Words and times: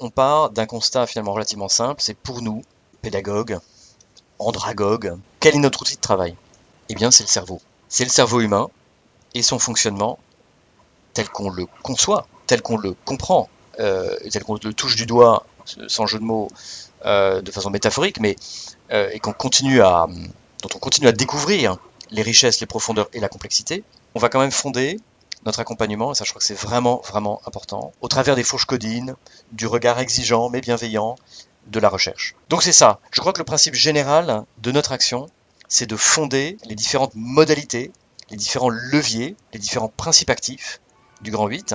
On 0.00 0.10
part 0.10 0.50
d'un 0.50 0.66
constat 0.66 1.06
finalement 1.06 1.32
relativement 1.32 1.68
simple, 1.68 2.02
c'est 2.02 2.16
pour 2.16 2.42
nous, 2.42 2.62
pédagogues, 3.02 3.58
andragogues, 4.38 5.16
quel 5.40 5.54
est 5.54 5.60
notre 5.60 5.82
outil 5.82 5.96
de 5.96 6.00
travail? 6.00 6.34
Eh 6.88 6.94
bien, 6.94 7.10
c'est 7.10 7.22
le 7.22 7.28
cerveau. 7.28 7.60
C'est 7.88 8.04
le 8.04 8.10
cerveau 8.10 8.40
humain 8.40 8.68
et 9.34 9.42
son 9.42 9.58
fonctionnement 9.58 10.18
tel 11.12 11.28
qu'on 11.28 11.48
le 11.48 11.66
conçoit, 11.82 12.26
tel 12.46 12.60
qu'on 12.60 12.76
le 12.76 12.94
comprend, 13.04 13.48
euh, 13.78 14.16
tel 14.30 14.42
qu'on 14.42 14.58
le 14.62 14.74
touche 14.74 14.96
du 14.96 15.06
doigt, 15.06 15.46
sans 15.86 16.06
jeu 16.06 16.18
de 16.18 16.24
mots, 16.24 16.48
euh, 17.06 17.40
de 17.40 17.50
façon 17.50 17.70
métaphorique, 17.70 18.20
mais 18.20 18.36
euh, 18.90 19.08
et 19.12 19.20
qu'on 19.20 19.32
continue 19.32 19.80
à, 19.80 20.06
dont 20.62 20.68
on 20.74 20.78
continue 20.78 21.08
à 21.08 21.12
découvrir 21.12 21.78
les 22.10 22.22
richesses, 22.22 22.60
les 22.60 22.66
profondeurs 22.66 23.08
et 23.12 23.20
la 23.20 23.28
complexité, 23.28 23.84
on 24.14 24.20
va 24.20 24.28
quand 24.28 24.40
même 24.40 24.50
fonder 24.50 24.98
notre 25.44 25.60
accompagnement, 25.60 26.12
et 26.12 26.14
ça 26.14 26.24
je 26.24 26.30
crois 26.30 26.40
que 26.40 26.46
c'est 26.46 26.58
vraiment, 26.58 27.02
vraiment 27.06 27.40
important, 27.46 27.92
au 28.00 28.08
travers 28.08 28.36
des 28.36 28.44
fourches 28.44 28.66
codines, 28.66 29.14
du 29.52 29.66
regard 29.66 29.98
exigeant 29.98 30.48
mais 30.50 30.60
bienveillant, 30.60 31.16
de 31.66 31.80
la 31.80 31.88
recherche. 31.88 32.34
Donc 32.50 32.62
c'est 32.62 32.72
ça. 32.72 33.00
Je 33.10 33.20
crois 33.20 33.32
que 33.32 33.38
le 33.38 33.44
principe 33.44 33.74
général 33.74 34.44
de 34.58 34.72
notre 34.72 34.92
action, 34.92 35.26
c'est 35.68 35.86
de 35.86 35.96
fonder 35.96 36.58
les 36.66 36.74
différentes 36.74 37.14
modalités, 37.14 37.90
les 38.30 38.36
différents 38.36 38.68
leviers, 38.68 39.36
les 39.52 39.58
différents 39.58 39.88
principes 39.88 40.30
actifs 40.30 40.80
du 41.22 41.30
Grand 41.30 41.46
8 41.46 41.74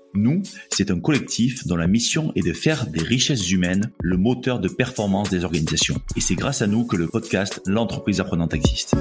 Nous, 0.13 0.43
c'est 0.69 0.91
un 0.91 0.99
collectif 0.99 1.65
dont 1.67 1.75
la 1.75 1.87
mission 1.87 2.31
est 2.35 2.45
de 2.45 2.53
faire 2.53 2.87
des 2.87 3.01
richesses 3.01 3.49
humaines 3.51 3.91
le 4.01 4.17
moteur 4.17 4.59
de 4.59 4.67
performance 4.67 5.29
des 5.29 5.45
organisations. 5.45 6.01
Et 6.15 6.21
c'est 6.21 6.35
grâce 6.35 6.61
à 6.61 6.67
nous 6.67 6.85
que 6.85 6.95
le 6.95 7.07
podcast 7.07 7.61
L'entreprise 7.65 8.19
apprenante 8.19 8.53
existe. 8.53 8.95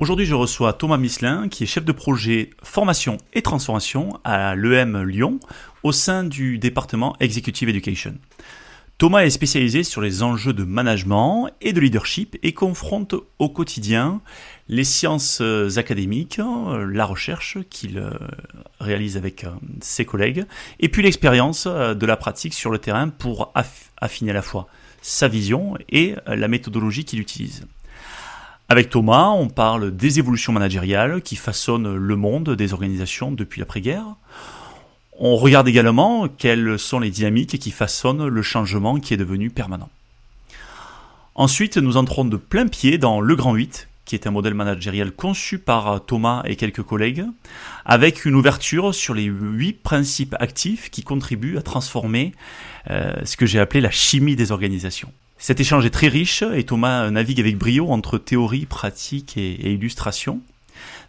Aujourd'hui, 0.00 0.26
je 0.26 0.34
reçois 0.34 0.72
Thomas 0.74 0.98
Misselin, 0.98 1.48
qui 1.48 1.64
est 1.64 1.66
chef 1.66 1.84
de 1.84 1.92
projet 1.92 2.50
formation 2.62 3.16
et 3.32 3.40
transformation 3.40 4.18
à 4.24 4.54
l'EM 4.54 5.02
Lyon, 5.02 5.40
au 5.82 5.92
sein 5.92 6.24
du 6.24 6.58
département 6.58 7.16
Executive 7.20 7.68
Education. 7.68 8.14
Thomas 9.04 9.26
est 9.26 9.28
spécialisé 9.28 9.84
sur 9.84 10.00
les 10.00 10.22
enjeux 10.22 10.54
de 10.54 10.64
management 10.64 11.50
et 11.60 11.74
de 11.74 11.80
leadership 11.80 12.38
et 12.42 12.54
confronte 12.54 13.14
au 13.38 13.50
quotidien 13.50 14.22
les 14.68 14.84
sciences 14.84 15.42
euh, 15.42 15.68
académiques, 15.76 16.38
euh, 16.38 16.90
la 16.90 17.04
recherche 17.04 17.58
qu'il 17.68 17.98
euh, 17.98 18.12
réalise 18.80 19.18
avec 19.18 19.44
ses 19.82 20.06
collègues, 20.06 20.46
et 20.80 20.88
puis 20.88 21.02
l'expérience 21.02 21.66
de 21.66 22.06
la 22.06 22.16
pratique 22.16 22.54
sur 22.54 22.70
le 22.70 22.78
terrain 22.78 23.10
pour 23.10 23.52
affiner 24.00 24.30
à 24.30 24.34
la 24.34 24.40
fois 24.40 24.68
sa 25.02 25.28
vision 25.28 25.76
et 25.90 26.14
la 26.26 26.48
méthodologie 26.48 27.04
qu'il 27.04 27.20
utilise. 27.20 27.66
Avec 28.70 28.88
Thomas, 28.88 29.32
on 29.32 29.48
parle 29.48 29.94
des 29.94 30.18
évolutions 30.18 30.54
managériales 30.54 31.20
qui 31.20 31.36
façonnent 31.36 31.94
le 31.94 32.16
monde 32.16 32.56
des 32.56 32.72
organisations 32.72 33.32
depuis 33.32 33.60
l'après-guerre. 33.60 34.16
On 35.18 35.36
regarde 35.36 35.68
également 35.68 36.28
quelles 36.28 36.78
sont 36.78 36.98
les 36.98 37.10
dynamiques 37.10 37.58
qui 37.58 37.70
façonnent 37.70 38.26
le 38.26 38.42
changement 38.42 38.98
qui 38.98 39.14
est 39.14 39.18
devenu 39.18 39.50
permanent. 39.50 39.88
Ensuite, 41.36 41.76
nous 41.76 41.96
entrons 41.96 42.24
de 42.24 42.36
plein 42.36 42.66
pied 42.66 42.98
dans 42.98 43.20
le 43.20 43.36
Grand 43.36 43.54
8, 43.54 43.88
qui 44.04 44.14
est 44.14 44.26
un 44.26 44.30
modèle 44.30 44.54
managérial 44.54 45.12
conçu 45.12 45.58
par 45.58 46.04
Thomas 46.04 46.42
et 46.46 46.56
quelques 46.56 46.82
collègues, 46.82 47.24
avec 47.84 48.24
une 48.24 48.34
ouverture 48.34 48.94
sur 48.94 49.14
les 49.14 49.24
huit 49.24 49.72
principes 49.72 50.34
actifs 50.40 50.90
qui 50.90 51.02
contribuent 51.02 51.58
à 51.58 51.62
transformer 51.62 52.32
euh, 52.90 53.14
ce 53.24 53.36
que 53.36 53.46
j'ai 53.46 53.60
appelé 53.60 53.80
la 53.80 53.90
chimie 53.90 54.36
des 54.36 54.52
organisations. 54.52 55.12
Cet 55.38 55.60
échange 55.60 55.86
est 55.86 55.90
très 55.90 56.08
riche 56.08 56.42
et 56.42 56.64
Thomas 56.64 57.10
navigue 57.10 57.40
avec 57.40 57.58
brio 57.58 57.90
entre 57.90 58.18
théorie, 58.18 58.66
pratique 58.66 59.36
et 59.36 59.72
illustration. 59.72 60.40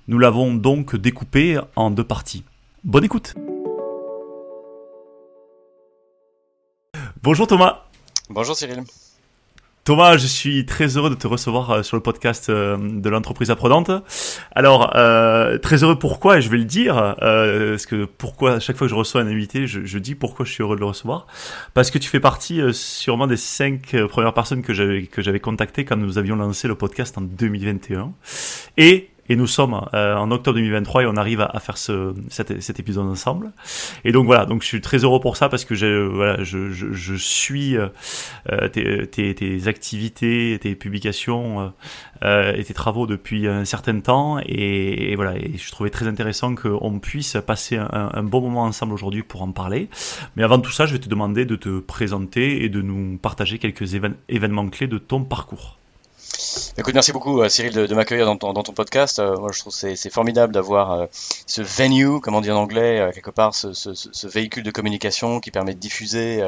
Nous 0.07 0.19
l'avons 0.19 0.53
donc 0.53 0.95
découpé 0.95 1.59
en 1.75 1.89
deux 1.89 2.03
parties. 2.03 2.43
Bonne 2.83 3.03
écoute 3.03 3.33
Bonjour 7.25 7.47
Thomas 7.47 7.85
Bonjour 8.29 8.55
Cyril 8.55 8.83
Thomas, 9.83 10.15
je 10.15 10.27
suis 10.27 10.63
très 10.67 10.95
heureux 10.95 11.09
de 11.09 11.15
te 11.15 11.25
recevoir 11.25 11.71
euh, 11.71 11.81
sur 11.81 11.97
le 11.97 12.03
podcast 12.03 12.49
euh, 12.49 12.77
de 12.77 13.09
l'entreprise 13.09 13.49
apprenante. 13.49 13.89
Alors, 14.53 14.95
euh, 14.95 15.57
très 15.57 15.83
heureux 15.83 15.97
pourquoi, 15.97 16.37
et 16.37 16.41
je 16.43 16.51
vais 16.51 16.57
le 16.57 16.65
dire, 16.65 17.15
euh, 17.23 17.71
parce 17.71 17.87
que 17.87 18.05
pourquoi, 18.05 18.53
à 18.53 18.59
chaque 18.59 18.77
fois 18.77 18.85
que 18.85 18.91
je 18.91 18.95
reçois 18.95 19.21
un 19.21 19.27
invité, 19.27 19.65
je, 19.65 19.83
je, 19.85 19.97
dis 19.97 20.13
pourquoi 20.13 20.45
je 20.45 20.51
suis 20.51 20.61
heureux 20.61 20.75
de 20.75 20.81
le 20.81 20.85
recevoir. 20.85 21.25
Parce 21.73 21.89
que 21.89 21.97
tu 21.97 22.09
fais 22.09 22.19
partie 22.19 22.61
sûrement 22.73 23.25
des 23.25 23.37
cinq 23.37 23.95
premières 24.07 24.35
personnes 24.35 24.61
que 24.61 24.73
j'avais, 24.73 25.07
que 25.07 25.23
j'avais 25.23 25.39
contactées 25.39 25.83
quand 25.83 25.97
nous 25.97 26.19
avions 26.19 26.35
lancé 26.35 26.67
le 26.67 26.75
podcast 26.75 27.17
en 27.17 27.21
2021. 27.21 28.13
Et 28.77 29.09
et 29.27 29.35
nous 29.35 29.47
sommes 29.47 29.85
euh, 29.93 30.15
en 30.15 30.29
octobre 30.31 30.57
2023 30.57 31.03
et 31.03 31.05
on 31.07 31.17
arrive 31.17 31.41
à, 31.41 31.59
faire 31.59 31.77
ce, 31.77 32.13
cet, 32.29 32.61
cet, 32.61 32.79
épisode 32.79 33.07
ensemble. 33.07 33.51
Et 34.03 34.11
donc 34.11 34.25
voilà, 34.25 34.45
donc 34.45 34.61
je 34.61 34.67
suis 34.67 34.81
très 34.81 35.03
heureux 35.03 35.19
pour 35.19 35.37
ça 35.37 35.49
parce 35.49 35.65
que 35.65 35.73
je, 35.73 36.05
voilà, 36.07 36.43
je, 36.43 36.71
je, 36.71 36.91
je 36.91 37.15
suis 37.15 37.75
euh, 37.77 37.89
tes, 38.71 39.07
tes, 39.07 39.33
tes, 39.33 39.67
activités, 39.67 40.59
tes 40.61 40.75
publications 40.75 41.73
euh, 42.23 42.53
et 42.55 42.63
tes 42.63 42.73
travaux 42.73 43.07
depuis 43.07 43.47
un 43.47 43.65
certain 43.65 43.99
temps. 43.99 44.39
Et, 44.45 45.11
et, 45.11 45.15
voilà, 45.15 45.35
et 45.37 45.57
je 45.57 45.71
trouvais 45.71 45.89
très 45.89 46.07
intéressant 46.07 46.53
qu'on 46.55 46.99
puisse 46.99 47.37
passer 47.45 47.77
un, 47.77 48.11
un, 48.13 48.23
bon 48.23 48.41
moment 48.41 48.63
ensemble 48.63 48.93
aujourd'hui 48.93 49.23
pour 49.23 49.41
en 49.41 49.51
parler. 49.51 49.89
Mais 50.35 50.43
avant 50.43 50.59
tout 50.59 50.71
ça, 50.71 50.85
je 50.85 50.93
vais 50.93 50.99
te 50.99 51.09
demander 51.09 51.45
de 51.45 51.55
te 51.55 51.79
présenter 51.79 52.63
et 52.63 52.69
de 52.69 52.81
nous 52.81 53.17
partager 53.17 53.57
quelques 53.57 53.95
événements 54.29 54.69
clés 54.69 54.87
de 54.87 54.97
ton 54.99 55.23
parcours. 55.23 55.79
Écoute, 56.77 56.93
merci 56.93 57.11
beaucoup 57.11 57.41
euh, 57.41 57.49
Cyril 57.49 57.71
de, 57.71 57.95
m'accueillir 57.95 58.25
dans 58.25 58.37
ton, 58.37 58.73
podcast. 58.73 59.19
Euh, 59.19 59.37
moi, 59.37 59.49
je 59.53 59.59
trouve 59.59 59.73
c'est 59.73 59.95
c'est 59.95 60.09
formidable 60.09 60.53
d'avoir 60.53 60.91
euh, 60.91 61.05
ce 61.47 61.61
venue, 61.61 62.19
comme 62.19 62.35
on 62.35 62.41
dit 62.41 62.51
en 62.51 62.57
anglais, 62.57 63.09
quelque 63.13 63.31
part, 63.31 63.55
ce, 63.55 64.27
véhicule 64.27 64.63
de 64.63 64.71
communication 64.71 65.39
qui 65.39 65.51
permet 65.51 65.73
de 65.73 65.79
diffuser, 65.79 66.43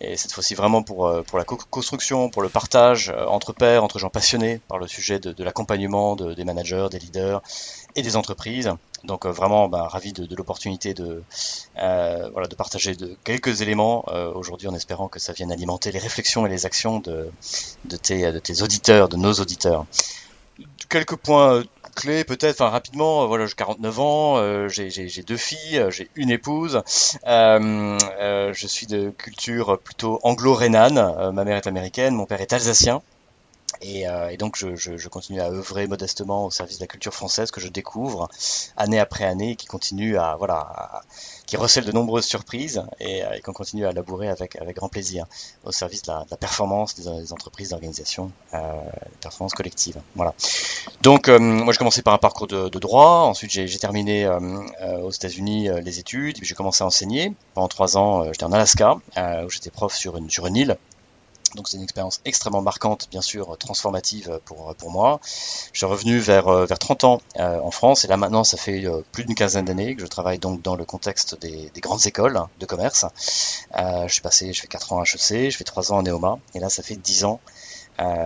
et 0.00 0.16
cette 0.16 0.32
fois-ci 0.32 0.54
vraiment 0.54 0.82
pour 0.82 1.08
la 1.08 1.44
construction, 1.44 2.30
pour 2.30 2.42
le 2.42 2.48
partage 2.48 3.12
entre 3.28 3.52
pairs, 3.52 3.82
entre 3.82 3.98
gens 3.98 4.10
passionnés 4.10 4.60
par 4.68 4.78
le 4.78 4.86
sujet 4.86 5.18
de, 5.18 5.44
l'accompagnement 5.44 6.14
de, 6.16 6.34
des 6.34 6.44
managers, 6.44 6.88
des 6.90 6.98
leaders 6.98 7.42
et 7.94 8.02
des 8.02 8.16
entreprises. 8.16 8.72
Donc 9.04 9.26
vraiment 9.26 9.68
bah, 9.68 9.88
ravi 9.88 10.12
de, 10.12 10.34
l'opportunité 10.36 10.94
de 10.94 11.22
voilà 11.74 12.46
de 12.48 12.54
partager 12.54 12.96
quelques 13.24 13.62
éléments 13.62 14.04
aujourd'hui 14.34 14.68
en 14.68 14.74
espérant 14.74 15.08
que 15.08 15.18
ça 15.18 15.32
vienne 15.32 15.52
alimenter 15.52 15.90
les 15.92 15.98
réflexions 15.98 16.46
et 16.46 16.50
les 16.50 16.66
actions 16.66 17.00
de 17.00 17.30
de 17.84 17.96
tes 17.96 18.30
de 18.32 18.38
tes 18.38 18.62
auditeurs, 18.62 19.08
de 19.08 19.16
nos 19.16 19.35
auditeurs. 19.40 19.86
Quelques 20.88 21.16
points 21.16 21.62
clés 21.94 22.24
peut-être, 22.24 22.60
enfin 22.60 22.70
rapidement, 22.70 23.26
voilà, 23.26 23.46
j'ai 23.46 23.54
49 23.54 24.00
ans, 24.00 24.68
j'ai 24.68 25.22
deux 25.26 25.36
filles, 25.36 25.86
j'ai 25.90 26.10
une 26.14 26.30
épouse, 26.30 26.82
je 27.24 28.66
suis 28.66 28.86
de 28.86 29.10
culture 29.10 29.78
plutôt 29.78 30.20
anglo-rhénane, 30.22 31.32
ma 31.32 31.44
mère 31.44 31.56
est 31.56 31.66
américaine, 31.66 32.14
mon 32.14 32.26
père 32.26 32.40
est 32.40 32.52
alsacien, 32.52 33.02
et, 33.80 34.08
euh, 34.08 34.30
et, 34.30 34.36
donc 34.36 34.56
je, 34.56 34.76
je, 34.76 34.96
je, 34.96 35.08
continue 35.08 35.40
à 35.40 35.50
œuvrer 35.50 35.86
modestement 35.86 36.46
au 36.46 36.50
service 36.50 36.78
de 36.78 36.82
la 36.82 36.86
culture 36.86 37.14
française 37.14 37.50
que 37.50 37.60
je 37.60 37.68
découvre 37.68 38.28
année 38.76 38.98
après 38.98 39.24
année, 39.24 39.52
et 39.52 39.56
qui 39.56 39.66
continue 39.66 40.18
à 40.18 40.36
voilà, 40.36 41.02
qui 41.46 41.56
recèle 41.56 41.84
de 41.84 41.92
nombreuses 41.92 42.24
surprises 42.24 42.82
et, 43.00 43.24
euh, 43.24 43.32
et 43.34 43.40
qu'on 43.40 43.52
continue 43.52 43.86
à 43.86 43.92
labourer 43.92 44.28
avec 44.28 44.56
avec 44.56 44.76
grand 44.76 44.88
plaisir 44.88 45.26
au 45.64 45.72
service 45.72 46.02
de 46.02 46.12
la, 46.12 46.24
de 46.24 46.30
la 46.30 46.36
performance 46.36 46.94
des, 46.94 47.04
des 47.22 47.32
entreprises, 47.32 47.70
d'organisation, 47.70 48.30
euh, 48.54 48.58
performance 49.20 49.54
collective. 49.54 50.00
Voilà. 50.14 50.34
Donc 51.02 51.28
euh, 51.28 51.38
moi 51.38 51.72
j'ai 51.72 51.78
commencé 51.78 52.02
par 52.02 52.14
un 52.14 52.18
parcours 52.18 52.46
de, 52.46 52.68
de 52.68 52.78
droit, 52.78 53.20
ensuite 53.26 53.50
j'ai 53.50 53.78
terminé 53.78 54.24
euh, 54.24 54.38
euh, 54.82 54.98
aux 55.02 55.10
États-Unis 55.10 55.68
les 55.82 55.98
études, 55.98 56.38
j'ai 56.42 56.54
commencé 56.54 56.82
à 56.82 56.86
enseigner 56.86 57.34
pendant 57.54 57.68
trois 57.68 57.96
ans. 57.96 58.24
j'étais 58.24 58.44
en 58.44 58.52
Alaska 58.52 58.98
où 59.16 59.50
j'étais 59.50 59.70
prof 59.70 59.94
sur 59.94 60.16
une 60.16 60.30
sur 60.30 60.46
une 60.46 60.56
île 60.56 60.76
donc 61.56 61.68
c'est 61.68 61.76
une 61.76 61.82
expérience 61.82 62.20
extrêmement 62.24 62.62
marquante, 62.62 63.08
bien 63.10 63.22
sûr, 63.22 63.56
transformative 63.58 64.40
pour, 64.44 64.74
pour 64.76 64.90
moi. 64.90 65.20
Je 65.72 65.78
suis 65.78 65.86
revenu 65.86 66.18
vers, 66.18 66.48
euh, 66.48 66.66
vers 66.66 66.78
30 66.78 67.04
ans 67.04 67.20
euh, 67.38 67.58
en 67.60 67.70
France 67.70 68.04
et 68.04 68.08
là 68.08 68.16
maintenant 68.16 68.44
ça 68.44 68.56
fait 68.56 68.84
euh, 68.84 69.02
plus 69.12 69.24
d'une 69.24 69.34
quinzaine 69.34 69.64
d'années 69.64 69.96
que 69.96 70.02
je 70.02 70.06
travaille 70.06 70.38
donc 70.38 70.62
dans 70.62 70.76
le 70.76 70.84
contexte 70.84 71.38
des, 71.40 71.70
des 71.74 71.80
grandes 71.80 72.06
écoles 72.06 72.40
de 72.60 72.66
commerce. 72.66 73.06
Euh, 73.76 74.06
je 74.06 74.12
suis 74.12 74.22
passé, 74.22 74.52
je 74.52 74.60
fais 74.60 74.68
4 74.68 74.92
ans 74.92 75.00
à 75.00 75.02
HEC, 75.02 75.50
je 75.50 75.56
fais 75.56 75.64
3 75.64 75.92
ans 75.92 75.98
en 75.98 76.02
Neoma 76.02 76.38
et 76.54 76.60
là 76.60 76.68
ça 76.68 76.82
fait 76.82 76.96
10 76.96 77.24
ans 77.24 77.40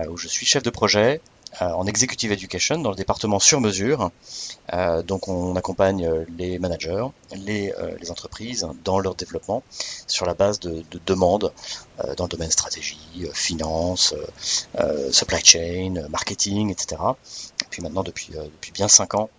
où 0.09 0.17
je 0.17 0.27
suis 0.27 0.45
chef 0.45 0.63
de 0.63 0.69
projet 0.69 1.21
en 1.59 1.85
executive 1.85 2.31
education 2.31 2.79
dans 2.79 2.91
le 2.91 2.95
département 2.95 3.39
sur 3.39 3.59
mesure. 3.59 4.11
donc 5.05 5.27
on 5.27 5.55
accompagne 5.55 6.09
les 6.37 6.59
managers, 6.59 7.05
les, 7.35 7.73
les, 7.99 8.11
entreprises 8.11 8.67
dans 8.83 8.99
leur 8.99 9.15
développement 9.15 9.63
sur 10.07 10.25
la 10.25 10.33
base 10.33 10.59
de, 10.59 10.83
de 10.91 10.99
demandes 11.05 11.51
dans 12.17 12.23
le 12.23 12.29
domaine 12.29 12.51
stratégie, 12.51 13.27
finance, 13.33 14.15
supply 15.11 15.43
chain, 15.43 16.07
marketing, 16.09 16.71
etc. 16.71 17.01
Et 17.61 17.65
puis 17.69 17.81
maintenant 17.81 18.03
depuis, 18.03 18.29
depuis 18.31 18.71
bien 18.71 18.87
cinq 18.87 19.15
ans, 19.15 19.29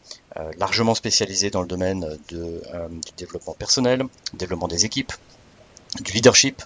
largement 0.58 0.94
spécialisé 0.94 1.50
dans 1.50 1.62
le 1.62 1.68
domaine 1.68 2.18
de, 2.28 2.62
du 2.90 3.12
développement 3.16 3.54
personnel, 3.54 4.04
développement 4.34 4.68
des 4.68 4.84
équipes, 4.84 5.12
du 6.00 6.12
leadership, 6.12 6.62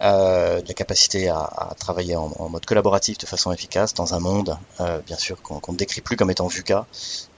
euh, 0.00 0.60
de 0.60 0.68
la 0.68 0.74
capacité 0.74 1.28
à, 1.28 1.74
travailler 1.78 2.16
en, 2.16 2.48
mode 2.48 2.64
collaboratif 2.64 3.18
de 3.18 3.26
façon 3.26 3.52
efficace 3.52 3.94
dans 3.94 4.14
un 4.14 4.20
monde, 4.20 4.56
euh, 4.80 5.00
bien 5.06 5.16
sûr, 5.16 5.40
qu'on 5.42 5.72
ne 5.72 5.76
décrit 5.76 6.00
plus 6.00 6.16
comme 6.16 6.30
étant 6.30 6.46
VUCA, 6.46 6.86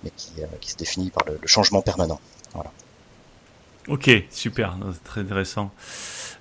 mais 0.04 0.10
qui, 0.16 0.30
euh, 0.40 0.46
se 0.60 0.76
définit 0.76 1.10
par 1.10 1.24
le, 1.26 1.38
changement 1.46 1.82
permanent. 1.82 2.20
Voilà. 2.52 2.70
Ok, 3.88 4.10
super, 4.30 4.76
très 5.04 5.22
intéressant. 5.22 5.70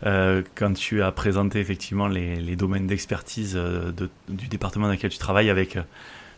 quand 0.04 0.74
tu 0.76 1.02
as 1.02 1.12
présenté 1.12 1.60
effectivement 1.60 2.08
les, 2.08 2.56
domaines 2.56 2.86
d'expertise 2.86 3.56
du 4.28 4.48
département 4.48 4.88
dans 4.88 4.94
lequel 4.94 5.10
tu 5.10 5.18
travailles 5.18 5.50
avec 5.50 5.78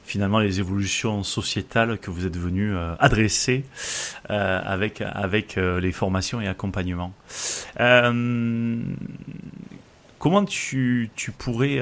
finalement 0.03 0.39
les 0.39 0.59
évolutions 0.59 1.23
sociétales 1.23 1.97
que 1.97 2.11
vous 2.11 2.25
êtes 2.25 2.37
venu 2.37 2.75
euh, 2.75 2.95
adresser 2.99 3.65
euh, 4.29 4.61
avec, 4.63 5.01
avec 5.01 5.57
euh, 5.57 5.79
les 5.79 5.91
formations 5.91 6.41
et 6.41 6.47
accompagnements. 6.47 7.13
comment 10.19 10.45
tu, 10.45 11.09
tu 11.15 11.31
pourrais 11.31 11.81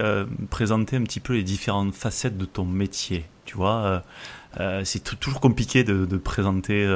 présenter 0.49 0.95
un 0.95 1.03
petit 1.03 1.19
peu 1.19 1.33
les 1.33 1.43
différentes 1.43 1.93
facettes 1.93 2.37
de 2.37 2.45
ton 2.45 2.65
métier? 2.65 3.25
Tu 3.45 3.55
vois, 3.55 4.03
c'est 4.83 5.19
toujours 5.19 5.41
compliqué 5.41 5.83
de, 5.83 6.05
de 6.05 6.17
présenter 6.17 6.91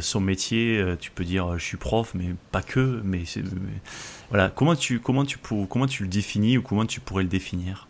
son 0.00 0.20
métier. 0.20 0.94
Tu 1.00 1.10
peux 1.10 1.24
dire 1.24 1.58
je 1.58 1.64
suis 1.64 1.76
prof, 1.76 2.12
mais 2.14 2.36
pas 2.52 2.62
que. 2.62 3.00
Mais, 3.02 3.24
voilà, 4.30 4.48
comment 4.50 4.76
tu, 4.76 5.00
comment, 5.00 5.24
tu, 5.24 5.38
comment 5.68 5.86
tu 5.88 6.04
le 6.04 6.08
définis 6.08 6.56
ou 6.56 6.62
comment 6.62 6.86
tu 6.86 7.00
pourrais 7.00 7.24
le 7.24 7.28
définir? 7.28 7.87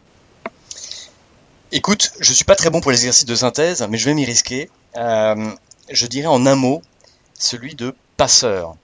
Écoute, 1.70 2.12
je 2.18 2.32
suis 2.32 2.46
pas 2.46 2.54
très 2.56 2.70
bon 2.70 2.80
pour 2.80 2.90
les 2.90 2.96
exercices 2.96 3.26
de 3.26 3.34
synthèse, 3.34 3.86
mais 3.90 3.98
je 3.98 4.06
vais 4.06 4.14
m'y 4.14 4.24
risquer. 4.24 4.70
Euh, 4.96 5.50
je 5.90 6.06
dirais 6.06 6.26
en 6.26 6.46
un 6.46 6.54
mot 6.54 6.80
celui 7.34 7.74
de 7.74 7.94
passeur 8.16 8.76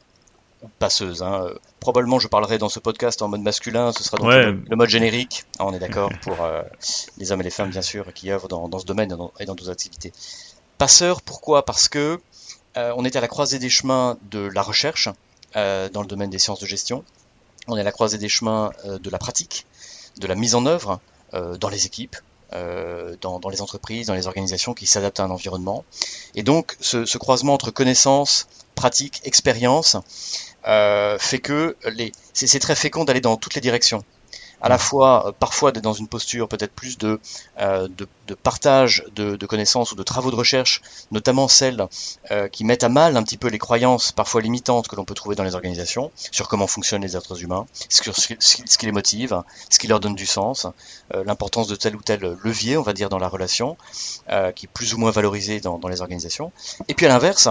ou 0.62 0.68
passeuse. 0.78 1.22
Hein. 1.22 1.46
Probablement, 1.80 2.18
je 2.18 2.28
parlerai 2.28 2.58
dans 2.58 2.68
ce 2.68 2.80
podcast 2.80 3.22
en 3.22 3.28
mode 3.28 3.40
masculin. 3.40 3.90
Ce 3.92 4.04
sera 4.04 4.18
donc 4.18 4.30
le, 4.30 4.76
mode 4.76 4.90
générique. 4.90 5.44
Ah, 5.58 5.64
on 5.64 5.72
est 5.72 5.78
d'accord 5.78 6.10
pour 6.22 6.42
euh, 6.42 6.62
les 7.16 7.32
hommes 7.32 7.40
et 7.40 7.44
les 7.44 7.50
femmes, 7.50 7.70
bien 7.70 7.80
sûr, 7.80 8.12
qui 8.12 8.30
œuvrent 8.30 8.48
dans, 8.48 8.78
ce 8.78 8.84
domaine 8.84 9.16
et 9.40 9.46
dans 9.46 9.54
d'autres 9.54 9.70
activités. 9.70 10.12
Passeur, 10.76 11.22
pourquoi? 11.22 11.64
Parce 11.64 11.88
que 11.88 12.20
euh, 12.76 12.92
on 12.98 13.06
est 13.06 13.16
à 13.16 13.22
la 13.22 13.28
croisée 13.28 13.58
des 13.58 13.70
chemins 13.70 14.18
de 14.30 14.40
la 14.40 14.60
recherche 14.60 15.08
dans 15.54 16.02
le 16.02 16.06
domaine 16.06 16.30
des 16.30 16.38
sciences 16.38 16.60
de 16.60 16.66
gestion. 16.66 17.02
On 17.66 17.78
est 17.78 17.80
à 17.80 17.84
la 17.84 17.92
croisée 17.92 18.18
des 18.18 18.28
chemins 18.28 18.72
de 18.84 19.08
la 19.08 19.18
pratique, 19.18 19.66
de 20.18 20.26
la 20.26 20.34
mise 20.34 20.54
en 20.54 20.66
œuvre 20.66 21.00
dans 21.32 21.68
les 21.68 21.86
équipes, 21.86 22.16
euh, 22.52 23.16
dans, 23.20 23.48
les 23.48 23.62
entreprises, 23.62 24.06
dans 24.06 24.14
les 24.14 24.26
organisations 24.26 24.74
qui 24.74 24.86
s'adaptent 24.86 25.20
à 25.20 25.24
un 25.24 25.30
environnement. 25.30 25.84
Et 26.34 26.42
donc, 26.42 26.76
ce, 26.80 27.18
croisement 27.18 27.54
entre 27.54 27.70
connaissances, 27.70 28.46
pratiques, 28.74 29.20
expériences, 29.24 29.96
euh, 30.66 31.18
fait 31.18 31.38
que 31.38 31.76
c'est 32.32 32.58
très 32.58 32.74
fécond 32.74 33.04
d'aller 33.04 33.20
dans 33.20 33.36
toutes 33.36 33.54
les 33.54 33.60
directions 33.60 34.04
à 34.60 34.68
la 34.68 34.78
fois 34.78 35.28
euh, 35.28 35.32
parfois 35.32 35.72
dans 35.72 35.92
une 35.92 36.08
posture 36.08 36.48
peut-être 36.48 36.72
plus 36.72 36.98
de, 36.98 37.20
euh, 37.60 37.88
de, 37.88 38.34
partage 38.34 39.04
de, 39.14 39.46
connaissances 39.46 39.92
ou 39.92 39.94
de 39.94 40.02
travaux 40.02 40.30
de 40.30 40.36
recherche, 40.36 40.80
notamment 41.10 41.48
celles 41.48 41.86
euh, 42.30 42.48
qui 42.48 42.64
mettent 42.64 42.84
à 42.84 42.88
mal 42.88 43.16
un 43.16 43.22
petit 43.22 43.36
peu 43.36 43.48
les 43.48 43.58
croyances 43.58 44.12
parfois 44.12 44.40
limitantes 44.40 44.88
que 44.88 44.96
l'on 44.96 45.04
peut 45.04 45.14
trouver 45.14 45.36
dans 45.36 45.44
les 45.44 45.54
organisations 45.54 46.10
sur 46.30 46.48
comment 46.48 46.66
fonctionnent 46.66 47.02
les 47.02 47.16
êtres 47.16 47.42
humains, 47.42 47.66
ce, 47.88 48.00
qui 48.00 48.86
les 48.86 48.92
motive, 48.92 49.42
ce 49.68 49.78
qui 49.78 49.86
leur 49.86 50.00
donne 50.00 50.14
du 50.14 50.26
sens, 50.26 50.66
l'importance 51.12 51.68
de 51.68 51.76
tel 51.76 51.96
ou 51.96 52.02
tel 52.02 52.36
levier, 52.42 52.76
on 52.76 52.82
va 52.82 52.92
dire, 52.92 53.08
dans 53.08 53.18
la 53.18 53.28
relation, 53.28 53.76
qui 54.54 54.66
est 54.66 54.72
plus 54.72 54.94
ou 54.94 54.98
moins 54.98 55.10
valorisé 55.10 55.60
dans 55.60 55.88
les 55.88 56.00
organisations. 56.00 56.52
Et 56.88 56.94
puis 56.94 57.06
à 57.06 57.08
l'inverse, 57.08 57.48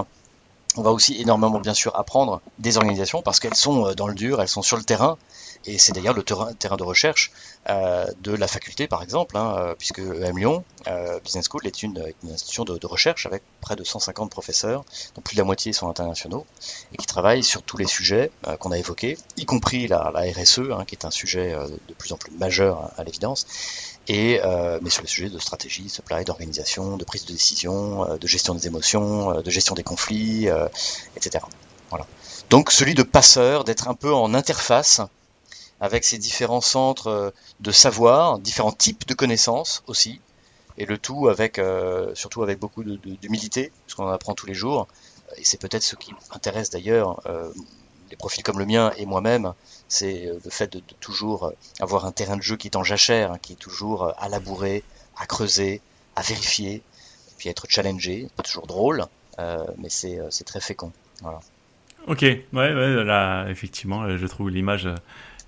on 0.75 0.81
va 0.81 0.91
aussi 0.91 1.19
énormément 1.21 1.59
bien 1.59 1.73
sûr 1.73 1.95
apprendre 1.95 2.41
des 2.59 2.77
organisations 2.77 3.21
parce 3.21 3.39
qu'elles 3.39 3.55
sont 3.55 3.93
dans 3.93 4.07
le 4.07 4.15
dur, 4.15 4.41
elles 4.41 4.47
sont 4.47 4.61
sur 4.61 4.77
le 4.77 4.83
terrain, 4.83 5.17
et 5.65 5.77
c'est 5.77 5.93
d'ailleurs 5.93 6.13
le 6.13 6.23
terrain, 6.23 6.53
de 6.53 6.83
recherche 6.83 7.31
euh, 7.69 8.05
de 8.21 8.33
la 8.33 8.47
faculté, 8.47 8.87
par 8.87 9.03
exemple, 9.03 9.37
hein, 9.37 9.55
euh, 9.57 9.75
puisque 9.77 9.99
EM 9.99 10.37
Lyon 10.37 10.63
euh, 10.87 11.19
Business 11.23 11.47
School 11.49 11.65
est 11.65 11.83
une, 11.83 12.13
institution 12.31 12.65
de, 12.65 12.77
de, 12.77 12.87
recherche 12.87 13.25
avec 13.25 13.43
près 13.61 13.75
de 13.75 13.83
150 13.83 14.29
professeurs, 14.29 14.83
dont 15.15 15.21
plus 15.21 15.35
de 15.35 15.39
la 15.39 15.45
moitié 15.45 15.71
sont 15.71 15.89
internationaux, 15.89 16.45
et 16.93 16.97
qui 16.97 17.05
travaillent 17.05 17.43
sur 17.43 17.63
tous 17.63 17.77
les 17.77 17.87
sujets 17.87 18.31
euh, 18.47 18.57
qu'on 18.57 18.71
a 18.71 18.77
évoqués, 18.77 19.17
y 19.37 19.45
compris 19.45 19.87
la, 19.87 20.11
la 20.13 20.21
RSE, 20.21 20.59
hein, 20.71 20.83
qui 20.85 20.95
est 20.95 21.05
un 21.05 21.11
sujet 21.11 21.53
euh, 21.53 21.67
de 21.87 21.93
plus 21.93 22.11
en 22.11 22.17
plus 22.17 22.31
majeur 22.33 22.91
à, 22.97 23.03
l'évidence, 23.03 23.45
et 24.07 24.41
mais 24.81 24.89
sur 24.89 25.01
les 25.01 25.07
sujets 25.07 25.29
de 25.29 25.39
stratégie, 25.39 25.89
supply, 25.89 26.25
d'organisation, 26.25 26.97
de 26.97 27.05
prise 27.05 27.25
de 27.25 27.31
décision, 27.31 28.17
de 28.17 28.27
gestion 28.27 28.53
des 28.53 28.67
émotions, 28.67 29.41
de 29.41 29.49
gestion 29.49 29.75
des 29.75 29.83
conflits, 29.83 30.47
etc. 31.15 31.45
Voilà. 31.89 32.05
Donc 32.49 32.71
celui 32.71 32.95
de 32.95 33.03
passeur, 33.03 33.63
d'être 33.63 33.87
un 33.87 33.93
peu 33.93 34.13
en 34.13 34.33
interface 34.33 35.01
avec 35.83 36.05
ces 36.05 36.17
différents 36.17 36.61
centres 36.61 37.07
euh, 37.07 37.29
de 37.59 37.71
savoir, 37.73 38.39
différents 38.39 38.71
types 38.71 39.05
de 39.05 39.13
connaissances 39.13 39.83
aussi, 39.85 40.21
et 40.77 40.85
le 40.85 40.97
tout 40.97 41.27
avec 41.27 41.59
euh, 41.59 42.15
surtout 42.15 42.41
avec 42.41 42.57
beaucoup 42.57 42.85
d'humilité, 42.85 43.69
parce 43.85 43.95
qu'on 43.95 44.05
en 44.05 44.11
apprend 44.11 44.33
tous 44.33 44.45
les 44.45 44.53
jours. 44.53 44.87
Et 45.35 45.43
c'est 45.43 45.59
peut-être 45.59 45.83
ce 45.83 45.97
qui 45.97 46.13
intéresse 46.31 46.69
d'ailleurs 46.69 47.21
euh, 47.25 47.51
les 48.09 48.15
profils 48.15 48.43
comme 48.43 48.59
le 48.59 48.65
mien 48.65 48.93
et 48.97 49.05
moi-même, 49.05 49.53
c'est 49.89 50.31
le 50.43 50.49
fait 50.49 50.71
de, 50.71 50.81
toujours 51.01 51.51
avoir 51.81 52.05
un 52.05 52.13
terrain 52.13 52.37
de 52.37 52.41
jeu 52.41 52.55
qui 52.55 52.67
est 52.67 52.77
en 52.77 52.83
jachère, 52.85 53.33
hein, 53.33 53.37
qui 53.41 53.53
est 53.53 53.57
toujours 53.57 54.13
à 54.17 54.29
labourer, 54.29 54.83
à 55.17 55.25
creuser, 55.25 55.81
à 56.15 56.21
vérifier, 56.21 56.81
puis 57.37 57.49
être 57.49 57.65
challengé. 57.67 58.29
Pas 58.37 58.43
toujours 58.43 58.67
drôle, 58.67 59.05
mais 59.37 59.89
c'est 59.89 60.43
très 60.45 60.61
fécond. 60.61 60.93
Ok, 62.05 62.21
ouais, 62.21 62.45
ouais, 62.53 63.03
là, 63.03 63.47
effectivement, 63.49 64.17
je 64.17 64.27
trouve 64.27 64.49
l'image 64.49 64.87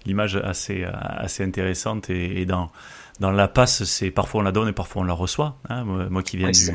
l'image 0.05 0.35
assez, 0.35 0.85
assez 0.85 1.43
intéressante. 1.43 2.09
Et, 2.09 2.45
dans, 2.45 2.71
dans 3.19 3.31
la 3.31 3.47
passe, 3.47 3.83
c'est 3.83 4.11
parfois 4.11 4.41
on 4.41 4.43
la 4.43 4.51
donne 4.51 4.67
et 4.67 4.73
parfois 4.73 5.01
on 5.01 5.05
la 5.05 5.13
reçoit. 5.13 5.57
Hein. 5.69 5.83
Moi, 6.09 6.23
qui 6.23 6.37
viens 6.37 6.51
du, 6.51 6.71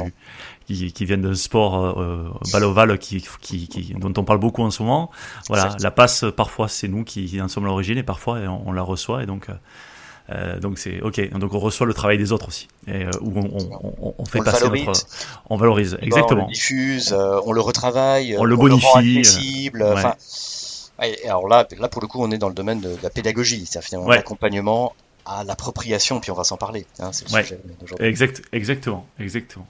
qui, 0.75 0.93
qui 0.93 1.07
d'un 1.07 1.35
sport 1.35 1.99
euh, 1.99 2.73
balle 2.73 2.99
qui, 2.99 3.25
qui, 3.41 3.69
qui, 3.69 3.95
dont 3.95 4.13
on 4.17 4.25
parle 4.25 4.39
beaucoup 4.39 4.63
en 4.63 4.71
ce 4.71 4.83
moment. 4.83 5.11
Voilà, 5.49 5.77
la 5.81 5.91
passe, 5.91 6.25
parfois 6.37 6.69
c'est 6.69 6.89
nous 6.89 7.05
qui 7.05 7.41
en 7.41 7.49
sommes 7.49 7.65
l'origine 7.65 7.99
et 7.99 8.03
parfois 8.03 8.39
on, 8.39 8.73
la 8.73 8.83
reçoit. 8.83 9.23
Et 9.23 9.27
donc, 9.27 9.49
euh, 9.49 9.55
euh, 10.31 10.61
donc 10.61 10.79
c'est 10.79 11.01
ok. 11.01 11.31
Donc 11.39 11.55
on 11.55 11.59
reçoit 11.59 11.87
le 11.87 11.95
travail 11.95 12.19
des 12.19 12.33
autres 12.33 12.49
aussi, 12.49 12.69
et, 12.87 13.05
euh, 13.05 13.11
où 13.21 13.33
on, 13.37 14.15
on, 14.19 14.25
fait 14.25 14.39
passer 14.41 14.69
notre, 14.69 15.07
on 15.49 15.57
valorise 15.57 15.99
exactement. 16.01 16.45
on 16.45 16.47
le 16.47 16.53
diffuse, 16.53 17.13
on 17.13 17.53
le 17.53 17.61
retravaille, 17.61 18.37
on 18.39 18.45
le 18.45 18.57
bonifie, 18.57 19.71
alors 21.27 21.49
là, 21.49 21.67
là, 21.79 21.89
pour 21.89 22.03
le 22.03 22.09
coup, 22.09 22.23
on 22.23 22.31
est 22.31 22.39
dans 22.39 22.49
le 22.49 22.55
domaine 22.55 22.81
de, 22.81 22.97
la 23.03 23.11
pédagogie, 23.11 23.67
c'est 23.67 23.83
finalement 23.83 24.09
l'accompagnement 24.09 24.95
à 25.27 25.45
l'appropriation, 25.45 26.21
puis 26.21 26.31
on 26.31 26.35
va 26.35 26.45
s'en 26.45 26.57
parler. 26.57 26.87
Hein, 26.99 27.11
c'est 27.13 27.31
le 27.31 27.43
sujet 27.43 27.61
exact, 28.01 28.43
exactement, 28.53 29.07
exactement. 29.19 29.67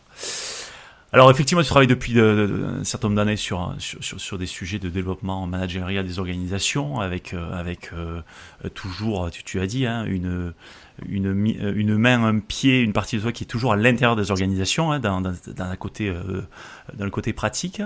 Alors 1.12 1.28
effectivement, 1.30 1.62
tu 1.62 1.68
travailles 1.68 1.88
depuis 1.88 2.20
un 2.20 2.84
certain 2.84 3.08
nombre 3.08 3.16
d'années 3.16 3.36
sur, 3.36 3.74
sur, 3.78 4.20
sur, 4.20 4.38
des 4.38 4.46
sujets 4.46 4.78
de 4.78 4.88
développement 4.88 5.44
managérial 5.46 6.06
des 6.06 6.20
organisations, 6.20 7.00
avec, 7.00 7.34
euh, 7.34 7.52
avec 7.52 7.92
euh, 7.92 8.22
toujours, 8.74 9.28
tu, 9.32 9.42
tu, 9.42 9.58
as 9.58 9.66
dit, 9.66 9.86
hein, 9.86 10.04
une, 10.04 10.52
une, 11.08 11.72
une 11.76 11.96
main, 11.96 12.22
un 12.24 12.38
pied, 12.38 12.80
une 12.80 12.92
partie 12.92 13.16
de 13.16 13.22
toi 13.22 13.32
qui 13.32 13.44
est 13.44 13.46
toujours 13.46 13.72
à 13.72 13.76
l'intérieur 13.76 14.16
des 14.16 14.30
organisations, 14.30 14.92
hein, 14.92 15.00
dans, 15.00 15.20
dans, 15.20 15.34
dans, 15.46 15.76
côté, 15.76 16.08
euh, 16.08 16.42
dans 16.94 17.04
le 17.04 17.10
côté 17.10 17.32
pratique. 17.32 17.82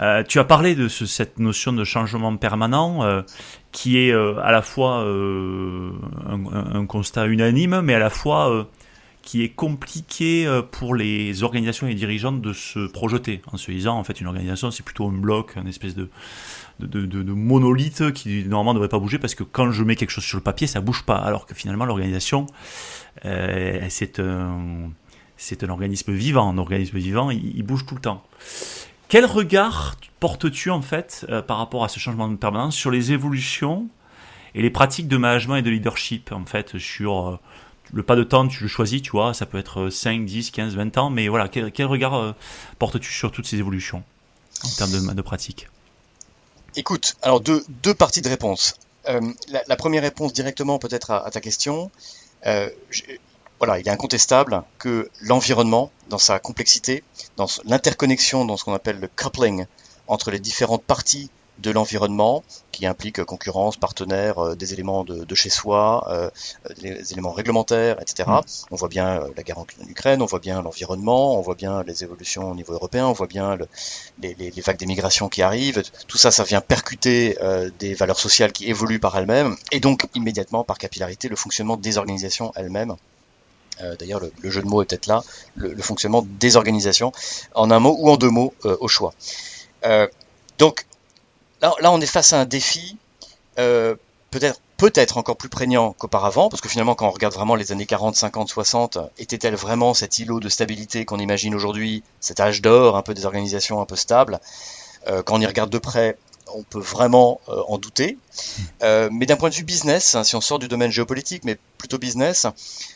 Euh, 0.00 0.22
tu 0.22 0.38
as 0.38 0.44
parlé 0.44 0.74
de 0.74 0.88
ce, 0.88 1.06
cette 1.06 1.38
notion 1.38 1.72
de 1.72 1.84
changement 1.84 2.36
permanent 2.36 3.02
euh, 3.02 3.22
qui 3.70 3.98
est 3.98 4.12
à 4.12 4.52
la 4.52 4.60
fois 4.60 4.98
un, 4.98 6.74
un, 6.74 6.86
constat 6.86 7.26
unanime, 7.26 7.80
mais 7.80 7.94
à 7.94 7.98
la 7.98 8.10
fois 8.10 8.68
qui 9.22 9.42
est 9.42 9.50
compliqué 9.50 10.46
euh, 10.46 10.62
pour 10.62 10.94
les 10.94 11.42
organisations 11.44 11.86
et 11.86 11.94
dirigeantes 11.94 12.42
de 12.42 12.52
se 12.52 12.86
projeter, 12.88 13.40
en 13.52 13.56
se 13.56 13.70
disant 13.70 13.96
en 13.96 14.04
fait 14.04 14.20
une 14.20 14.26
organisation 14.26 14.70
c'est 14.70 14.82
plutôt 14.82 15.06
un 15.06 15.12
bloc, 15.12 15.56
une 15.56 15.68
espèce 15.68 15.94
de, 15.94 16.08
de, 16.80 17.32
monolithe 17.32 18.12
qui 18.12 18.44
normalement 18.44 18.72
ne 18.72 18.78
devrait 18.78 18.88
pas 18.88 18.98
bouger 18.98 19.18
parce 19.18 19.34
que 19.34 19.44
quand 19.44 19.70
je 19.70 19.84
mets 19.84 19.96
quelque 19.96 20.10
chose 20.10 20.24
sur 20.24 20.36
le 20.36 20.42
papier 20.42 20.66
ça 20.66 20.80
bouge 20.80 21.04
pas, 21.04 21.16
alors 21.16 21.46
que 21.46 21.54
finalement 21.54 21.84
l'organisation 21.84 22.46
euh, 23.24 23.86
c'est 23.88 24.18
un, 24.18 24.90
c'est 25.36 25.62
un 25.62 25.68
organisme 25.68 26.12
vivant, 26.12 26.50
un 26.50 26.58
organisme 26.58 26.98
vivant 26.98 27.30
il, 27.30 27.62
bouge 27.62 27.86
tout 27.86 27.94
le 27.94 28.00
temps. 28.00 28.24
Quel 29.08 29.24
regard 29.24 29.96
portes-tu 30.18 30.70
en 30.70 30.82
fait 30.82 31.26
euh, 31.28 31.42
par 31.42 31.58
rapport 31.58 31.84
à 31.84 31.88
ce 31.88 32.00
changement 32.00 32.28
de 32.28 32.36
permanence 32.36 32.74
sur 32.74 32.90
les 32.90 33.12
évolutions 33.12 33.88
et 34.54 34.62
les 34.62 34.70
pratiques 34.70 35.08
de 35.08 35.16
management 35.16 35.56
et 35.56 35.62
de 35.62 35.70
leadership 35.70 36.32
en 36.32 36.44
fait 36.44 36.76
sur 36.78 37.40
le 37.92 38.02
pas 38.02 38.16
de 38.16 38.24
temps, 38.24 38.48
tu 38.48 38.62
le 38.62 38.68
choisis, 38.68 39.02
tu 39.02 39.10
vois, 39.10 39.34
ça 39.34 39.46
peut 39.46 39.58
être 39.58 39.90
5, 39.90 40.24
10, 40.24 40.50
15, 40.50 40.74
20 40.74 40.98
ans, 40.98 41.10
mais 41.10 41.28
voilà, 41.28 41.48
quel, 41.48 41.86
regard 41.86 42.34
portes-tu 42.78 43.12
sur 43.12 43.30
toutes 43.30 43.46
ces 43.46 43.58
évolutions 43.58 44.02
en 44.64 44.68
termes 44.70 44.92
de, 44.92 45.14
de 45.14 45.22
pratique? 45.22 45.68
Écoute, 46.74 47.16
alors 47.22 47.40
deux, 47.40 47.64
deux 47.82 47.94
parties 47.94 48.22
de 48.22 48.28
réponse. 48.28 48.76
la, 49.06 49.76
première 49.76 50.02
réponse 50.02 50.32
directement 50.32 50.78
peut-être 50.78 51.10
à, 51.10 51.30
ta 51.30 51.40
question. 51.40 51.90
voilà, 53.58 53.78
il 53.78 53.86
est 53.86 53.90
incontestable 53.90 54.62
que 54.78 55.10
l'environnement, 55.20 55.90
dans 56.08 56.18
sa 56.18 56.38
complexité, 56.38 57.04
dans 57.36 57.46
l'interconnexion, 57.64 58.44
dans 58.46 58.56
ce 58.56 58.64
qu'on 58.64 58.74
appelle 58.74 59.00
le 59.00 59.08
coupling 59.08 59.66
entre 60.08 60.30
les 60.30 60.38
différentes 60.38 60.82
parties 60.82 61.30
de 61.58 61.70
l'environnement 61.70 62.42
qui 62.72 62.86
implique 62.86 63.22
concurrence, 63.24 63.76
partenaires, 63.76 64.38
euh, 64.38 64.56
des 64.56 64.72
éléments 64.72 65.04
de, 65.04 65.34
chez 65.34 65.50
soi, 65.50 66.06
euh, 66.10 66.30
des 66.80 67.12
éléments 67.12 67.32
réglementaires, 67.32 68.00
etc. 68.00 68.28
Mm. 68.28 68.40
On 68.70 68.76
voit 68.76 68.88
bien 68.88 69.20
euh, 69.20 69.28
la 69.36 69.42
guerre 69.42 69.58
en 69.58 69.66
Ukraine, 69.88 70.22
on 70.22 70.26
voit 70.26 70.38
bien 70.38 70.62
l'environnement, 70.62 71.38
on 71.38 71.42
voit 71.42 71.54
bien 71.54 71.82
les 71.82 72.02
évolutions 72.04 72.50
au 72.50 72.54
niveau 72.54 72.72
européen, 72.72 73.06
on 73.06 73.12
voit 73.12 73.26
bien 73.26 73.58
les, 74.22 74.34
les, 74.34 74.62
vagues 74.62 74.78
d'émigration 74.78 75.28
qui 75.28 75.42
arrivent. 75.42 75.82
Tout 76.08 76.18
ça, 76.18 76.30
ça 76.30 76.44
vient 76.44 76.60
percuter 76.60 77.36
des 77.78 77.94
valeurs 77.94 78.18
sociales 78.18 78.52
qui 78.52 78.68
évoluent 78.68 79.00
par 79.00 79.16
elles-mêmes 79.16 79.56
et 79.70 79.80
donc 79.80 80.06
immédiatement 80.14 80.64
par 80.64 80.78
capillarité 80.78 81.28
le 81.28 81.36
fonctionnement 81.36 81.76
des 81.76 81.98
organisations 81.98 82.52
elles-mêmes. 82.54 82.94
D'ailleurs, 83.98 84.20
le, 84.20 84.50
jeu 84.50 84.62
de 84.62 84.66
mots 84.68 84.82
est 84.82 84.86
peut-être 84.86 85.06
là, 85.06 85.22
le, 85.56 85.82
fonctionnement 85.82 86.24
des 86.38 86.56
organisations, 86.56 87.12
en 87.54 87.70
un 87.70 87.80
mot 87.80 87.96
ou 87.98 88.10
en 88.10 88.16
deux 88.16 88.30
mots 88.30 88.54
au 88.64 88.88
choix. 88.88 89.12
donc, 90.58 90.86
là, 91.62 91.92
on 91.92 92.00
est 92.00 92.06
face 92.06 92.32
à 92.32 92.40
un 92.40 92.44
défi 92.44 92.96
euh, 93.58 93.94
peut-être 94.30 94.60
peut-être 94.78 95.16
encore 95.16 95.36
plus 95.36 95.48
prégnant 95.48 95.92
qu'auparavant, 95.92 96.48
parce 96.48 96.60
que 96.60 96.68
finalement, 96.68 96.96
quand 96.96 97.06
on 97.06 97.12
regarde 97.12 97.34
vraiment 97.34 97.54
les 97.54 97.70
années 97.70 97.86
40, 97.86 98.16
50, 98.16 98.48
60, 98.48 98.98
était-elle 99.18 99.54
vraiment 99.54 99.94
cet 99.94 100.18
îlot 100.18 100.40
de 100.40 100.48
stabilité 100.48 101.04
qu'on 101.04 101.20
imagine 101.20 101.54
aujourd'hui, 101.54 102.02
cet 102.18 102.40
âge 102.40 102.62
d'or, 102.62 102.96
un 102.96 103.02
peu 103.02 103.14
des 103.14 103.24
organisations 103.24 103.80
un 103.80 103.84
peu 103.84 103.94
stables 103.94 104.40
euh, 105.06 105.22
Quand 105.22 105.36
on 105.36 105.40
y 105.40 105.46
regarde 105.46 105.70
de 105.70 105.78
près, 105.78 106.18
on 106.52 106.64
peut 106.64 106.80
vraiment 106.80 107.40
euh, 107.48 107.62
en 107.68 107.78
douter. 107.78 108.18
mais 108.80 109.26
d'un 109.26 109.36
point 109.36 109.50
de 109.50 109.54
vue 109.54 109.62
business, 109.62 110.16
hein, 110.16 110.24
si 110.24 110.34
on 110.34 110.40
sort 110.40 110.58
du 110.58 110.66
domaine 110.66 110.90
géopolitique, 110.90 111.44
mais 111.44 111.56
plutôt 111.78 111.98
business, 111.98 112.48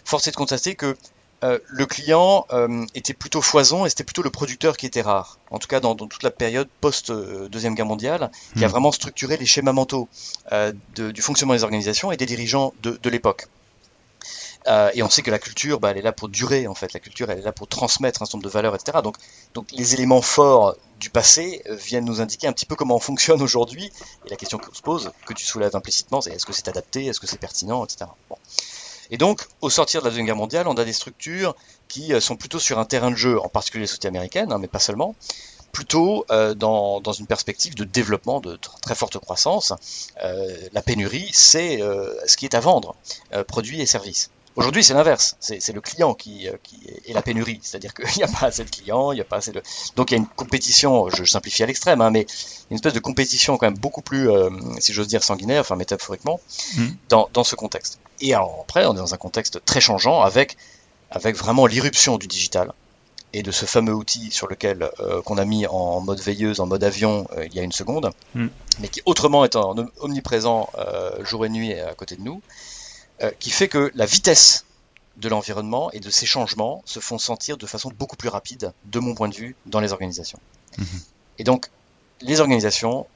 force 0.04 0.26
est 0.26 0.32
de 0.32 0.36
constater 0.36 0.74
que 0.74 0.96
euh, 1.44 1.58
le 1.66 1.84
client 1.84 2.46
euh, 2.50 2.86
était 2.94 3.12
plutôt 3.12 3.42
foison 3.42 3.84
et 3.84 3.90
c'était 3.90 4.04
plutôt 4.04 4.22
le 4.22 4.30
producteur 4.30 4.76
qui 4.76 4.86
était 4.86 5.02
rare. 5.02 5.38
En 5.50 5.58
tout 5.58 5.68
cas, 5.68 5.80
dans, 5.80 5.94
toute 5.94 6.22
la 6.22 6.30
période 6.30 6.68
post-deuxième 6.80 7.74
guerre 7.74 7.86
mondiale, 7.86 8.30
qui 8.56 8.64
a 8.64 8.68
hmm. 8.68 8.70
vraiment 8.70 8.92
structuré 8.92 9.36
les 9.36 9.44
schémas 9.44 9.72
mentaux 9.72 10.08
euh, 10.52 10.72
du 10.94 11.20
fonctionnement 11.20 11.54
des 11.54 11.62
organisations 11.62 12.10
et 12.10 12.16
des 12.16 12.26
dirigeants 12.26 12.72
de, 12.82 13.10
l'époque. 13.10 13.48
et 14.94 15.02
on 15.02 15.10
sait 15.10 15.22
que 15.22 15.30
la 15.30 15.38
culture, 15.38 15.78
bah, 15.78 15.90
elle 15.90 15.98
est 15.98 16.02
là 16.02 16.12
pour 16.12 16.28
durer 16.30 16.66
en 16.66 16.74
fait. 16.74 16.94
La 16.94 17.00
culture, 17.00 17.30
elle 17.30 17.38
est 17.38 17.42
là 17.42 17.52
pour 17.52 17.68
transmettre 17.68 18.22
un 18.22 18.24
certain 18.24 18.38
nombre 18.38 18.48
de 18.48 18.52
valeurs, 18.52 18.74
etc. 18.74 18.98
Donc, 19.04 19.16
donc 19.52 19.70
les 19.72 19.94
éléments 19.94 20.22
forts 20.22 20.74
du 21.00 21.10
passé 21.10 21.62
viennent 21.68 22.06
nous 22.06 22.22
indiquer 22.22 22.46
un 22.46 22.52
petit 22.52 22.66
peu 22.66 22.76
comment 22.76 22.96
on 22.96 23.00
fonctionne 23.00 23.42
aujourd'hui. 23.42 23.92
Et 24.24 24.30
la 24.30 24.36
question 24.36 24.56
qu'on 24.56 24.72
se 24.72 24.82
pose, 24.82 25.12
que 25.26 25.34
tu 25.34 25.44
soulèves 25.44 25.76
implicitement, 25.76 26.22
c'est 26.22 26.30
est-ce 26.30 26.46
que 26.46 26.54
c'est 26.54 26.68
adapté, 26.68 27.04
est-ce 27.04 27.20
que 27.20 27.26
c'est 27.26 27.38
pertinent, 27.38 27.84
etc. 27.84 28.06
Bon. 28.30 28.35
Et 29.10 29.18
donc, 29.18 29.42
au 29.60 29.70
sortir 29.70 30.00
de 30.00 30.06
la 30.06 30.10
Deuxième 30.10 30.26
Guerre 30.26 30.36
mondiale, 30.36 30.68
on 30.68 30.74
a 30.74 30.84
des 30.84 30.92
structures 30.92 31.54
qui 31.88 32.12
euh, 32.12 32.20
sont 32.20 32.36
plutôt 32.36 32.58
sur 32.58 32.78
un 32.78 32.84
terrain 32.84 33.10
de 33.10 33.16
jeu, 33.16 33.40
en 33.40 33.48
particulier 33.48 33.82
les 33.82 33.86
sociétés 33.86 34.08
américaines, 34.08 34.52
hein, 34.52 34.58
mais 34.58 34.68
pas 34.68 34.78
seulement, 34.78 35.14
plutôt 35.72 36.24
euh, 36.30 36.54
dans, 36.54 37.00
dans, 37.00 37.12
une 37.12 37.26
perspective 37.26 37.74
de 37.74 37.84
développement 37.84 38.40
de 38.40 38.58
très 38.82 38.94
forte 38.94 39.18
croissance. 39.18 39.72
Euh, 40.22 40.56
la 40.72 40.82
pénurie, 40.82 41.28
c'est 41.32 41.78
ce 42.26 42.36
qui 42.36 42.46
est 42.46 42.54
à 42.54 42.60
vendre, 42.60 42.96
produits 43.46 43.80
et 43.80 43.86
services. 43.86 44.30
Aujourd'hui, 44.56 44.82
c'est 44.82 44.94
l'inverse. 44.94 45.36
C'est 45.38 45.72
le 45.74 45.82
client 45.82 46.14
qui, 46.14 46.48
qui, 46.62 46.80
est 47.06 47.12
la 47.12 47.20
pénurie. 47.20 47.60
C'est-à-dire 47.62 47.92
qu'il 47.92 48.16
n'y 48.16 48.22
a 48.22 48.28
pas 48.28 48.46
assez 48.46 48.64
de 48.64 48.70
clients, 48.70 49.12
il 49.12 49.16
n'y 49.16 49.20
a 49.20 49.24
pas 49.24 49.36
assez 49.36 49.52
de. 49.52 49.62
Donc 49.96 50.10
il 50.10 50.14
y 50.14 50.16
a 50.16 50.18
une 50.18 50.26
compétition, 50.26 51.10
je 51.10 51.24
simplifie 51.24 51.62
à 51.62 51.66
l'extrême, 51.66 52.00
hein, 52.00 52.10
mais 52.10 52.24
une 52.70 52.76
espèce 52.76 52.94
de 52.94 53.00
compétition 53.00 53.58
quand 53.58 53.66
même 53.66 53.78
beaucoup 53.78 54.00
plus, 54.00 54.30
si 54.78 54.94
j'ose 54.94 55.08
dire, 55.08 55.22
sanguinaire, 55.22 55.60
enfin 55.60 55.76
métaphoriquement, 55.76 56.40
mmh. 56.76 56.86
dans, 57.10 57.28
dans 57.34 57.44
ce 57.44 57.54
contexte. 57.54 58.00
Et 58.20 58.34
après, 58.34 58.86
on 58.86 58.94
est 58.94 58.98
dans 58.98 59.14
un 59.14 59.18
contexte 59.18 59.64
très 59.64 59.80
changeant 59.80 60.22
avec, 60.22 60.56
avec 61.10 61.36
vraiment 61.36 61.66
l'irruption 61.66 62.18
du 62.18 62.26
digital 62.26 62.72
et 63.32 63.42
de 63.42 63.50
ce 63.50 63.66
fameux 63.66 63.92
outil 63.92 64.30
sur 64.30 64.46
lequel 64.48 64.90
euh, 65.00 65.20
qu'on 65.20 65.36
a 65.36 65.44
mis 65.44 65.66
en 65.66 66.00
mode 66.00 66.20
veilleuse, 66.20 66.60
en 66.60 66.66
mode 66.66 66.82
avion 66.84 67.26
euh, 67.36 67.44
il 67.44 67.54
y 67.54 67.58
a 67.58 67.62
une 67.62 67.72
seconde, 67.72 68.10
hmm. 68.34 68.46
mais 68.80 68.88
qui 68.88 69.02
autrement 69.04 69.44
est 69.44 69.56
omniprésent 70.00 70.70
euh, 70.78 71.22
jour 71.24 71.44
et 71.44 71.48
nuit 71.48 71.74
à 71.74 71.94
côté 71.94 72.16
de 72.16 72.22
nous, 72.22 72.40
qui 73.38 73.48
fait 73.48 73.68
que 73.68 73.90
la 73.94 74.04
vitesse 74.04 74.66
de 75.16 75.30
l'environnement 75.30 75.90
et 75.92 76.00
de 76.00 76.10
ces 76.10 76.26
changements 76.26 76.82
se 76.84 77.00
font 77.00 77.16
sentir 77.16 77.56
de 77.56 77.66
façon 77.66 77.90
beaucoup 77.98 78.16
plus 78.16 78.28
rapide, 78.28 78.72
de 78.84 78.98
mon 78.98 79.14
point 79.14 79.30
de 79.30 79.34
vue, 79.34 79.56
dans 79.64 79.80
les 79.80 79.92
organisations. 79.92 80.38
Hmm. 80.76 80.84
Et 81.38 81.44
donc, 81.44 81.70
les 82.20 82.40
organisations 82.40 83.06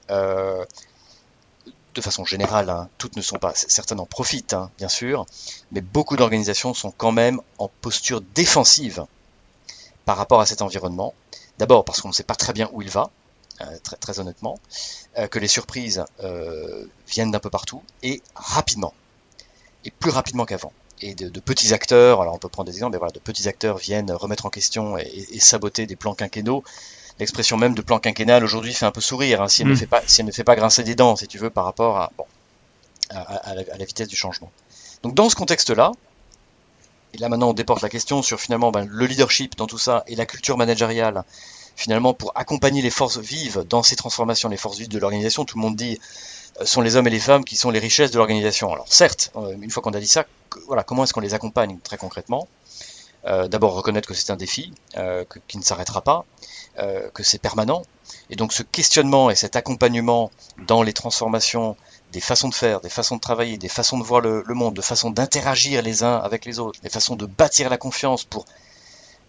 de 1.94 2.00
façon 2.00 2.24
générale, 2.24 2.70
hein, 2.70 2.88
toutes 2.98 3.16
ne 3.16 3.22
sont 3.22 3.38
pas, 3.38 3.52
certaines 3.54 4.00
en 4.00 4.06
profitent, 4.06 4.54
hein, 4.54 4.70
bien 4.78 4.88
sûr, 4.88 5.26
mais 5.72 5.80
beaucoup 5.80 6.16
d'organisations 6.16 6.74
sont 6.74 6.90
quand 6.90 7.12
même 7.12 7.40
en 7.58 7.68
posture 7.68 8.20
défensive 8.20 9.04
par 10.04 10.16
rapport 10.16 10.40
à 10.40 10.46
cet 10.46 10.62
environnement. 10.62 11.14
D'abord 11.58 11.84
parce 11.84 12.00
qu'on 12.00 12.08
ne 12.08 12.14
sait 12.14 12.22
pas 12.22 12.36
très 12.36 12.52
bien 12.52 12.70
où 12.72 12.82
il 12.82 12.90
va, 12.90 13.10
euh, 13.60 13.76
très, 14.00 14.20
honnêtement, 14.20 14.58
euh, 15.18 15.26
que 15.26 15.38
les 15.38 15.48
surprises 15.48 16.04
euh, 16.24 16.86
viennent 17.06 17.30
d'un 17.30 17.40
peu 17.40 17.50
partout 17.50 17.82
et 18.02 18.22
rapidement, 18.34 18.94
et 19.84 19.90
plus 19.90 20.10
rapidement 20.10 20.46
qu'avant. 20.46 20.72
Et 21.02 21.14
de, 21.14 21.40
petits 21.40 21.72
acteurs, 21.72 22.20
alors 22.20 22.34
on 22.34 22.38
peut 22.38 22.48
prendre 22.48 22.70
des 22.70 22.76
exemples, 22.76 22.92
mais 22.92 22.98
voilà, 22.98 23.12
de 23.12 23.18
petits 23.18 23.48
acteurs 23.48 23.78
viennent 23.78 24.12
remettre 24.12 24.44
en 24.44 24.50
question 24.50 24.98
et 24.98 25.40
saboter 25.40 25.86
des 25.86 25.96
plans 25.96 26.14
quinquennaux 26.14 26.62
l'expression 27.20 27.56
même 27.56 27.74
de 27.74 27.82
plan 27.82 27.98
quinquennal 27.98 28.42
aujourd'hui 28.42 28.74
fait 28.74 28.86
un 28.86 28.90
peu 28.90 29.00
sourire, 29.00 29.42
hein, 29.42 29.48
si, 29.48 29.62
elle 29.62 29.68
ne 29.68 29.74
mm. 29.74 29.76
fait 29.76 29.86
pas, 29.86 30.02
si 30.06 30.20
elle 30.20 30.26
ne 30.26 30.32
fait 30.32 30.44
pas 30.44 30.56
grincer 30.56 30.82
des 30.82 30.94
dents, 30.94 31.16
si 31.16 31.28
tu 31.28 31.38
veux, 31.38 31.50
par 31.50 31.64
rapport 31.64 31.98
à, 31.98 32.10
bon, 32.16 32.24
à, 33.10 33.54
la, 33.54 33.84
vitesse 33.84 34.08
du 34.08 34.16
changement. 34.16 34.50
Donc 35.02 35.14
dans 35.14 35.28
ce 35.28 35.36
contexte-là, 35.36 35.92
et 37.14 37.18
là 37.18 37.28
maintenant 37.28 37.50
on 37.50 37.54
déporte 37.54 37.82
la 37.82 37.88
question 37.88 38.22
sur 38.22 38.40
finalement 38.40 38.70
ben, 38.70 38.86
le 38.88 39.06
leadership 39.06 39.56
dans 39.56 39.66
tout 39.66 39.78
ça 39.78 40.04
et 40.06 40.14
la 40.14 40.26
culture 40.26 40.56
managériale, 40.56 41.24
finalement 41.76 42.14
pour 42.14 42.32
accompagner 42.34 42.82
les 42.82 42.90
forces 42.90 43.18
vives 43.18 43.64
dans 43.68 43.82
ces 43.82 43.96
transformations, 43.96 44.48
les 44.48 44.56
forces 44.56 44.78
vives 44.78 44.88
de 44.88 44.98
l'organisation, 44.98 45.44
tout 45.44 45.56
le 45.56 45.62
monde 45.62 45.76
dit 45.76 45.98
euh, 46.60 46.66
sont 46.66 46.80
les 46.80 46.96
hommes 46.96 47.06
et 47.06 47.10
les 47.10 47.20
femmes 47.20 47.44
qui 47.44 47.56
sont 47.56 47.70
les 47.70 47.78
richesses 47.78 48.10
de 48.10 48.18
l'organisation. 48.18 48.72
Alors 48.72 48.92
certes, 48.92 49.32
euh, 49.36 49.54
une 49.60 49.70
fois 49.70 49.82
qu'on 49.82 49.92
a 49.92 50.00
dit 50.00 50.06
ça, 50.06 50.26
voilà, 50.66 50.84
comment 50.84 51.04
est-ce 51.04 51.12
qu'on 51.12 51.20
les 51.20 51.34
accompagne 51.34 51.78
très 51.82 51.96
concrètement? 51.96 52.48
Euh, 53.26 53.48
D'abord 53.48 53.74
reconnaître 53.74 54.08
que 54.08 54.14
c'est 54.14 54.30
un 54.30 54.36
défi, 54.36 54.72
qui 55.48 55.58
ne 55.58 55.62
s'arrêtera 55.62 56.00
pas, 56.00 56.24
que 56.76 57.22
c'est 57.22 57.38
permanent. 57.38 57.82
Et 58.30 58.36
donc 58.36 58.52
ce 58.52 58.62
questionnement 58.62 59.30
et 59.30 59.34
cet 59.34 59.56
accompagnement 59.56 60.30
dans 60.66 60.82
les 60.82 60.92
transformations 60.92 61.76
des 62.12 62.20
façons 62.20 62.48
de 62.48 62.54
faire, 62.54 62.80
des 62.80 62.90
façons 62.90 63.16
de 63.16 63.20
travailler, 63.20 63.56
des 63.56 63.68
façons 63.68 63.98
de 63.98 64.04
voir 64.04 64.20
le, 64.20 64.42
monde, 64.48 64.74
de 64.74 64.82
façons 64.82 65.10
d'interagir 65.10 65.82
les 65.82 66.02
uns 66.02 66.16
avec 66.16 66.44
les 66.44 66.58
autres, 66.58 66.80
des 66.80 66.90
façons 66.90 67.16
de 67.16 67.26
bâtir 67.26 67.70
la 67.70 67.76
confiance 67.76 68.24
pour, 68.24 68.46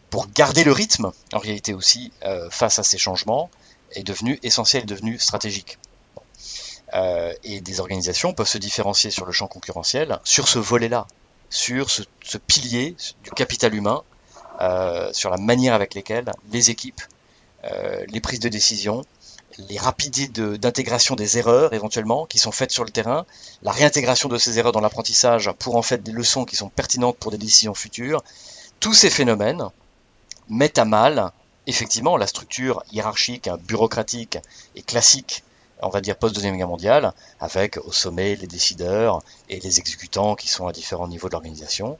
pour 0.09 0.27
garder 0.27 0.63
le 0.63 0.71
rythme, 0.71 1.11
en 1.33 1.39
réalité 1.39 1.73
aussi, 1.73 2.11
euh, 2.23 2.49
face 2.49 2.79
à 2.79 2.83
ces 2.83 2.97
changements, 2.97 3.49
est 3.91 4.03
devenu 4.03 4.39
essentiel, 4.43 4.85
devenu 4.85 5.19
stratégique. 5.19 5.77
Euh, 6.93 7.33
et 7.43 7.61
des 7.61 7.79
organisations 7.79 8.33
peuvent 8.33 8.47
se 8.47 8.57
différencier 8.57 9.11
sur 9.11 9.25
le 9.25 9.31
champ 9.31 9.47
concurrentiel, 9.47 10.19
sur 10.23 10.47
ce 10.47 10.59
volet-là, 10.59 11.07
sur 11.49 11.89
ce, 11.89 12.03
pilier 12.47 12.95
du 13.23 13.31
capital 13.31 13.73
humain, 13.73 14.03
euh, 14.59 15.11
sur 15.13 15.29
la 15.29 15.37
manière 15.37 15.73
avec 15.73 15.93
laquelle 15.93 16.31
les 16.51 16.69
équipes 16.69 17.01
euh, 17.01 17.20
les 17.63 18.19
prises 18.21 18.39
de 18.39 18.49
décision, 18.49 19.03
les 19.69 19.77
rapidités 19.77 20.57
d'intégration 20.57 21.15
des 21.15 21.37
erreurs 21.37 21.73
éventuellement 21.73 22.25
qui 22.25 22.39
sont 22.39 22.51
faites 22.51 22.71
sur 22.71 22.83
le 22.83 22.89
terrain, 22.89 23.25
la 23.61 23.71
réintégration 23.71 24.29
de 24.29 24.37
ces 24.37 24.59
erreurs 24.59 24.71
dans 24.71 24.81
l'apprentissage 24.81 25.51
pour 25.59 25.75
en 25.75 25.81
fait 25.81 26.01
des 26.03 26.11
leçons 26.11 26.45
qui 26.45 26.55
sont 26.55 26.69
pertinentes 26.69 27.17
pour 27.17 27.31
des 27.31 27.37
décisions 27.37 27.73
futures. 27.73 28.23
Tous 28.79 28.93
ces 28.93 29.09
phénomènes 29.09 29.63
mettent 30.49 30.79
à 30.79 30.85
mal 30.85 31.31
effectivement 31.67 32.17
la 32.17 32.27
structure 32.27 32.83
hiérarchique, 32.91 33.47
hein, 33.47 33.57
bureaucratique 33.67 34.37
et 34.75 34.81
classique, 34.81 35.43
on 35.81 35.89
va 35.89 36.01
dire 36.01 36.15
post-deuxième 36.17 36.57
guerre 36.57 36.67
mondiale, 36.67 37.13
avec 37.39 37.77
au 37.77 37.91
sommet 37.91 38.35
les 38.35 38.47
décideurs 38.47 39.21
et 39.49 39.59
les 39.59 39.79
exécutants 39.79 40.35
qui 40.35 40.47
sont 40.47 40.67
à 40.67 40.71
différents 40.71 41.07
niveaux 41.07 41.27
de 41.27 41.33
l'organisation. 41.33 41.97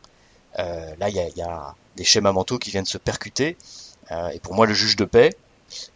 Euh, 0.60 0.94
là, 1.00 1.10
il 1.10 1.16
y, 1.16 1.40
y 1.40 1.42
a, 1.42 1.76
des 1.96 2.04
schémas 2.04 2.32
mentaux 2.32 2.58
qui 2.58 2.72
viennent 2.72 2.86
se 2.86 2.98
percuter. 2.98 3.58
Euh, 4.12 4.30
et 4.30 4.40
pour 4.40 4.54
moi, 4.54 4.66
le 4.66 4.74
juge 4.74 4.96
de 4.96 5.06
paix, 5.06 5.32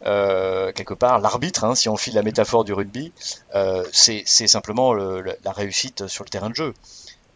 euh, 0.06 0.72
quelque 0.72 0.94
part, 0.94 1.20
l'arbitre, 1.20 1.64
hein, 1.64 1.76
si 1.76 1.90
on 1.90 1.98
file 1.98 2.16
la 2.16 2.24
métaphore 2.24 2.64
du 2.64 2.74
rugby, 2.74 3.12
euh, 3.54 3.84
c'est 3.92 4.26
simplement 4.26 4.94
la 4.94 5.52
réussite 5.52 6.08
sur 6.08 6.24
le 6.24 6.30
terrain 6.30 6.50
de 6.50 6.56
jeu. 6.56 6.74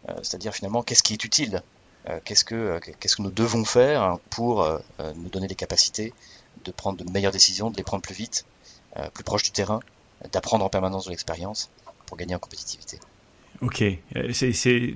Euh, 0.08 0.14
c'est-à-dire 0.22 0.52
finalement, 0.52 0.82
qu'est-ce 0.82 1.02
qui 1.02 1.12
est 1.12 1.24
utile? 1.24 1.62
Qu'est-ce 2.24 2.46
que 2.46 2.80
qu'est-ce 2.98 3.16
que 3.16 3.22
nous 3.22 3.30
devons 3.30 3.66
faire 3.66 4.18
pour 4.30 4.66
nous 5.16 5.28
donner 5.28 5.48
les 5.48 5.54
capacités 5.54 6.14
de 6.64 6.72
prendre 6.72 7.04
de 7.04 7.08
meilleures 7.12 7.30
décisions, 7.30 7.70
de 7.70 7.76
les 7.76 7.82
prendre 7.82 8.02
plus 8.02 8.14
vite, 8.14 8.46
plus 9.12 9.22
proche 9.22 9.42
du 9.42 9.50
terrain, 9.50 9.80
d'apprendre 10.32 10.64
en 10.64 10.70
permanence 10.70 11.04
de 11.04 11.10
l'expérience 11.10 11.68
pour 12.06 12.16
gagner 12.16 12.34
en 12.34 12.38
compétitivité? 12.38 12.98
Ok, 13.60 13.84
c'est 14.32 14.94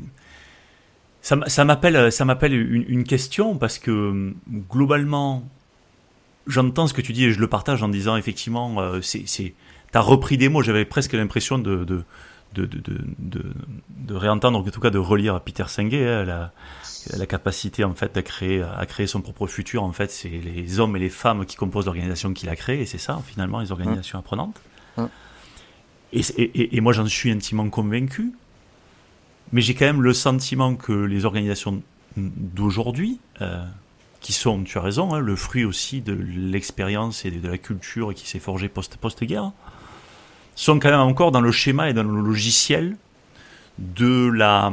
Ça, 1.21 1.37
ça 1.47 1.65
m'appelle 1.67 2.55
une, 2.55 3.05
question 3.05 3.59
parce 3.59 3.79
que 3.79 4.35
globalement, 4.71 5.45
j'entends 6.47 6.87
ce 6.87 6.95
que 6.95 7.01
tu 7.01 7.13
dis 7.13 7.25
et 7.25 7.33
je 7.33 7.41
le 7.41 7.49
partage 7.49 7.83
en 7.83 7.89
disant 7.89 8.17
effectivement, 8.17 8.81
euh, 8.81 9.01
c'est, 9.01 9.25
c'est, 9.27 9.55
t'as 9.93 10.01
repris 10.01 10.37
des 10.37 10.49
mots. 10.49 10.63
J'avais 10.63 10.85
presque 10.85 11.13
l'impression 11.13 11.59
de 11.59 11.85
de, 11.85 12.05
de, 12.55 12.67
de, 12.67 13.53
de, 13.89 14.15
réentendre, 14.15 14.61
en 14.61 14.63
tout 14.63 14.81
cas 14.81 14.91
de 14.91 14.99
relire 14.99 15.41
Peter 15.41 15.65
Senge, 15.67 15.93
hein, 15.95 16.25
la, 16.25 16.53
la 17.17 17.27
capacité 17.27 17.83
en 17.83 17.95
fait 17.95 18.17
à 18.17 18.23
créer, 18.23 18.63
à 18.63 18.87
créer 18.87 19.09
son 19.09 19.21
propre 19.21 19.49
futur. 19.49 19.83
En 19.83 19.93
fait, 19.93 20.13
c'est 20.13 20.29
les 20.29 20.79
hommes 20.79 20.95
et 20.97 21.01
les 21.01 21.09
femmes 21.09 21.47
qui 21.47 21.57
composent 21.57 21.87
l'organisation 21.87 22.33
qu'il 22.33 22.49
a 22.49 22.55
créée 22.55 22.83
et 22.83 22.87
c'est 22.87 22.99
ça 22.99 23.21
finalement 23.27 23.59
les 23.59 23.73
organisations 23.73 24.21
apprenantes. 24.21 24.61
Et, 26.13 26.21
et, 26.37 26.77
et, 26.77 26.81
moi, 26.81 26.93
j'en 26.93 27.07
suis 27.07 27.33
intimement 27.33 27.69
convaincu 27.69 28.35
mais 29.53 29.61
j'ai 29.61 29.75
quand 29.75 29.87
même 29.87 30.03
le 30.03 30.13
sentiment 30.13 30.75
que 30.75 30.93
les 30.93 31.25
organisations 31.25 31.83
d'aujourd'hui, 32.17 33.21
euh, 33.41 33.65
qui 34.25 34.33
sont, 34.33 34.65
tu 34.65 34.79
as 34.79 34.81
raison, 34.81 35.13
hein, 35.13 35.21
le 35.21 35.37
fruit 35.37 35.67
aussi 35.67 36.01
de 36.01 36.15
l'expérience 36.15 37.27
et 37.27 37.31
de 37.31 37.47
la 37.47 37.59
culture 37.59 38.15
qui 38.15 38.27
s'est 38.27 38.39
forgée 38.39 38.71
post-guerre, 38.71 39.53
sont 40.55 40.79
quand 40.79 40.91
même 40.91 41.01
encore 41.01 41.31
dans 41.31 41.43
le 41.43 41.53
schéma 41.53 41.91
et 41.91 41.93
dans 41.93 42.05
le 42.05 42.23
logiciel 42.23 42.97
de 43.79 44.31
la, 44.31 44.73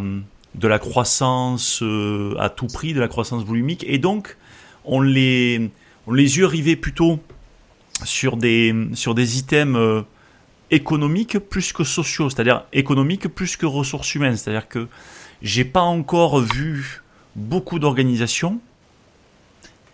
de 0.56 0.68
la 0.70 0.80
croissance 0.80 1.84
euh, 1.84 2.34
à 2.40 2.50
tout 2.50 2.68
prix, 2.68 2.94
de 2.94 3.02
la 3.02 3.10
croissance 3.10 3.44
volumique, 3.44 3.84
et 3.90 3.98
donc 3.98 4.38
on 4.86 5.02
les, 5.02 5.70
on 6.08 6.14
les 6.14 6.38
yeux 6.38 6.46
rivés 6.46 6.78
plutôt 6.78 7.20
sur 8.06 8.38
des, 8.38 8.74
sur 8.94 9.16
des 9.16 9.38
items 9.38 9.78
euh, 9.78 10.02
économiques 10.70 11.40
plus 11.40 11.74
que 11.74 11.84
sociaux, 11.84 12.30
c'est-à-dire 12.30 12.64
économiques 12.72 13.28
plus 13.28 13.58
que 13.58 13.66
ressources 13.66 14.16
humaines. 14.16 14.38
C'est-à-dire 14.38 14.70
que 14.70 14.88
j'ai 15.42 15.66
pas 15.66 15.82
encore 15.82 16.40
vu 16.40 17.04
beaucoup 17.36 17.80
d'organisations 17.80 18.62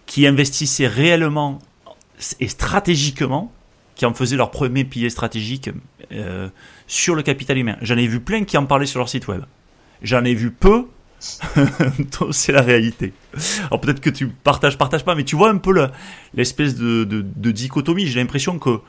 qui 0.08 0.26
investissaient 0.26 0.88
réellement 0.88 1.60
et 2.40 2.48
stratégiquement, 2.48 3.54
qui 3.94 4.06
en 4.06 4.14
faisaient 4.14 4.38
leur 4.38 4.50
premier 4.50 4.84
pilier 4.84 5.12
stratégique 5.12 5.70
euh, 6.12 6.50
sur 6.88 7.14
le 7.14 7.22
capital 7.22 7.58
humain. 7.58 7.78
J'en 7.82 7.98
ai 7.98 8.08
vu 8.08 8.20
plein 8.20 8.44
qui 8.44 8.58
en 8.58 8.66
parlaient 8.66 8.88
sur 8.88 9.00
leur 9.00 9.10
site 9.10 9.28
web. 9.28 9.44
J'en 10.02 10.24
ai 10.24 10.34
vu 10.34 10.50
peu. 10.52 10.86
c'est 12.32 12.52
la 12.52 12.62
réalité. 12.62 13.12
Alors 13.66 13.82
peut-être 13.82 14.00
que 14.00 14.12
tu 14.12 14.28
partages, 14.28 14.78
partages 14.78 15.04
pas, 15.04 15.16
mais 15.16 15.24
tu 15.24 15.36
vois 15.36 15.50
un 15.50 15.58
peu 15.58 15.74
l'espèce 16.36 16.76
de, 16.76 17.22
dichotomie. 17.52 18.06
J'ai 18.06 18.20
l'impression 18.20 18.60
que 18.60 18.80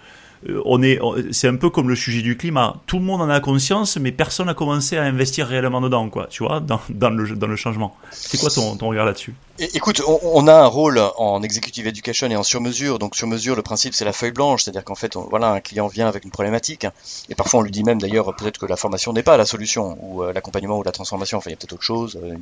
on 0.64 0.83
est, 0.83 1.00
c'est 1.33 1.49
un 1.49 1.57
peu 1.57 1.71
comme 1.71 1.88
le 1.88 1.97
sujet 1.97 2.23
du 2.23 2.37
climat. 2.37 2.76
Tout 2.87 2.99
le 2.99 3.04
monde 3.04 3.21
en 3.23 3.28
a 3.28 3.40
conscience, 3.40 3.97
mais 3.97 4.12
personne 4.12 4.47
n'a 4.47 4.54
commencé 4.54 4.97
à 4.97 5.02
investir 5.02 5.47
réellement 5.47 5.80
dedans, 5.80 6.09
quoi. 6.11 6.26
Tu 6.30 6.45
vois, 6.45 6.61
dans, 6.61 7.11
le, 7.11 7.57
changement. 7.57 7.97
C'est 8.11 8.38
quoi 8.38 8.50
ton, 8.50 8.76
regard 8.88 9.07
là-dessus? 9.07 9.35
Écoute, 9.59 10.02
on, 10.07 10.47
a 10.47 10.54
un 10.54 10.66
rôle 10.66 11.00
en 11.16 11.42
executive 11.42 11.88
education 11.88 12.28
et 12.30 12.37
en 12.37 12.45
sur-mesure. 12.45 13.00
Donc 13.00 13.16
sur-mesure, 13.16 13.57
le 13.57 13.62
principe 13.62 13.95
c'est 13.95 14.04
la 14.04 14.12
feuille 14.12 14.30
blanche, 14.30 14.62
c'est-à-dire 14.62 14.85
qu'en 14.85 14.95
fait, 14.95 15.16
voilà, 15.16 15.50
un 15.50 15.61
client 15.61 15.88
vient 15.88 16.07
avec 16.07 16.25
une 16.25 16.30
problématique, 16.30 16.87
et 17.28 17.35
parfois 17.35 17.61
on 17.61 17.62
lui 17.64 17.73
dit 17.73 17.83
même 17.83 18.00
d'ailleurs 18.00 18.35
peut-être 18.37 18.59
que 18.59 18.66
la 18.66 18.76
formation 18.76 19.12
n'est 19.12 19.25
pas 19.25 19.37
la 19.37 19.47
solution, 19.47 19.99
ou 20.00 20.23
euh, 20.23 20.33
l'accompagnement 20.33 20.78
ou 20.78 20.85
la 20.85 20.92
transformation. 20.92 21.38
Enfin, 21.38 21.50
il 21.50 21.54
y 21.54 21.54
a 21.54 21.57
peut-être 21.57 21.73
autre 21.73 21.83
chose, 21.83 22.18
euh, 22.23 22.35
une 22.35 22.40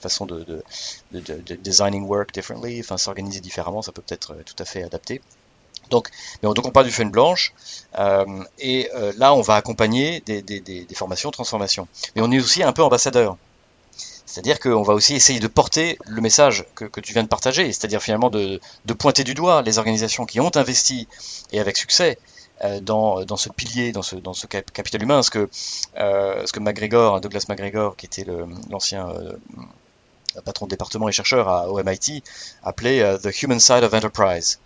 façon 0.00 0.26
de, 0.26 0.62
designing 1.62 2.04
work 2.04 2.32
differently, 2.34 2.80
enfin 2.80 2.98
s'organiser 2.98 3.40
différemment, 3.40 3.80
ça 3.80 3.92
peut 3.92 4.02
peut-être 4.02 4.34
tout 4.44 4.56
à 4.62 4.64
fait 4.66 4.82
adapté. 4.82 5.22
Donc, 5.90 6.10
donc 6.42 6.66
on 6.66 6.70
parle 6.70 6.86
du 6.86 6.92
fun 6.92 7.06
blanche, 7.06 7.52
euh, 7.98 8.24
et 8.58 8.90
euh, 8.94 9.12
là 9.16 9.34
on 9.34 9.40
va 9.40 9.54
accompagner 9.54 10.20
des, 10.26 10.42
des, 10.42 10.60
des, 10.60 10.84
des, 10.84 10.94
formations 10.94 11.30
transformation. 11.30 11.88
Mais 12.14 12.22
on 12.22 12.30
est 12.30 12.38
aussi 12.38 12.62
un 12.62 12.72
peu 12.72 12.82
ambassadeur. 12.82 13.36
C'est-à-dire 14.26 14.60
qu'on 14.60 14.82
va 14.82 14.92
aussi 14.92 15.14
essayer 15.14 15.40
de 15.40 15.46
porter 15.46 15.98
le 16.04 16.20
message 16.20 16.66
que, 16.74 17.00
tu 17.00 17.14
viens 17.14 17.22
de 17.22 17.28
partager, 17.28 17.72
c'est-à-dire 17.72 18.02
finalement 18.02 18.28
de, 18.28 18.60
pointer 18.98 19.24
du 19.24 19.32
doigt 19.32 19.62
les 19.62 19.78
organisations 19.78 20.26
qui 20.26 20.38
ont 20.38 20.54
investi, 20.54 21.08
et 21.50 21.60
avec 21.60 21.78
succès, 21.78 22.18
euh, 22.62 22.80
dans, 22.80 23.36
ce 23.36 23.48
pilier, 23.48 23.92
dans 23.92 24.02
ce, 24.02 24.46
capital 24.46 25.02
humain, 25.02 25.22
ce 25.22 25.30
que, 25.30 26.60
McGregor, 26.60 27.22
Douglas 27.22 27.46
McGregor, 27.48 27.96
qui 27.96 28.04
était 28.04 28.26
l'ancien 28.70 29.08
patron 30.44 30.66
de 30.66 30.70
département 30.70 31.08
et 31.08 31.12
chercheur 31.12 31.48
à, 31.48 31.70
au 31.70 31.82
MIT, 31.82 32.22
appelait 32.62 33.18
The 33.18 33.42
Human 33.42 33.58
Side 33.58 33.82
of 33.82 33.94
Enterprise. 33.94 34.58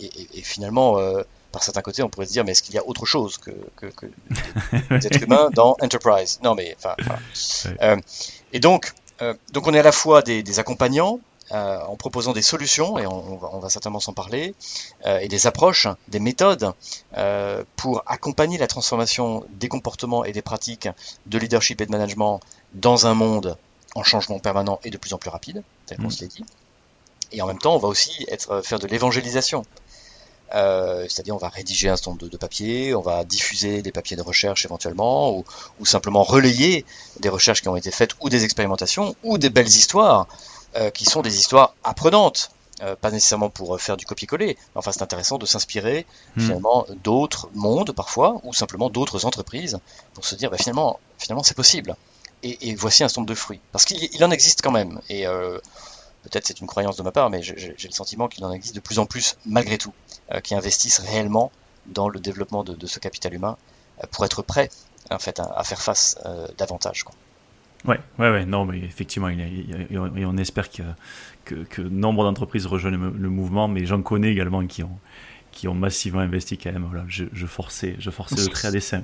Et, 0.00 0.42
finalement, 0.42 0.98
euh, 0.98 1.22
par 1.50 1.62
certains 1.62 1.82
côtés, 1.82 2.02
on 2.02 2.08
pourrait 2.08 2.26
se 2.26 2.32
dire, 2.32 2.44
mais 2.44 2.52
est-ce 2.52 2.62
qu'il 2.62 2.74
y 2.74 2.78
a 2.78 2.86
autre 2.86 3.06
chose 3.06 3.38
que, 3.38 3.50
que, 3.76 3.86
que 3.86 4.06
des 4.90 5.06
êtres 5.06 5.22
humains 5.22 5.50
dans 5.52 5.76
Enterprise? 5.80 6.40
Non, 6.42 6.54
mais 6.54 6.76
enfin. 6.78 6.96
Euh, 7.82 7.96
et 8.52 8.60
donc, 8.60 8.92
euh, 9.20 9.34
donc, 9.52 9.66
on 9.66 9.74
est 9.74 9.78
à 9.78 9.82
la 9.82 9.92
fois 9.92 10.22
des, 10.22 10.42
des 10.42 10.58
accompagnants. 10.58 11.20
en 11.50 11.96
proposant 11.96 12.32
des 12.32 12.40
solutions, 12.40 12.98
et 12.98 13.06
on, 13.06 13.36
va, 13.36 13.50
on 13.52 13.58
va, 13.58 13.68
certainement 13.68 14.00
s'en 14.00 14.14
parler, 14.14 14.54
et 15.04 15.28
des 15.28 15.46
approches, 15.46 15.86
des 16.08 16.20
méthodes 16.20 16.72
pour 17.76 18.02
accompagner 18.06 18.56
la 18.56 18.66
transformation 18.66 19.44
des 19.50 19.68
comportements 19.68 20.24
et 20.24 20.32
des 20.32 20.40
pratiques 20.40 20.88
de 21.26 21.38
leadership 21.38 21.82
et 21.82 21.86
de 21.86 21.90
management 21.90 22.40
dans 22.72 23.06
un 23.06 23.12
monde 23.12 23.58
en 23.94 24.02
changement 24.02 24.38
permanent 24.38 24.80
et 24.84 24.90
de 24.90 24.96
plus 24.96 25.12
en 25.12 25.18
plus 25.18 25.30
rapide, 25.30 25.62
tel 25.86 25.98
qu'on 25.98 26.06
mm. 26.06 26.10
se 26.10 26.20
l'est 26.22 26.36
dit. 26.36 26.44
Et 27.32 27.42
en 27.42 27.46
même 27.46 27.58
temps, 27.58 27.74
on 27.74 27.78
va 27.78 27.88
aussi 27.88 28.24
être, 28.28 28.50
euh, 28.50 28.62
faire 28.62 28.78
de 28.78 28.86
l'évangélisation. 28.86 29.64
Euh, 30.54 31.06
c'est-à-dire 31.08 31.34
on 31.34 31.38
va 31.38 31.48
rédiger 31.48 31.88
un 31.88 31.96
certain 31.96 32.10
nombre 32.10 32.28
de, 32.28 32.36
papiers, 32.36 32.94
on 32.94 33.00
va 33.00 33.24
diffuser 33.24 33.80
des 33.80 33.90
papiers 33.90 34.16
de 34.16 34.22
recherche 34.22 34.66
éventuellement, 34.66 35.34
ou, 35.34 35.44
ou, 35.80 35.86
simplement 35.86 36.22
relayer 36.22 36.84
des 37.20 37.30
recherches 37.30 37.62
qui 37.62 37.68
ont 37.68 37.76
été 37.76 37.90
faites, 37.90 38.10
ou 38.20 38.28
des 38.28 38.44
expérimentations, 38.44 39.16
ou 39.22 39.38
des 39.38 39.48
belles 39.48 39.68
histoires, 39.68 40.26
euh, 40.76 40.90
qui 40.90 41.06
sont 41.06 41.22
des 41.22 41.38
histoires 41.38 41.74
apprenantes. 41.84 42.50
Euh, 42.82 42.96
pas 42.96 43.10
nécessairement 43.10 43.48
pour 43.48 43.80
faire 43.80 43.96
du 43.96 44.04
copier-coller, 44.04 44.56
mais 44.56 44.78
enfin 44.78 44.92
c'est 44.92 45.02
intéressant 45.02 45.38
de 45.38 45.46
s'inspirer 45.46 46.04
hmm. 46.36 46.40
finalement 46.40 46.86
d'autres 47.04 47.48
mondes 47.54 47.92
parfois, 47.92 48.40
ou 48.42 48.52
simplement 48.52 48.90
d'autres 48.90 49.24
entreprises, 49.24 49.78
pour 50.14 50.26
se 50.26 50.34
dire 50.34 50.50
bah, 50.50 50.58
finalement, 50.58 50.98
finalement 51.16 51.44
c'est 51.44 51.56
possible. 51.56 51.96
Et, 52.42 52.70
et, 52.70 52.74
voici 52.74 53.04
un 53.04 53.08
certain 53.08 53.20
nombre 53.20 53.30
de 53.30 53.36
fruits. 53.36 53.60
Parce 53.70 53.84
qu'il 53.84 54.24
en 54.24 54.30
existe 54.32 54.62
quand 54.62 54.72
même. 54.72 55.00
Et 55.08 55.26
peut-être 56.22 56.46
c'est 56.46 56.60
une 56.60 56.66
croyance 56.66 56.96
de 56.96 57.02
ma 57.02 57.12
part, 57.12 57.30
mais 57.30 57.42
j'ai 57.42 57.74
le 57.82 57.92
sentiment 57.92 58.28
qu'il 58.28 58.44
en 58.44 58.52
existe 58.52 58.74
de 58.74 58.80
plus 58.80 58.98
en 58.98 59.06
plus, 59.06 59.36
malgré 59.46 59.78
tout, 59.78 59.92
euh, 60.32 60.40
qui 60.40 60.54
investissent 60.54 61.00
réellement 61.00 61.52
dans 61.86 62.08
le 62.08 62.20
développement 62.20 62.62
de, 62.64 62.86
ce 62.86 62.98
capital 63.00 63.34
humain 63.34 63.56
euh, 64.02 64.06
pour 64.10 64.24
être 64.24 64.42
prêt 64.42 64.70
en 65.10 65.18
fait, 65.18 65.40
à, 65.40 65.64
faire 65.64 65.82
face 65.82 66.18
euh, 66.24 66.46
davantage. 66.56 67.02
Quoi. 67.02 67.14
Ouais, 67.84 67.98
ouais, 68.20 68.30
ouais, 68.30 68.46
non, 68.46 68.64
mais 68.64 68.78
effectivement, 68.78 69.28
on 69.28 70.36
espère 70.36 70.70
que, 70.70 70.82
que, 71.44 71.82
nombre 71.82 72.22
d'entreprises 72.22 72.66
rejoignent 72.66 73.10
le, 73.18 73.28
mouvement, 73.28 73.66
mais 73.66 73.84
j'en 73.84 74.00
connais 74.00 74.30
également 74.30 74.64
qui 74.68 74.84
ont, 74.84 74.96
qui 75.50 75.66
ont 75.66 75.74
massivement 75.74 76.20
investi 76.20 76.56
quand 76.56 76.70
même. 76.70 76.86
Voilà, 76.88 77.04
je, 77.08 77.24
je 77.32 77.46
forçais, 77.46 77.96
je 77.98 78.10
forçais 78.10 78.36
le 78.36 78.46
trait 78.46 78.68
à 78.68 78.70
dessin. 78.70 79.02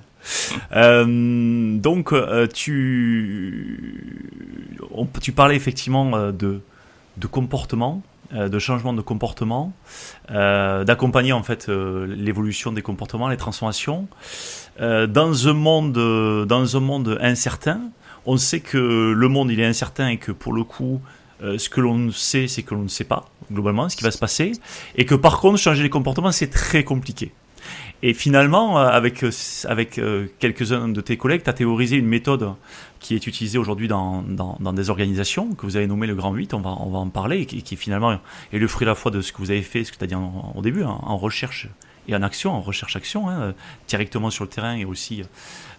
donc, 0.70 2.14
tu, 2.54 4.22
tu 5.20 5.32
parlais 5.32 5.56
effectivement 5.56 6.30
de, 6.30 6.62
de 7.18 7.26
comportement, 7.26 8.02
euh, 8.34 8.48
de 8.48 8.58
changement 8.58 8.92
de 8.92 9.00
comportement, 9.00 9.72
euh, 10.30 10.84
d'accompagner 10.84 11.32
en 11.32 11.42
fait 11.42 11.68
euh, 11.68 12.06
l'évolution 12.06 12.72
des 12.72 12.82
comportements, 12.82 13.28
les 13.28 13.38
transformations. 13.38 14.06
dans 14.78 15.48
un 15.48 15.54
monde, 15.54 16.46
dans 16.46 16.76
un 16.76 16.80
monde 16.80 17.18
incertain, 17.20 17.80
on 18.26 18.36
sait 18.36 18.60
que 18.60 19.12
le 19.12 19.28
monde 19.28 19.50
il 19.50 19.60
est 19.60 19.66
incertain 19.66 20.08
et 20.08 20.18
que 20.18 20.30
pour 20.30 20.52
le 20.52 20.62
coup, 20.62 21.00
ce 21.40 21.68
que 21.68 21.80
l'on 21.80 22.12
sait, 22.12 22.46
c'est 22.46 22.62
que 22.62 22.74
l'on 22.74 22.82
ne 22.82 22.88
sait 22.88 23.04
pas 23.04 23.24
globalement 23.50 23.88
ce 23.88 23.96
qui 23.96 24.04
va 24.04 24.10
se 24.10 24.18
passer, 24.18 24.52
et 24.94 25.04
que 25.04 25.16
par 25.16 25.40
contre 25.40 25.58
changer 25.58 25.82
les 25.82 25.90
comportements 25.90 26.30
c'est 26.30 26.50
très 26.50 26.84
compliqué. 26.84 27.32
Et 28.02 28.14
finalement, 28.14 28.78
avec, 28.78 29.24
avec 29.64 30.00
quelques-uns 30.38 30.88
de 30.88 31.00
tes 31.00 31.16
collègues, 31.16 31.42
tu 31.42 31.50
as 31.50 31.54
théorisé 31.54 31.96
une 31.96 32.06
méthode 32.06 32.52
qui 33.00 33.14
est 33.14 33.26
utilisé 33.26 33.58
aujourd'hui 33.58 33.88
dans, 33.88 34.22
dans, 34.22 34.72
des 34.72 34.90
organisations 34.90 35.54
que 35.54 35.66
vous 35.66 35.76
avez 35.76 35.86
nommé 35.86 36.06
le 36.06 36.14
Grand 36.14 36.32
8, 36.32 36.54
on 36.54 36.60
va, 36.60 36.76
on 36.80 36.90
va 36.90 36.98
en 36.98 37.08
parler, 37.08 37.40
et 37.40 37.46
qui, 37.46 37.76
finalement 37.76 38.18
est 38.52 38.58
le 38.58 38.68
fruit 38.68 38.86
à 38.86 38.90
la 38.90 38.94
fois 38.94 39.10
de 39.10 39.20
ce 39.20 39.32
que 39.32 39.38
vous 39.38 39.50
avez 39.50 39.62
fait, 39.62 39.84
ce 39.84 39.92
que 39.92 39.98
tu 39.98 40.04
as 40.04 40.06
dit 40.06 40.14
au 40.14 40.62
début, 40.62 40.82
hein, 40.82 40.98
en 41.02 41.16
recherche 41.16 41.68
et 42.08 42.16
en 42.16 42.22
action, 42.22 42.52
en 42.52 42.60
recherche-action, 42.60 43.28
hein, 43.28 43.54
directement 43.86 44.30
sur 44.30 44.44
le 44.44 44.50
terrain 44.50 44.74
et 44.74 44.84
aussi, 44.84 45.22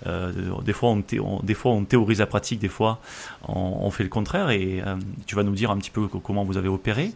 euh, 0.06 0.32
des, 0.64 0.74
fois 0.74 0.90
on, 0.92 1.40
des 1.44 1.54
fois 1.56 1.72
on 1.72 1.84
théorise 1.84 2.20
la 2.20 2.28
pratique, 2.28 2.60
des 2.60 2.68
fois 2.68 3.00
on, 3.48 3.90
fait 3.90 4.04
le 4.04 4.10
contraire 4.10 4.52
et 4.52 4.82
euh, 4.86 4.96
tu 5.26 5.36
vas 5.36 5.44
nous 5.44 5.56
dire 5.56 5.72
un 5.72 5.78
petit 5.78 5.90
peu 5.90 6.08
comment 6.08 6.44
vous 6.44 6.58
avez 6.58 6.70
opéré. 6.70 7.12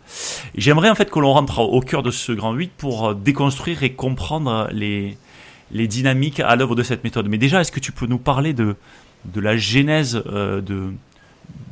J'aimerais 0.56 0.90
en 0.90 0.96
fait 0.96 1.12
que 1.12 1.20
l'on 1.20 1.32
rentre 1.32 1.60
au 1.60 1.80
cœur 1.80 2.02
de 2.02 2.10
ce 2.10 2.32
grand 2.32 2.54
8 2.54 2.72
pour 2.76 3.14
déconstruire 3.14 3.84
et 3.84 3.94
comprendre 3.94 4.68
les, 4.72 5.16
les 5.72 5.88
dynamiques 5.88 6.40
à 6.40 6.56
l'œuvre 6.56 6.76
de 6.76 6.84
cette 6.84 7.04
méthode. 7.04 7.28
Mais 7.28 7.38
déjà, 7.38 7.62
est-ce 7.62 7.72
que 7.72 7.80
tu 7.80 7.92
peux 7.92 8.08
nous 8.08 8.18
parler 8.18 8.54
de, 8.54 8.76
de 9.26 9.40
la 9.40 9.58
genèse 9.58 10.22
euh, 10.28 10.62
de, 10.62 10.92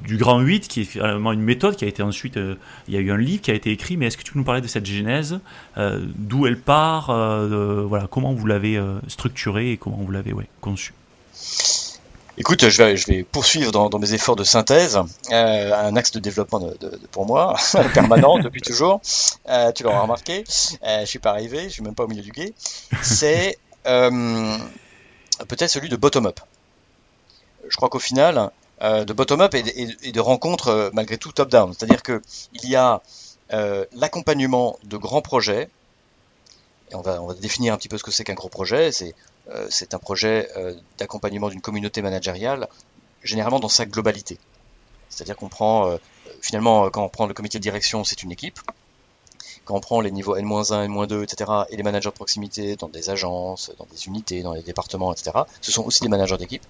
du 0.06 0.18
Grand 0.18 0.40
8, 0.40 0.68
qui 0.68 0.82
est 0.82 0.86
finalement 0.86 1.32
une 1.32 1.42
méthode 1.42 1.76
qui 1.76 1.86
a 1.86 1.88
été 1.88 2.04
ensuite. 2.04 2.38
Euh, 2.38 2.56
il 2.88 2.94
y 2.94 2.98
a 2.98 3.00
eu 3.00 3.12
un 3.12 3.18
livre 3.18 3.42
qui 3.42 3.52
a 3.52 3.54
été 3.54 3.72
écrit, 3.72 3.98
mais 3.98 4.08
est-ce 4.08 4.18
que 4.18 4.24
tu 4.24 4.34
peux 4.34 4.40
nous 4.40 4.46
parler 4.46 4.62
de 4.62 4.68
cette 4.68 4.86
genèse 4.86 5.40
euh, 5.78 6.06
D'où 6.16 6.48
elle 6.48 6.60
part 6.60 7.08
Voilà, 7.08 8.08
comment 8.10 8.34
vous 8.34 8.46
l'avez 8.46 8.82
structurée 9.08 9.72
et 9.72 9.78
comment 9.78 9.98
vous 9.98 10.12
l'avez 10.12 10.34
conçue? 10.60 10.94
Écoute, 12.38 12.68
je 12.70 12.82
vais, 12.82 13.24
poursuivre 13.24 13.72
dans, 13.72 14.00
mes 14.00 14.14
efforts 14.14 14.36
de 14.36 14.44
synthèse. 14.44 15.00
Un 15.30 15.96
axe 15.96 16.12
de 16.12 16.20
développement 16.20 16.62
pour 17.12 17.26
moi, 17.26 17.56
permanent 17.94 18.40
depuis 18.40 18.62
toujours. 18.62 19.02
Tu 19.76 19.84
l'auras 19.84 20.02
remarqué. 20.02 20.44
Je 20.48 21.06
suis 21.06 21.20
pas 21.20 21.32
arrivé, 21.32 21.66
je 21.66 21.70
suis 21.70 21.84
même 21.84 21.96
pas 21.96 22.06
au 22.06 22.08
milieu 22.08 22.24
du 22.24 22.32
guet. 22.32 22.54
C'est 23.02 23.58
peut-être 23.84 25.70
celui 25.70 25.90
de 25.90 25.96
bottom-up. 25.96 26.40
Je 27.68 27.76
crois 27.76 27.90
qu'au 27.90 28.00
final, 28.00 28.52
de 28.82 29.14
bottom-up 29.14 29.54
et, 29.54 30.12
de 30.12 30.20
rencontres 30.20 30.90
malgré 30.94 31.18
tout 31.18 31.32
top-down. 31.32 31.74
C'est-à-dire 31.74 32.04
que 32.04 32.22
il 32.54 32.70
y 32.70 32.76
a 32.76 33.02
l'accompagnement 33.94 34.78
de 34.84 34.98
grands 34.98 35.22
projets. 35.22 35.70
Et 36.90 36.96
on 36.96 37.02
va, 37.02 37.20
définir 37.40 37.74
un 37.74 37.78
petit 37.78 37.88
peu 37.88 37.98
ce 37.98 38.04
que 38.04 38.12
c'est 38.12 38.24
qu'un 38.24 38.34
gros 38.34 38.50
projet. 38.50 38.92
C'est 38.92 39.16
euh, 39.50 39.68
c'est 39.70 39.94
un 39.94 40.00
projet 40.00 40.50
euh, 40.58 40.74
d'accompagnement 40.98 41.50
d'une 41.50 41.62
communauté 41.62 42.02
managériale, 42.02 42.68
généralement 43.24 43.60
dans 43.60 43.70
sa 43.70 43.86
globalité. 43.86 44.38
C'est-à-dire 45.10 45.36
qu'on 45.36 45.50
prend, 45.50 45.90
euh, 45.90 45.98
finalement, 46.42 46.90
quand 46.90 47.04
on 47.04 47.10
prend 47.10 47.26
le 47.26 47.34
comité 47.34 47.58
de 47.58 47.64
direction, 47.64 48.04
c'est 48.04 48.24
une 48.24 48.32
équipe. 48.32 48.60
Quand 49.66 49.76
on 49.76 49.80
prend 49.80 50.02
les 50.02 50.12
niveaux 50.12 50.36
N-1, 50.36 50.86
N-2, 50.86 51.24
etc., 51.24 51.52
et 51.70 51.76
les 51.76 51.84
managers 51.84 52.10
de 52.10 52.16
proximité 52.16 52.76
dans 52.76 52.88
des 52.88 53.10
agences, 53.10 53.72
dans 53.78 53.88
des 53.92 54.08
unités, 54.08 54.42
dans 54.42 54.54
les 54.54 54.64
départements, 54.64 55.14
etc., 55.14 55.32
ce 55.62 55.72
sont 55.72 55.84
aussi 55.84 56.02
des 56.02 56.10
managers 56.10 56.38
d'équipe. 56.38 56.64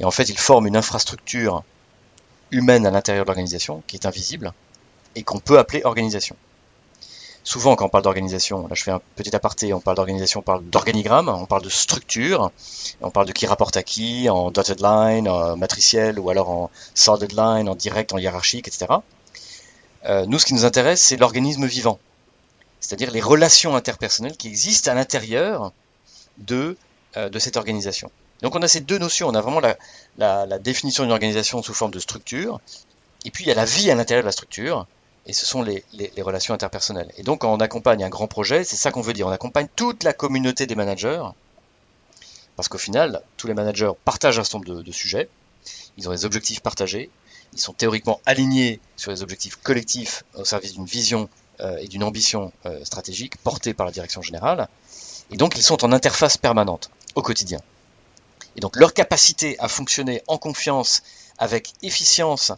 Et 0.00 0.04
en 0.04 0.10
fait, 0.10 0.28
ils 0.28 0.38
forment 0.38 0.66
une 0.66 0.76
infrastructure 0.76 1.62
humaine 2.50 2.86
à 2.86 2.90
l'intérieur 2.90 3.24
de 3.24 3.28
l'organisation 3.28 3.82
qui 3.86 3.96
est 3.96 4.06
invisible 4.06 4.52
et 5.14 5.22
qu'on 5.22 5.38
peut 5.38 5.58
appeler 5.58 5.82
organisation 5.84 6.36
souvent 7.44 7.76
quand 7.76 7.86
on 7.86 7.88
parle 7.88 8.04
d'organisation, 8.04 8.68
là 8.68 8.74
je 8.74 8.82
fais 8.82 8.90
un 8.90 9.00
petit 9.16 9.34
aparté, 9.34 9.72
on 9.72 9.80
parle 9.80 9.96
d'organisation, 9.96 10.40
on 10.40 10.42
parle 10.42 10.64
d'organigramme, 10.64 11.28
on 11.28 11.46
parle 11.46 11.62
de 11.62 11.68
structure, 11.68 12.50
on 13.00 13.10
parle 13.10 13.26
de 13.26 13.32
qui 13.32 13.46
rapporte 13.46 13.76
à 13.76 13.82
qui, 13.82 14.28
en 14.30 14.50
dotted 14.50 14.80
line, 14.80 15.28
en 15.28 15.56
matriciel, 15.56 16.18
ou 16.18 16.30
alors 16.30 16.50
en 16.50 16.70
solid 16.94 17.32
line, 17.32 17.68
en 17.68 17.74
direct, 17.74 18.12
en 18.12 18.18
hiérarchique, 18.18 18.68
etc. 18.68 18.92
Euh, 20.04 20.26
nous, 20.26 20.38
ce 20.38 20.46
qui 20.46 20.54
nous 20.54 20.64
intéresse, 20.64 21.02
c'est 21.02 21.16
l'organisme 21.16 21.66
vivant, 21.66 21.98
c'est-à-dire 22.80 23.10
les 23.10 23.20
relations 23.20 23.76
interpersonnelles 23.76 24.36
qui 24.36 24.48
existent 24.48 24.90
à 24.90 24.94
l'intérieur 24.94 25.72
de, 26.38 26.76
euh, 27.16 27.28
de 27.28 27.38
cette 27.38 27.56
organisation. 27.56 28.10
Donc 28.42 28.56
on 28.56 28.62
a 28.62 28.68
ces 28.68 28.80
deux 28.80 28.98
notions, 28.98 29.28
on 29.28 29.34
a 29.34 29.40
vraiment 29.40 29.60
la, 30.18 30.58
définition 30.58 31.04
d'une 31.04 31.12
organisation 31.12 31.62
sous 31.62 31.72
forme 31.72 31.92
de 31.92 32.00
structure, 32.00 32.60
et 33.24 33.30
puis 33.30 33.44
il 33.44 33.46
y 33.46 33.52
a 33.52 33.54
la 33.54 33.64
vie 33.64 33.88
à 33.90 33.94
l'intérieur 33.94 34.24
de 34.24 34.26
la 34.26 34.32
structure, 34.32 34.86
et 35.26 35.32
ce 35.32 35.46
sont 35.46 35.62
les, 35.62 35.84
relations 36.18 36.52
interpersonnelles. 36.52 37.12
Et 37.16 37.22
donc, 37.22 37.42
quand 37.42 37.54
on 37.54 37.60
accompagne 37.60 38.02
un 38.02 38.08
grand 38.08 38.26
projet, 38.26 38.64
c'est 38.64 38.76
ça 38.76 38.90
qu'on 38.90 39.00
veut 39.00 39.12
dire. 39.12 39.28
On 39.28 39.30
accompagne 39.30 39.68
toute 39.76 40.02
la 40.02 40.12
communauté 40.12 40.66
des 40.66 40.74
managers, 40.74 41.22
parce 42.56 42.68
qu'au 42.68 42.78
final, 42.78 43.22
tous 43.36 43.46
les 43.46 43.54
managers 43.54 43.92
partagent 44.04 44.40
un 44.40 44.44
certain 44.44 44.58
nombre 44.58 44.82
de, 44.82 44.92
sujets, 44.92 45.28
ils 45.96 46.08
ont 46.08 46.12
des 46.12 46.24
objectifs 46.24 46.60
partagés, 46.60 47.10
ils 47.52 47.60
sont 47.60 47.72
théoriquement 47.72 48.20
alignés 48.26 48.80
sur 48.96 49.12
les 49.12 49.22
objectifs 49.22 49.56
collectifs 49.56 50.24
au 50.34 50.44
service 50.44 50.72
d'une 50.72 50.86
vision 50.86 51.28
euh, 51.60 51.76
et 51.76 51.86
d'une 51.86 52.02
ambition 52.02 52.52
euh, 52.66 52.84
stratégique 52.84 53.36
portée 53.36 53.72
par 53.72 53.86
la 53.86 53.92
direction 53.92 54.20
générale, 54.20 54.68
et 55.30 55.36
donc 55.36 55.56
ils 55.56 55.62
sont 55.62 55.84
en 55.84 55.92
interface 55.92 56.36
permanente 56.36 56.90
au 57.14 57.22
quotidien. 57.22 57.60
Et 58.56 58.60
donc 58.60 58.76
leur 58.76 58.92
capacité 58.94 59.58
à 59.58 59.68
fonctionner 59.68 60.22
en 60.26 60.38
confiance, 60.38 61.02
avec 61.38 61.72
efficience 61.82 62.52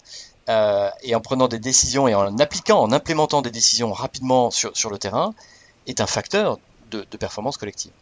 euh, 0.49 0.91
et 1.03 1.15
en 1.15 1.21
prenant 1.21 1.49
des 1.49 1.59
décisions 1.59 2.09
et 2.09 2.15
en 2.15 2.39
appliquant, 2.39 2.81
en 2.81 2.93
implémentant 2.93 3.43
des 3.43 3.51
décisions 3.51 3.93
rapidement 3.93 4.51
sur, 4.51 4.77
sur 4.77 4.91
le 4.91 4.99
terrain, 4.99 5.35
est 5.87 6.01
un 6.01 6.07
facteur 6.07 6.59
de, 6.91 7.07
de 7.11 7.17
performance 7.17 7.57
collective. 7.57 7.93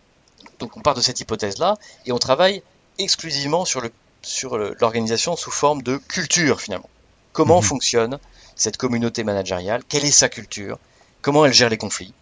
Donc 0.58 0.76
on 0.76 0.80
part 0.80 0.94
de 0.94 1.00
cette 1.00 1.20
hypothèse-là 1.20 1.76
et 2.06 2.12
on 2.12 2.18
travaille 2.18 2.62
exclusivement 2.98 3.64
sur 3.64 3.80
le 3.80 3.90
sur 4.22 4.56
l'organisation 4.56 5.36
sous 5.36 5.50
forme 5.50 5.82
de 5.82 5.96
culture 5.96 6.60
finalement. 6.60 6.88
Comment 7.32 7.60
mhm. 7.60 7.66
fonctionne 7.66 8.18
cette 8.54 8.76
communauté 8.76 9.24
managériale? 9.24 9.82
Quelle 9.88 10.04
est 10.04 10.10
sa 10.10 10.28
culture? 10.28 10.78
Comment 11.20 11.44
elle 11.44 11.52
gère 11.52 11.68
les 11.68 11.78
conflits? 11.78 12.14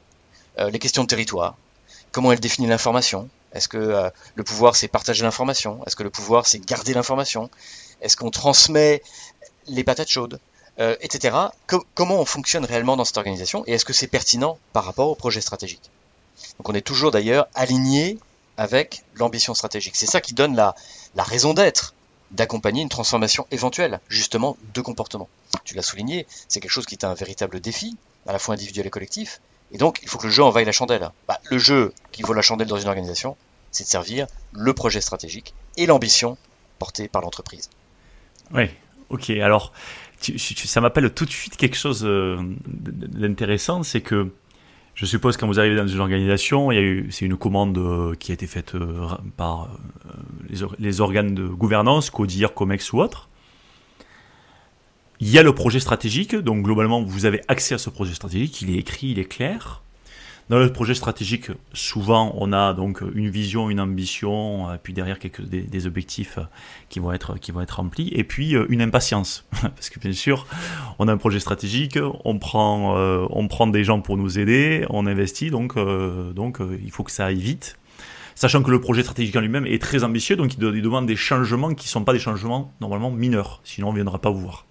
Euh, 0.59 0.71
Les 0.71 0.79
questions 0.79 1.03
de 1.03 1.09
territoire? 1.09 1.57
Comment 2.13 2.33
elle 2.33 2.41
définit 2.41 2.69
l'information? 2.69 3.29
Est-ce 3.53 3.69
que 3.69 3.79
euh, 3.79 4.11
le 4.35 4.45
pouvoir 4.45 4.77
c'est 4.77 4.89
partager 4.89 5.23
l'information? 5.23 5.81
Est-ce 5.87 5.97
que 5.97 6.03
le 6.03 6.11
pouvoir 6.11 6.47
c'est 6.47 6.59
garder 6.59 6.95
l'information? 6.95 7.51
Est-ce 8.01 8.17
qu'on 8.17 8.31
transmet 8.31 9.03
les 9.67 9.85
patates 9.85 10.09
chaudes, 10.09 10.41
euh, 10.79 10.97
etc. 11.01 11.37
comment 11.95 12.21
on 12.21 12.25
fonctionne 12.25 12.65
réellement 12.65 12.97
dans 12.97 13.05
cette 13.05 13.19
organisation? 13.19 13.65
Et 13.67 13.73
est-ce 13.73 13.85
que 13.85 13.93
c'est 13.93 14.07
pertinent 14.07 14.59
par 14.73 14.85
rapport 14.85 15.09
au 15.09 15.15
projet 15.15 15.41
stratégique? 15.41 15.91
Donc 16.59 16.69
on 16.69 16.75
est 16.75 16.81
toujours 16.81 17.11
d'ailleurs 17.11 17.49
aligné 17.55 18.19
avec 18.57 19.05
l'ambition 19.15 19.55
stratégique. 19.55 19.97
C'est 19.97 20.07
ça 20.07 20.21
qui 20.21 20.35
donne 20.35 20.55
la, 20.55 20.75
la 21.15 21.23
raison 21.23 21.55
d'être 21.55 21.95
d'accompagner 22.31 22.83
une 22.83 22.89
transformation 22.89 23.47
éventuelle, 23.51 24.01
justement, 24.09 24.57
de 24.75 24.81
comportement. 24.81 25.29
Tu 25.65 25.75
l'as 25.75 25.83
souligné, 25.83 26.27
c'est 26.49 26.61
quelque 26.61 26.71
chose 26.71 26.87
qui 26.87 26.95
est 26.95 27.05
un 27.05 27.15
véritable 27.15 27.61
défi, 27.61 27.97
à 28.27 28.33
la 28.33 28.39
fois 28.39 28.55
individuel 28.55 28.87
et 28.87 28.91
collectif, 28.91 29.41
et 29.73 29.79
donc 29.79 30.01
il 30.03 30.09
faut 30.09 30.19
que 30.19 30.27
le 30.27 30.33
jeu 30.33 30.43
en 30.43 30.51
vaille 30.51 30.65
la 30.65 30.73
chandelle. 30.73 31.11
Bah, 31.29 31.41
le 31.51 31.59
jeu 31.59 31.93
qui 32.13 32.23
vaut 32.23 32.33
la 32.33 32.43
chandelle 32.43 32.69
dans 32.69 32.79
une 32.79 32.89
organisation, 32.89 33.37
c'est 33.71 33.85
de 33.85 33.89
servir 33.89 34.27
le 34.53 34.73
projet 34.73 35.01
stratégique 35.01 35.55
et 35.77 35.87
l'ambition 35.87 36.37
portée 36.79 37.09
par 37.09 37.23
l'entreprise. 37.23 37.71
Oui, 38.53 38.71
Ok, 39.11 39.31
alors 39.31 39.73
ça 40.21 40.81
m'appelle 40.81 41.13
tout 41.13 41.25
de 41.25 41.31
suite 41.31 41.57
quelque 41.57 41.77
chose 41.77 42.05
euh, 42.05 42.39
d'intéressant, 42.67 43.83
c'est 43.83 44.01
que 44.01 44.29
je 44.95 45.07
suppose 45.07 45.37
quand 45.37 45.47
vous 45.47 45.59
arrivez 45.59 45.77
dans 45.77 45.87
une 45.87 46.01
organisation, 46.01 46.71
c'est 47.11 47.25
une 47.25 47.37
commande 47.37 47.77
euh, 47.79 48.15
qui 48.15 48.31
a 48.31 48.35
été 48.35 48.47
faite 48.47 48.75
euh, 48.77 49.09
par 49.37 49.71
les, 50.79 51.01
organes 51.01 51.35
de 51.35 51.47
gouvernance, 51.47 52.11
CODIR, 52.11 52.55
COMEX 52.55 52.93
ou 52.93 53.01
autre. 53.01 53.30
Il 55.23 55.29
y 55.29 55.39
a 55.39 55.43
le 55.43 55.55
projet 55.55 55.81
stratégique, 55.81 56.35
donc 56.35 56.65
globalement 56.65 57.03
vous 57.03 57.27
avez 57.27 57.43
accès 57.47 57.75
à 57.75 57.79
ce 57.79 57.91
projet 57.91 58.15
stratégique, 58.15 58.63
il 58.63 58.71
est 58.71 58.79
écrit, 58.79 59.09
il 59.09 59.19
est 59.19 59.27
clair. 59.27 59.83
Dans 60.49 60.59
le 60.59 60.73
projet 60.73 60.95
stratégique, 60.95 61.51
souvent, 61.75 62.35
on 62.39 62.55
a 62.55 62.73
donc 62.73 63.03
une 63.15 63.29
vision, 63.29 63.69
une 63.69 63.81
ambition, 63.81 64.71
euh, 64.71 64.77
puis 64.83 64.95
derrière 64.95 65.19
quelques 65.19 65.43
des, 65.43 65.87
objectifs 65.87 66.39
qui 66.89 67.01
vont 67.01 67.13
être 67.13 67.39
qui 67.39 67.53
vont 67.53 67.61
être 67.61 67.77
remplis, 67.77 68.09
et 68.15 68.25
puis 68.25 68.57
euh, 68.57 68.65
une 68.71 68.81
impatience, 68.81 69.45
parce 69.61 69.91
que 69.91 70.01
bien 70.01 70.13
sûr, 70.13 70.47
on 70.99 71.07
a 71.07 71.13
un 71.13 71.19
projet 71.19 71.39
stratégique, 71.39 71.99
on 72.25 72.39
prend 72.39 72.97
euh, 72.97 73.27
on 73.29 73.47
prend 73.47 73.67
des 73.67 73.85
gens 73.85 74.01
pour 74.01 74.17
nous 74.17 74.39
aider, 74.39 74.87
on 74.89 75.07
investit, 75.07 75.51
donc 75.51 75.77
donc 76.35 76.61
il 76.83 76.91
faut 76.91 77.05
que 77.05 77.13
ça 77.13 77.27
aille 77.27 77.41
vite. 77.41 77.77
Sachant 78.35 78.63
que 78.63 78.71
le 78.71 78.81
projet 78.81 79.03
stratégique 79.03 79.37
en 79.37 79.41
lui-même 79.41 79.67
est 79.67 79.83
très 79.83 80.03
ambitieux, 80.03 80.35
donc 80.35 80.55
il, 80.55 80.65
il 80.65 80.81
demande 80.83 81.05
des 81.05 81.17
changements 81.17 81.75
qui 81.75 81.87
ne 81.87 81.91
sont 81.91 82.05
pas 82.05 82.15
des 82.15 82.19
changements 82.19 82.73
normalement 82.81 83.11
mineurs, 83.11 83.61
sinon 83.65 83.89
on 83.89 83.91
ne 83.91 83.97
viendra 83.97 84.19
pas 84.19 84.31
vous 84.31 84.41
voir. 84.41 84.65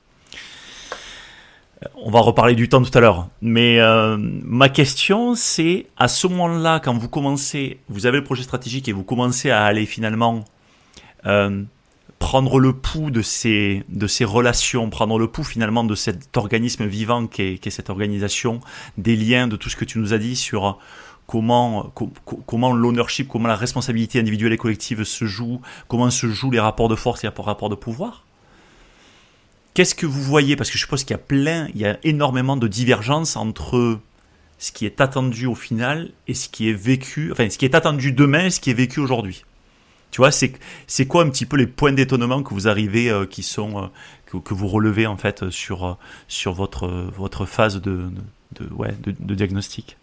On 1.95 2.11
va 2.11 2.19
reparler 2.19 2.55
du 2.55 2.67
temps 2.67 2.81
tout 2.81 2.95
à 2.97 3.01
l'heure. 3.01 3.29
Mais 3.41 3.79
euh, 3.79 4.17
ma 4.19 4.69
question, 4.69 5.35
c'est 5.35 5.87
à 5.97 6.07
ce 6.07 6.27
moment-là, 6.27 6.79
quand 6.79 6.97
vous 6.97 7.07
commencez, 7.07 7.79
vous 7.87 8.05
avez 8.05 8.17
le 8.17 8.23
projet 8.23 8.43
stratégique 8.43 8.89
et 8.89 8.91
vous 8.91 9.03
commencez 9.03 9.49
à 9.49 9.63
aller 9.63 9.85
finalement 9.85 10.43
euh, 11.25 11.63
prendre 12.19 12.59
le 12.59 12.73
pouls 12.73 13.11
de 13.11 13.21
ces, 13.21 13.83
de 13.87 14.07
ces 14.07 14.25
relations, 14.25 14.89
prendre 14.89 15.17
le 15.17 15.27
pouls 15.27 15.45
finalement 15.45 15.85
de 15.85 15.95
cet 15.95 16.35
organisme 16.35 16.85
vivant 16.85 17.27
qu'est 17.27 17.65
est 17.65 17.69
cette 17.69 17.89
organisation, 17.89 18.59
des 18.97 19.15
liens, 19.15 19.47
de 19.47 19.55
tout 19.55 19.69
ce 19.69 19.77
que 19.77 19.85
tu 19.85 19.99
nous 19.99 20.13
as 20.13 20.17
dit 20.17 20.35
sur 20.35 20.79
comment, 21.27 21.93
comment 22.45 22.73
l'ownership, 22.73 23.29
comment 23.29 23.47
la 23.47 23.55
responsabilité 23.55 24.19
individuelle 24.19 24.51
et 24.51 24.57
collective 24.57 25.05
se 25.05 25.25
joue, 25.25 25.61
comment 25.87 26.09
se 26.09 26.27
jouent 26.27 26.51
les 26.51 26.59
rapports 26.59 26.89
de 26.89 26.95
force 26.95 27.23
et 27.23 27.27
les 27.27 27.43
rapports 27.43 27.69
de 27.69 27.75
pouvoir. 27.75 28.25
Qu'est-ce 29.79 29.95
que 29.95 30.05
vous 30.05 30.21
voyez? 30.21 30.57
Parce 30.57 30.69
que 30.69 30.77
je 30.77 30.83
suppose 30.83 31.05
qu'il 31.05 31.13
y 31.13 31.15
a 31.15 31.23
plein, 31.23 31.69
il 31.73 31.79
y 31.79 31.85
a 31.85 31.97
énormément 32.03 32.57
de 32.57 32.67
divergences 32.67 33.37
entre 33.37 34.01
ce 34.57 34.73
qui 34.73 34.85
est 34.85 34.99
attendu 34.99 35.45
au 35.45 35.55
final 35.55 36.09
et 36.27 36.33
ce 36.33 36.49
qui 36.49 36.69
est 36.69 36.73
vécu, 36.73 37.31
enfin 37.31 37.49
ce 37.49 37.57
qui 37.57 37.63
est 37.63 37.73
attendu 37.73 38.11
demain 38.11 38.47
et 38.47 38.49
ce 38.49 38.59
qui 38.59 38.71
est 38.71 38.73
vécu 38.73 38.99
aujourd'hui. 38.99 39.45
Tu 40.11 40.17
vois, 40.17 40.31
c'est 40.31 40.51
c'est 40.85 41.05
quoi 41.05 41.23
un 41.23 41.29
petit 41.29 41.45
peu 41.45 41.55
les 41.55 41.65
points 41.65 41.93
d'étonnement 41.93 42.43
que 42.43 42.53
vous 42.53 42.67
arrivez, 42.67 43.09
euh, 43.09 43.25
qui 43.25 43.41
sont 43.41 43.81
euh, 43.81 44.39
que, 44.41 44.53
vous 44.53 44.67
relevez 44.67 45.07
en 45.07 45.15
fait 45.15 45.49
sur 45.49 45.85
euh, 45.85 45.93
sur 46.27 46.51
votre 46.51 46.85
votre 47.15 47.45
phase 47.45 47.81
de 47.81 48.09
de, 48.59 48.67
ouais, 48.73 48.93
de 49.01 49.33
diagnostic? 49.33 49.95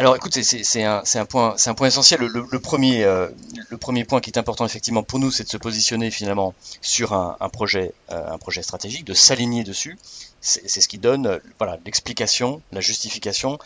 Alors 0.00 0.16
écoute, 0.16 0.32
c'est 0.32 0.82
un, 0.82 1.26
point, 1.26 1.56
essentiel. 1.86 2.20
Le, 2.22 2.58
premier, 2.58 3.04
euh, 3.04 3.28
le 3.68 3.76
premier 3.76 4.04
point 4.04 4.22
qui 4.22 4.30
est 4.30 4.38
important 4.38 4.64
effectivement 4.64 5.02
pour 5.02 5.18
nous, 5.18 5.30
c'est 5.30 5.44
de 5.44 5.50
se 5.50 5.58
positionner 5.58 6.10
finalement 6.10 6.54
sur 6.80 7.12
un, 7.12 7.36
projet, 7.50 7.92
euh, 8.10 8.32
un 8.32 8.38
projet 8.38 8.62
stratégique, 8.62 9.04
de 9.04 9.12
s'aligner 9.12 9.62
dessus. 9.62 9.98
C'est 10.40 10.80
ce 10.80 10.88
qui 10.88 10.96
donne 10.96 11.38
voilà 11.58 11.76
l'explication, 11.84 12.62
la 12.72 12.80
justification 12.80 13.58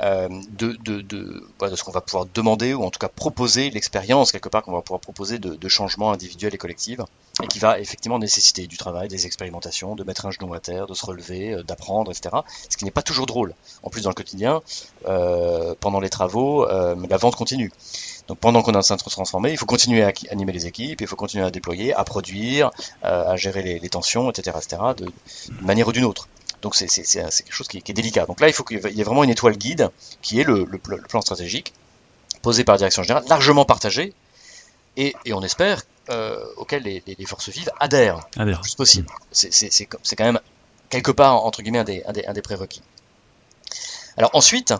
euh, 0.00 0.28
de, 0.50 0.72
de, 0.84 1.00
de, 1.02 1.46
de, 1.60 1.76
ce 1.76 1.84
qu'on 1.84 1.92
va 1.92 2.00
pouvoir 2.00 2.26
demander 2.32 2.74
ou 2.74 2.82
en 2.82 2.90
tout 2.90 2.98
cas 2.98 3.08
proposer 3.08 3.70
l'expérience 3.70 4.32
quelque 4.32 4.48
part 4.48 4.62
qu'on 4.62 4.72
va 4.72 4.80
pouvoir 4.80 5.00
proposer 5.00 5.38
de, 5.38 5.54
de 5.54 5.68
changements 5.68 6.12
individuels 6.12 6.54
et 6.54 6.58
collectifs 6.58 7.00
et 7.42 7.46
qui 7.46 7.58
va 7.58 7.78
effectivement 7.78 8.18
nécessiter 8.18 8.66
du 8.66 8.76
travail, 8.76 9.08
des 9.08 9.26
expérimentations, 9.26 9.94
de 9.94 10.04
mettre 10.04 10.26
un 10.26 10.30
genou 10.30 10.52
à 10.54 10.60
terre, 10.60 10.86
de 10.86 10.94
se 10.94 11.04
relever, 11.04 11.52
euh, 11.52 11.62
d'apprendre, 11.62 12.10
etc. 12.10 12.36
Ce 12.68 12.76
qui 12.76 12.84
n'est 12.84 12.90
pas 12.90 13.02
toujours 13.02 13.26
drôle. 13.26 13.54
En 13.82 13.90
plus 13.90 14.02
dans 14.02 14.10
le 14.10 14.14
quotidien, 14.14 14.62
euh, 15.06 15.74
pendant 15.80 16.00
les 16.00 16.10
travaux, 16.10 16.66
euh, 16.68 16.96
la 17.08 17.16
vente 17.16 17.36
continue. 17.36 17.70
Donc 18.28 18.38
pendant 18.38 18.62
qu'on 18.62 18.72
est 18.72 18.76
en 18.76 18.82
train 18.82 18.96
de 18.96 19.00
se 19.00 19.10
transformer, 19.10 19.50
il 19.50 19.58
faut 19.58 19.66
continuer 19.66 20.02
à 20.02 20.12
animer 20.30 20.52
les 20.52 20.66
équipes, 20.66 21.00
il 21.00 21.06
faut 21.06 21.16
continuer 21.16 21.44
à 21.44 21.50
déployer, 21.50 21.92
à 21.94 22.04
produire, 22.04 22.70
euh, 23.04 23.32
à 23.32 23.36
gérer 23.36 23.62
les, 23.62 23.78
les, 23.78 23.88
tensions, 23.88 24.30
etc., 24.30 24.56
etc., 24.62 24.82
de, 24.96 25.06
de 25.06 25.64
manière 25.64 25.88
ou 25.88 25.92
d'une 25.92 26.04
autre. 26.04 26.28
Donc 26.62 26.76
c'est 26.76 26.86
quelque 26.86 27.52
chose 27.52 27.68
qui, 27.68 27.82
qui, 27.82 27.90
est 27.90 27.94
délicat. 27.94 28.24
Donc 28.26 28.40
là, 28.40 28.48
il 28.48 28.52
faut 28.54 28.62
qu'il 28.62 28.78
y 28.78 29.00
ait 29.00 29.04
vraiment 29.04 29.24
une 29.24 29.30
étoile 29.30 29.56
guide 29.56 29.90
qui 30.22 30.40
est 30.40 30.44
le, 30.44 30.64
le, 30.64 30.80
le, 30.86 31.02
plan 31.02 31.20
stratégique 31.20 31.74
posé 32.40 32.64
par 32.64 32.74
la 32.74 32.78
direction 32.78 33.02
générale, 33.02 33.24
largement 33.28 33.64
partagé, 33.64 34.14
et, 34.96 35.14
et 35.24 35.32
on 35.32 35.42
espère 35.42 35.82
euh, 36.10 36.44
auquel 36.56 36.84
les, 36.84 37.02
les, 37.06 37.26
forces 37.26 37.48
vives 37.48 37.70
adhèrent 37.80 38.26
Adhère. 38.36 38.58
le 38.58 38.62
plus 38.62 38.74
possible. 38.74 39.08
C'est 39.32 39.86
quand 40.16 40.24
même 40.24 40.40
quelque 40.88 41.10
part 41.10 41.44
entre 41.44 41.62
guillemets 41.62 41.78
un 41.80 41.84
des, 41.84 42.04
un 42.04 42.12
des, 42.12 42.26
un 42.26 42.32
des 42.32 42.42
prérequis. 42.42 42.82
Alors 44.16 44.30
ensuite, 44.34 44.74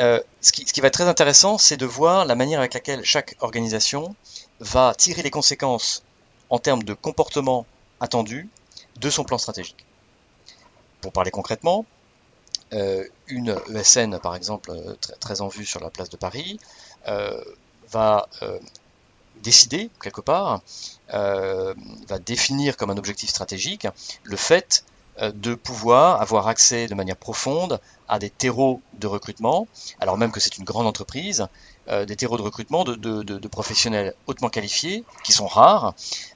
euh, 0.00 0.20
ce, 0.40 0.52
qui, 0.52 0.66
ce, 0.66 0.72
qui, 0.72 0.80
va 0.80 0.88
être 0.88 0.94
très 0.94 1.08
intéressant, 1.08 1.58
c'est 1.58 1.76
de 1.76 1.86
voir 1.86 2.26
la 2.26 2.34
manière 2.34 2.60
avec 2.60 2.74
laquelle 2.74 3.04
chaque 3.04 3.36
organisation 3.40 4.14
va 4.60 4.94
tirer 4.96 5.22
les 5.22 5.30
conséquences 5.30 6.02
en 6.48 6.58
termes 6.58 6.82
de 6.82 6.94
comportement 6.94 7.66
attendu 8.00 8.48
de 9.00 9.10
son 9.10 9.24
plan 9.24 9.38
stratégique. 9.38 9.84
Pour 11.00 11.12
parler 11.12 11.30
concrètement, 11.30 11.86
euh, 12.72 13.04
une 13.26 13.56
ESN, 13.74 14.18
par 14.20 14.36
exemple, 14.36 14.70
euh, 14.70 14.94
très, 15.18 15.40
en 15.40 15.48
vue 15.48 15.66
sur 15.66 15.80
la 15.80 15.90
place 15.90 16.08
de 16.08 16.16
Paris, 16.16 16.60
euh, 17.08 17.42
va 17.88 18.28
décider, 19.42 19.90
quelque 20.00 20.20
part, 20.20 20.60
va 21.08 22.18
définir 22.24 22.76
comme 22.76 22.90
un 22.90 22.96
objectif 22.96 23.30
stratégique 23.30 23.88
le 24.22 24.36
fait 24.36 24.84
de 25.20 25.54
pouvoir 25.54 26.22
avoir 26.22 26.46
accès 26.46 26.86
de 26.86 26.94
manière 26.94 27.16
profonde 27.16 27.80
à 28.06 28.20
des 28.20 28.30
terreaux 28.30 28.80
de 28.94 29.08
recrutement, 29.08 29.66
alors 29.98 30.16
même 30.18 30.30
que 30.30 30.38
c'est 30.38 30.56
une 30.58 30.64
grande 30.64 30.86
entreprise, 30.86 31.48
euh, 31.90 32.04
des 32.04 32.14
terreaux 32.14 32.36
de 32.36 32.42
recrutement 32.42 32.84
de, 32.84 32.94
de, 32.94 33.22
de, 33.22 33.38
de, 33.38 33.48
professionnels 33.48 34.14
hautement 34.28 34.48
qualifiés, 34.48 35.04
qui 35.24 35.32
sont 35.32 35.48
rares, 35.48 35.94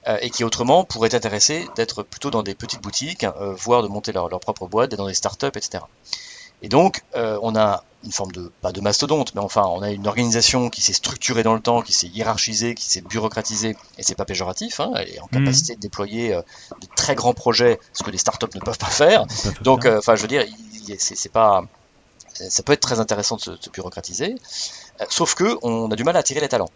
euh, 0.08 0.18
et 0.20 0.30
qui 0.30 0.42
autrement 0.42 0.84
pourraient 0.84 1.08
être 1.08 1.14
intéressés 1.14 1.68
d'être 1.76 2.02
plutôt 2.02 2.30
dans 2.30 2.42
des 2.42 2.56
petites 2.56 2.82
boutiques, 2.82 3.22
euh, 3.22 3.54
voire 3.56 3.82
de 3.82 3.88
monter 3.88 4.10
leur, 4.10 4.28
leur 4.28 4.40
propre 4.40 4.66
boîte, 4.66 4.90
d'être 4.90 4.98
dans 4.98 5.06
des 5.06 5.14
startups, 5.14 5.46
etc. 5.46 5.84
Et 6.62 6.68
donc, 6.68 7.02
on 7.14 7.54
a 7.56 7.84
une 8.04 8.12
forme 8.12 8.32
de, 8.32 8.50
pas 8.62 8.72
de 8.72 8.80
mastodonte, 8.80 9.34
mais 9.34 9.42
enfin, 9.42 9.64
on 9.66 9.82
a 9.82 9.90
une 9.90 10.06
organisation 10.06 10.70
qui 10.70 10.80
s'est 10.80 10.94
structurée 10.94 11.42
dans 11.42 11.52
le 11.52 11.60
temps, 11.60 11.82
qui 11.82 11.92
s'est 11.92 12.06
hiérarchisée, 12.06 12.74
qui 12.74 12.86
s'est 12.86 13.02
bureaucratisée, 13.02 13.76
et 13.98 14.02
c'est 14.02 14.14
pas 14.14 14.24
péjoratif, 14.24 14.80
hein, 14.80 14.92
elle 14.96 15.10
est 15.10 15.20
en 15.20 15.26
capacité 15.26 15.74
mmh. 15.74 15.76
de 15.76 15.80
déployer 15.80 16.28
de 16.30 16.86
très 16.96 17.16
grands 17.16 17.34
projets, 17.34 17.78
ce 17.92 18.02
que 18.02 18.10
les 18.10 18.16
startups 18.16 18.54
ne 18.54 18.60
peuvent 18.60 18.78
pas 18.78 18.86
faire. 18.86 19.26
Donc, 19.60 19.84
enfin, 19.84 20.14
je 20.14 20.22
veux 20.22 20.28
dire, 20.28 20.46
c'est 20.98 21.32
pas 21.32 21.64
ça 22.34 22.62
peut 22.62 22.72
être 22.72 22.80
très 22.80 23.00
intéressant 23.00 23.36
de 23.36 23.40
se, 23.40 23.50
de 23.50 23.62
se 23.62 23.70
bureaucratiser, 23.70 24.34
sauf 25.08 25.34
que 25.34 25.58
on 25.62 25.90
a 25.90 25.96
du 25.96 26.04
mal 26.04 26.16
à 26.16 26.20
attirer 26.20 26.40
les 26.40 26.48
talents. 26.48 26.70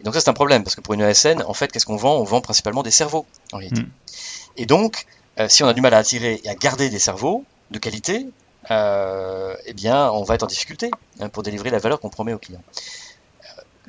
Et 0.00 0.04
donc 0.04 0.14
ça 0.14 0.20
c'est 0.20 0.30
un 0.30 0.34
problème 0.34 0.62
parce 0.62 0.76
que 0.76 0.80
pour 0.80 0.94
une 0.94 1.00
ESN, 1.00 1.42
en 1.42 1.54
fait, 1.54 1.72
qu'est-ce 1.72 1.86
qu'on 1.86 1.96
vend? 1.96 2.16
On 2.16 2.24
vend 2.24 2.40
principalement 2.40 2.82
des 2.82 2.90
cerveaux 2.90 3.26
en 3.52 3.58
réalité. 3.58 3.82
Mm. 3.82 3.90
Et 4.56 4.66
donc, 4.66 5.06
euh, 5.40 5.48
si 5.48 5.62
on 5.62 5.68
a 5.68 5.74
du 5.74 5.80
mal 5.80 5.94
à 5.94 5.98
attirer 5.98 6.40
et 6.44 6.48
à 6.48 6.54
garder 6.54 6.90
des 6.90 6.98
cerveaux 6.98 7.44
de 7.70 7.78
qualité, 7.78 8.26
euh, 8.70 9.54
eh 9.66 9.72
bien, 9.72 10.10
on 10.10 10.24
va 10.24 10.34
être 10.34 10.42
en 10.42 10.46
difficulté 10.46 10.90
hein, 11.20 11.28
pour 11.28 11.42
délivrer 11.42 11.70
la 11.70 11.78
valeur 11.78 12.00
qu'on 12.00 12.10
promet 12.10 12.32
aux 12.32 12.38
clients. 12.38 12.62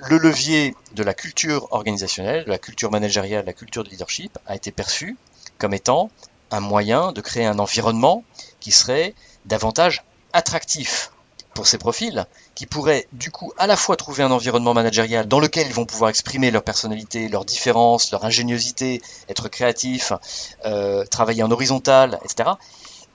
Le 0.07 0.17
levier 0.17 0.75
de 0.93 1.03
la 1.03 1.13
culture 1.13 1.67
organisationnelle, 1.71 2.45
de 2.45 2.49
la 2.49 2.57
culture 2.57 2.89
managériale, 2.89 3.41
de 3.41 3.47
la 3.47 3.53
culture 3.53 3.83
de 3.83 3.89
leadership 3.89 4.37
a 4.45 4.55
été 4.55 4.71
perçu 4.71 5.17
comme 5.57 5.73
étant 5.73 6.09
un 6.51 6.61
moyen 6.61 7.11
de 7.11 7.19
créer 7.19 7.45
un 7.45 7.59
environnement 7.59 8.23
qui 8.61 8.71
serait 8.71 9.13
davantage 9.45 10.03
attractif 10.31 11.11
pour 11.59 11.67
ces 11.67 11.77
profils, 11.77 12.25
qui 12.55 12.65
pourraient 12.65 13.05
du 13.11 13.31
coup 13.31 13.51
à 13.57 13.67
la 13.67 13.75
fois 13.75 13.97
trouver 13.97 14.23
un 14.23 14.31
environnement 14.31 14.73
managérial 14.73 15.27
dans 15.27 15.41
lequel 15.41 15.67
ils 15.67 15.73
vont 15.73 15.83
pouvoir 15.83 16.09
exprimer 16.09 16.51
leur 16.51 16.63
personnalité, 16.63 17.27
leurs 17.27 17.43
différences, 17.43 18.13
leur 18.13 18.23
ingéniosité, 18.23 19.01
être 19.27 19.49
créatifs, 19.49 20.13
euh, 20.63 21.03
travailler 21.03 21.43
en 21.43 21.51
horizontal, 21.51 22.17
etc. 22.23 22.51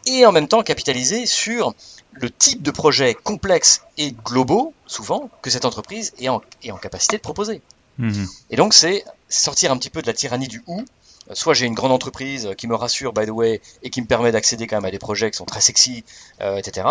Et 0.05 0.27
en 0.27 0.33
même 0.33 0.47
temps 0.47 0.63
capitaliser 0.63 1.25
sur 1.25 1.73
le 2.13 2.29
type 2.29 2.61
de 2.61 2.71
projet 2.71 3.15
complexe 3.15 3.81
et 3.97 4.13
globaux, 4.13 4.75
souvent, 4.87 5.31
que 5.41 5.49
cette 5.49 5.65
entreprise 5.65 6.13
est 6.19 6.29
en, 6.29 6.43
est 6.63 6.71
en 6.71 6.77
capacité 6.77 7.17
de 7.17 7.23
proposer. 7.23 7.63
Mmh. 7.97 8.25
Et 8.51 8.57
donc 8.57 8.75
c'est 8.75 9.07
sortir 9.31 9.73
un 9.73 9.79
petit 9.79 9.89
peu 9.89 10.03
de 10.03 10.07
la 10.07 10.13
tyrannie 10.13 10.49
du 10.49 10.63
ou, 10.67 10.85
soit 11.33 11.55
j'ai 11.55 11.65
une 11.65 11.73
grande 11.73 11.93
entreprise 11.93 12.51
qui 12.59 12.67
me 12.67 12.75
rassure, 12.75 13.15
by 13.15 13.25
the 13.25 13.31
way, 13.31 13.63
et 13.83 13.89
qui 13.89 14.03
me 14.03 14.07
permet 14.07 14.33
d'accéder 14.33 14.67
quand 14.67 14.77
même 14.77 14.85
à 14.85 14.91
des 14.91 14.99
projets 14.99 15.31
qui 15.31 15.39
sont 15.39 15.47
très 15.47 15.63
sexy, 15.63 16.05
euh, 16.43 16.59
etc. 16.59 16.87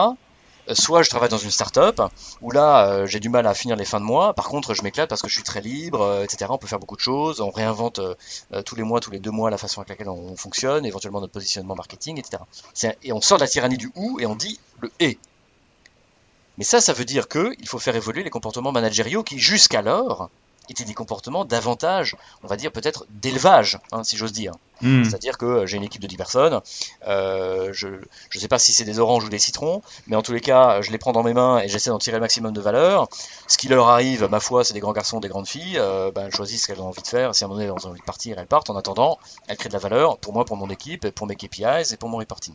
Soit 0.72 1.04
je 1.04 1.10
travaille 1.10 1.30
dans 1.30 1.38
une 1.38 1.52
start-up 1.52 2.02
où 2.42 2.52
là 2.52 2.88
euh, 2.88 3.06
j'ai 3.06 3.20
du 3.20 3.28
mal 3.28 3.46
à 3.46 3.54
finir 3.54 3.76
les 3.76 3.84
fins 3.84 4.00
de 4.00 4.06
mois. 4.06 4.34
Par 4.34 4.48
contre, 4.48 4.74
je 4.74 4.82
m'éclate 4.82 5.10
parce 5.10 5.22
que 5.22 5.28
je 5.28 5.34
suis 5.34 5.44
très 5.44 5.60
libre, 5.60 6.02
euh, 6.02 6.24
etc. 6.24 6.46
On 6.50 6.58
peut 6.58 6.68
faire 6.68 6.80
beaucoup 6.80 6.96
de 6.96 7.02
choses. 7.02 7.42
On 7.42 7.52
réinvente 7.52 8.00
euh, 8.00 8.62
tous 8.64 8.76
les 8.76 8.84
mois, 8.84 9.02
tous 9.02 9.12
les 9.12 9.20
deux 9.20 9.32
mois 9.32 9.50
la 9.50 9.58
façon 9.58 9.82
avec 9.82 9.90
laquelle 9.90 10.10
on, 10.10 10.36
fonctionne, 10.38 10.86
éventuellement 10.86 11.20
notre 11.20 11.34
positionnement 11.34 11.76
marketing, 11.76 12.18
etc. 12.18 12.44
Et 13.04 13.12
on 13.12 13.22
sort 13.22 13.38
de 13.38 13.44
la 13.44 13.48
tyrannie 13.48 13.78
du 13.78 13.92
ou 13.96 14.20
et 14.20 14.26
on 14.26 14.36
dit 14.36 14.60
le 14.80 14.92
et. 15.00 15.18
Mais 16.58 16.64
ça, 16.64 16.80
ça 16.80 16.94
veut 16.94 17.06
dire 17.06 17.28
que 17.28 17.54
il 17.60 17.68
faut 17.68 17.80
faire 17.80 17.96
évoluer 17.96 18.24
les 18.24 18.30
comportements 18.30 18.72
managériaux 18.72 19.24
qui 19.24 19.40
jusqu'alors 19.40 20.30
étaient 20.70 20.84
des 20.84 20.94
comportements 20.94 21.46
davantage, 21.46 22.16
on 22.44 22.48
va 22.48 22.56
dire 22.56 22.72
peut-être 22.72 23.06
d'élevage, 23.10 23.80
hein, 23.92 24.04
si 24.04 24.18
j'ose 24.18 24.32
dire. 24.32 24.54
Mmh. 24.82 25.06
C'est-à-dire 25.06 25.38
que 25.38 25.66
j'ai 25.66 25.78
une 25.78 25.84
équipe 25.84 26.02
de 26.02 26.08
10 26.08 26.18
personnes, 26.18 26.62
euh, 27.08 27.70
je 27.74 27.88
ne 27.88 28.40
sais 28.40 28.48
pas 28.48 28.60
si 28.60 28.74
c'est 28.74 28.84
des 28.84 29.00
oranges 29.00 29.24
ou 29.24 29.30
des 29.30 29.40
citrons, 29.40 29.82
mais 30.08 30.16
en 30.16 30.22
tous 30.22 30.34
les 30.34 30.42
cas, 30.42 30.82
je 30.82 30.92
les 30.92 30.98
prends 30.98 31.12
dans 31.12 31.24
mes 31.24 31.34
mains 31.34 31.60
et 31.60 31.68
j'essaie 31.68 31.90
d'en 31.90 32.00
tirer 32.00 32.18
le 32.18 32.22
maximum 32.22 32.54
de 32.54 32.62
valeur. 32.62 33.08
Ce 33.48 33.58
qui 33.58 33.68
leur 33.68 33.88
arrive, 33.88 34.28
ma 34.30 34.40
foi, 34.40 34.64
c'est 34.64 34.74
des 34.74 34.80
grands 34.80 34.94
garçons, 34.94 35.20
des 35.20 35.30
grandes 35.30 35.48
filles, 35.48 35.78
euh, 35.78 36.12
ben, 36.12 36.26
elles 36.26 36.36
choisissent 36.36 36.64
ce 36.64 36.68
qu'elles 36.68 36.82
ont 36.82 36.88
envie 36.88 37.02
de 37.02 37.08
faire, 37.08 37.36
si 37.36 37.44
à 37.44 37.46
un 37.46 37.50
moment 37.50 37.60
donné 37.62 37.74
elles 37.74 37.88
ont 37.88 37.92
envie 37.92 38.00
de 38.00 38.06
partir, 38.06 38.40
elles 38.40 38.48
partent. 38.48 38.70
En 38.70 38.76
attendant, 38.76 39.20
elles 39.48 39.58
créent 39.58 39.70
de 39.70 39.74
la 39.74 39.80
valeur 39.80 40.18
pour 40.18 40.34
moi, 40.34 40.46
pour 40.46 40.58
mon 40.58 40.70
équipe, 40.70 41.10
pour 41.12 41.28
mes 41.28 41.36
KPIs 41.36 41.94
et 41.94 41.98
pour 41.98 42.10
mon 42.10 42.18
reporting 42.18 42.54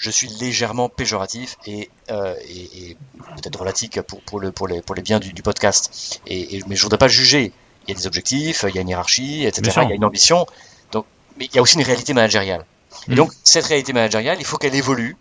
je 0.00 0.10
suis 0.10 0.28
légèrement 0.28 0.88
péjoratif 0.88 1.56
et, 1.66 1.90
euh, 2.10 2.34
et, 2.48 2.90
et 2.90 2.96
peut-être 3.36 3.52
drôlatique 3.52 4.00
pour, 4.02 4.20
pour, 4.22 4.40
le, 4.40 4.52
pour, 4.52 4.68
les, 4.68 4.82
pour 4.82 4.94
les 4.94 5.02
biens 5.02 5.20
du, 5.20 5.32
du 5.32 5.42
podcast. 5.42 6.20
Et, 6.26 6.56
et, 6.56 6.62
mais 6.66 6.76
je 6.76 6.82
voudrais 6.82 6.98
pas 6.98 7.08
juger. 7.08 7.52
Il 7.86 7.90
y 7.90 7.92
a 7.92 7.96
des 7.98 8.06
objectifs, 8.06 8.64
il 8.68 8.74
y 8.74 8.78
a 8.78 8.80
une 8.80 8.88
hiérarchie, 8.88 9.44
etc. 9.44 9.80
Il 9.82 9.88
y 9.88 9.92
a 9.92 9.94
une 9.94 10.04
ambition. 10.04 10.46
Donc, 10.92 11.06
mais 11.38 11.46
il 11.46 11.54
y 11.54 11.58
a 11.58 11.62
aussi 11.62 11.76
une 11.76 11.84
réalité 11.84 12.14
managériale. 12.14 12.64
Mmh. 13.08 13.12
Et 13.12 13.16
donc, 13.16 13.32
cette 13.44 13.66
réalité 13.66 13.92
managériale, 13.92 14.38
il 14.40 14.46
faut 14.46 14.56
qu'elle 14.56 14.74
évolue 14.74 15.16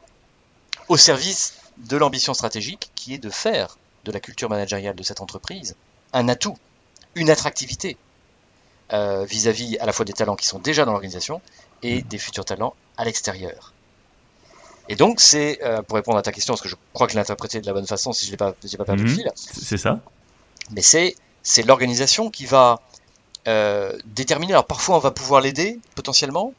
au 0.88 0.98
service 0.98 1.56
de 1.78 1.98
l'ambition 1.98 2.34
stratégique 2.34 2.92
qui 2.96 3.14
est 3.14 3.18
de 3.18 3.30
faire 3.30 3.78
de 4.06 4.12
la 4.12 4.20
culture 4.20 4.50
managériale 4.50 4.96
de 4.96 5.04
cette 5.04 5.22
entreprise 5.22 5.76
un 6.14 6.30
atout, 6.30 6.56
une 7.16 7.30
attractivité 7.30 7.98
euh, 8.92 9.26
vis-à-vis 9.26 9.76
-vis 9.76 9.80
à 9.80 9.86
la 9.86 9.94
fois 9.94 10.06
des 10.06 10.14
talents 10.14 10.36
qui 10.36 10.46
sont 10.46 10.60
déjà 10.60 10.86
dans 10.86 10.92
l'organisation 10.92 11.42
et 11.82 12.02
des 12.02 12.18
futurs 12.18 12.46
talents 12.46 12.76
à 12.98 13.06
l'extérieur. 13.06 13.73
Et 14.90 14.96
donc, 14.96 15.20
c'est, 15.20 15.60
euh, 15.64 15.82
pour 15.82 15.96
répondre 15.96 16.18
à 16.18 16.22
ta 16.22 16.32
question, 16.32 16.54
parce 16.54 16.62
que 16.62 16.70
je 16.70 16.76
crois 16.94 17.08
que 17.08 17.14
je 17.14 17.18
l'ai 17.18 17.22
interprété 17.22 17.62
de 17.62 17.66
la 17.66 17.74
bonne 17.74 17.88
façon, 17.88 18.12
si 18.12 18.26
je 18.26 18.32
n'ai 18.32 18.38
pas, 18.38 18.52
pas 18.52 18.86
perdu 18.86 19.04
mmh, 19.04 19.08
le 19.08 19.14
fil. 19.14 19.32
C'est 19.36 19.78
ça. 19.78 20.00
Mais 20.72 20.82
c'est, 20.82 21.16
c'est 21.42 21.64
l'organisation 21.64 22.30
qui 22.30 22.46
va 22.46 22.82
euh, 23.48 23.98
déterminer. 24.06 24.54
Alors, 24.54 24.68
parfois, 24.68 24.96
on 24.96 25.00
va 25.00 25.12
pouvoir 25.12 25.42
l'aider, 25.42 25.80
potentiellement, 25.96 26.54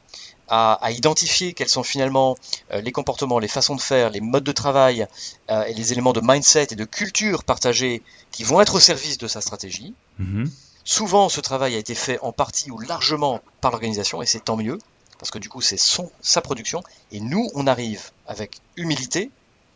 à, 0.48 0.74
à, 0.74 0.90
identifier 0.90 1.54
quels 1.54 1.68
sont 1.68 1.82
finalement 1.82 2.36
euh, 2.72 2.80
les 2.82 2.92
comportements, 2.92 3.38
les 3.38 3.48
façons 3.48 3.74
de 3.74 3.80
faire, 3.80 4.10
les 4.10 4.20
modes 4.20 4.44
de 4.44 4.52
travail 4.52 5.06
euh, 5.50 5.64
et 5.64 5.72
les 5.72 5.92
éléments 5.92 6.12
de 6.12 6.20
mindset 6.22 6.68
et 6.70 6.76
de 6.76 6.84
culture 6.84 7.44
partagés 7.44 8.02
qui 8.30 8.44
vont 8.44 8.60
être 8.60 8.74
au 8.74 8.80
service 8.80 9.16
de 9.16 9.26
sa 9.26 9.40
stratégie. 9.40 9.94
Mmh. 10.18 10.44
Souvent, 10.84 11.30
ce 11.30 11.40
travail 11.40 11.74
a 11.74 11.78
été 11.78 11.94
fait 11.94 12.18
en 12.20 12.32
partie 12.32 12.70
ou 12.70 12.78
largement 12.78 13.40
par 13.62 13.70
l'organisation, 13.70 14.20
et 14.20 14.26
c'est 14.26 14.44
tant 14.44 14.56
mieux 14.56 14.78
parce 15.18 15.30
que 15.30 15.38
du 15.38 15.48
coup 15.48 15.60
c'est 15.60 15.76
son 15.76 16.10
sa 16.20 16.40
production 16.40 16.82
et 17.12 17.20
nous 17.20 17.50
on 17.54 17.66
arrive 17.66 18.10
avec 18.26 18.60
humilité 18.76 19.30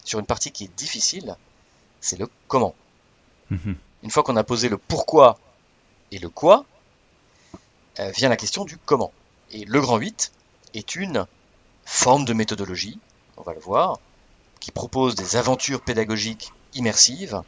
sur 0.05 0.19
une 0.19 0.27
partie 0.27 0.53
qui 0.53 0.65
est 0.65 0.77
difficile, 0.77 1.37
c'est 2.01 2.19
le 2.19 2.29
comment. 2.47 2.75
Mmh. 3.51 3.73
Une 4.03 4.11
fois 4.11 4.23
qu'on 4.23 4.37
a 4.37 4.45
posé 4.45 4.69
le 4.69 4.79
pourquoi 4.79 5.39
et 6.11 6.19
le 6.19 6.29
quoi, 6.29 6.65
euh, 7.99 8.11
vient 8.11 8.29
la 8.29 8.37
question 8.37 8.65
du 8.65 8.79
comment. 8.79 9.13
Et 9.51 9.65
le 9.65 9.81
grand 9.81 9.99
8 9.99 10.33
est 10.75 10.97
une 10.97 11.27
forme 11.85 12.25
de 12.25 12.33
méthodologie, 12.33 12.99
on 13.37 13.43
va 13.43 13.55
le 13.55 13.61
voir, 13.61 13.99
qui 14.61 14.71
propose 14.71 15.15
des 15.15 15.37
aventures 15.37 15.81
pédagogiques 15.81 16.53
immersives 16.75 17.43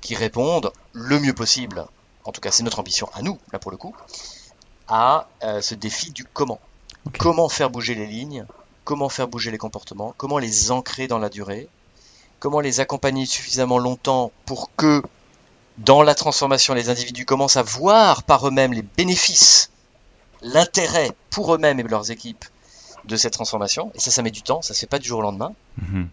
qui 0.00 0.14
répondent 0.14 0.72
le 0.92 1.18
mieux 1.18 1.32
possible, 1.32 1.86
en 2.24 2.32
tout 2.32 2.40
cas 2.40 2.50
c'est 2.50 2.62
notre 2.62 2.78
ambition 2.78 3.08
à 3.14 3.22
nous, 3.22 3.38
là 3.52 3.58
pour 3.58 3.70
le 3.70 3.76
coup, 3.76 3.96
à 4.88 5.28
euh, 5.42 5.60
ce 5.60 5.74
défi 5.74 6.10
du 6.10 6.24
comment. 6.24 6.60
Okay. 7.06 7.18
Comment 7.18 7.48
faire 7.48 7.70
bouger 7.70 7.94
les 7.94 8.06
lignes 8.06 8.46
Comment 8.84 9.08
faire 9.08 9.28
bouger 9.28 9.50
les 9.50 9.58
comportements 9.58 10.14
Comment 10.16 10.38
les 10.38 10.70
ancrer 10.70 11.06
dans 11.06 11.18
la 11.18 11.28
durée 11.28 11.68
comment 12.44 12.60
les 12.60 12.80
accompagner 12.80 13.24
suffisamment 13.24 13.78
longtemps 13.78 14.30
pour 14.44 14.68
que 14.76 15.02
dans 15.78 16.02
la 16.02 16.14
transformation, 16.14 16.74
les 16.74 16.90
individus 16.90 17.24
commencent 17.24 17.56
à 17.56 17.62
voir 17.62 18.22
par 18.22 18.46
eux-mêmes 18.46 18.74
les 18.74 18.82
bénéfices, 18.82 19.70
l'intérêt 20.42 21.10
pour 21.30 21.54
eux-mêmes 21.54 21.80
et 21.80 21.82
leurs 21.84 22.10
équipes 22.10 22.44
de 23.06 23.16
cette 23.16 23.32
transformation. 23.32 23.90
Et 23.94 23.98
ça, 23.98 24.10
ça 24.10 24.20
met 24.20 24.30
du 24.30 24.42
temps, 24.42 24.60
ça 24.60 24.72
ne 24.72 24.74
se 24.74 24.80
fait 24.80 24.86
pas 24.86 24.98
du 24.98 25.08
jour 25.08 25.20
au 25.20 25.22
lendemain. 25.22 25.54
Mhm. 25.78 26.10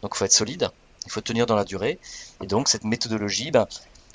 Donc 0.00 0.12
il 0.14 0.18
faut 0.18 0.24
être 0.24 0.32
solide, 0.32 0.70
il 1.06 1.10
faut 1.10 1.20
tenir 1.20 1.44
dans 1.46 1.56
la 1.56 1.64
durée. 1.64 1.98
Et 2.40 2.46
donc 2.46 2.68
cette 2.68 2.84
méthodologie 2.84 3.50
ben, 3.50 3.66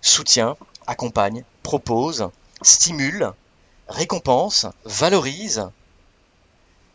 soutient, 0.02 0.56
accompagne, 0.88 1.44
propose, 1.62 2.30
stimule, 2.62 3.34
récompense, 3.90 4.66
valorise 4.86 5.70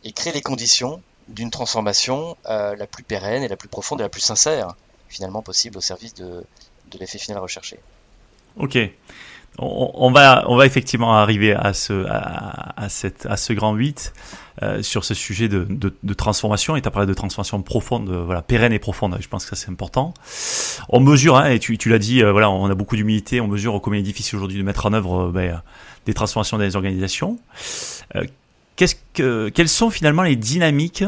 et 0.05 0.11
crée 0.11 0.31
les 0.31 0.41
conditions 0.41 1.01
d'une 1.27 1.49
transformation 1.49 2.37
euh, 2.45 2.75
la 2.75 2.87
plus 2.87 3.03
pérenne 3.03 3.43
et 3.43 3.47
la 3.47 3.57
plus 3.57 3.67
profonde 3.67 3.99
et 3.99 4.03
la 4.03 4.09
plus 4.09 4.21
sincère 4.21 4.75
finalement 5.09 5.41
possible 5.41 5.77
au 5.77 5.81
service 5.81 6.13
de, 6.13 6.43
de 6.91 6.97
l'effet 6.99 7.17
final 7.17 7.39
recherché. 7.39 7.79
Ok. 8.57 8.77
On, 9.57 10.11
va, 10.11 10.43
on 10.49 10.57
va 10.57 10.65
effectivement 10.65 11.15
arriver 11.15 11.53
à 11.53 11.73
ce, 11.73 12.05
à, 12.09 12.89
cette, 12.89 13.25
à 13.25 13.37
ce 13.37 13.53
grand 13.53 13.73
8 13.73 14.13
euh, 14.63 14.83
sur 14.83 15.05
ce 15.05 15.13
sujet 15.13 15.47
de, 15.47 15.65
de, 15.69 16.13
transformation. 16.13 16.75
Et 16.75 16.81
tu 16.81 16.89
as 16.89 16.91
parlé 16.91 17.07
de 17.07 17.13
transformation 17.13 17.61
profonde, 17.61 18.09
euh, 18.09 18.23
voilà, 18.25 18.41
pérenne 18.41 18.73
et 18.73 18.79
profonde. 18.79 19.17
Je 19.21 19.29
pense 19.29 19.45
que 19.45 19.55
ça 19.55 19.63
c'est 19.63 19.71
important. 19.71 20.13
On 20.89 20.99
mesure, 20.99 21.37
hein, 21.37 21.51
et 21.51 21.59
tu, 21.59 21.77
l'as 21.87 21.99
dit, 21.99 22.21
voilà, 22.21 22.49
on 22.49 22.69
a 22.69 22.75
beaucoup 22.75 22.97
d'humilité. 22.97 23.39
On 23.39 23.47
mesure 23.47 23.79
combien 23.81 23.99
il 23.99 24.01
est 24.01 24.03
difficile 24.03 24.35
aujourd'hui 24.35 24.57
de 24.57 24.63
mettre 24.63 24.87
en 24.87 24.91
œuvre 24.91 25.31
ben, 25.31 25.61
des 26.05 26.13
transformations 26.13 26.57
dans 26.57 26.63
les 26.63 26.75
organisations. 26.75 27.39
Que, 28.75 29.49
quelles 29.49 29.69
sont 29.69 29.89
finalement 29.89 30.23
les 30.23 30.35
dynamiques 30.35 31.03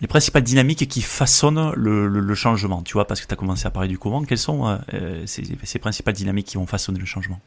les 0.00 0.06
principales 0.06 0.42
dynamiques 0.42 0.86
qui 0.88 1.00
façonnent 1.00 1.72
le, 1.74 2.34
changement, 2.34 2.82
tu 2.82 2.94
vois, 2.94 3.06
parce 3.06 3.20
que 3.20 3.26
tu 3.26 3.32
as 3.32 3.36
commencé 3.36 3.66
à 3.66 3.70
parler 3.70 3.88
du 3.88 3.98
comment, 3.98 4.22
quelles 4.24 4.38
sont 4.38 4.66
euh, 4.66 4.76
euh, 4.92 5.26
ces, 5.26 5.78
principales 5.78 6.14
dynamiques 6.14 6.48
qui 6.48 6.56
vont 6.56 6.66
façonner 6.66 6.98
le 6.98 7.06
changement? 7.06 7.40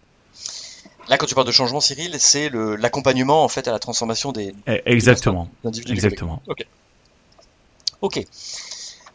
Là, 1.09 1.17
quand 1.17 1.25
tu 1.25 1.35
parles 1.35 1.47
de 1.47 1.51
changement, 1.51 1.79
Cyril, 1.79 2.15
c'est 2.19 2.49
l'accompagnement 2.49 3.43
en 3.43 3.47
fait 3.47 3.67
à 3.67 3.71
la 3.71 3.79
transformation 3.79 4.31
des. 4.31 4.53
Eh, 4.67 4.81
exactement. 4.85 5.49
Exactement. 5.63 6.41
Ok. 6.47 6.65
Ok. 8.01 8.25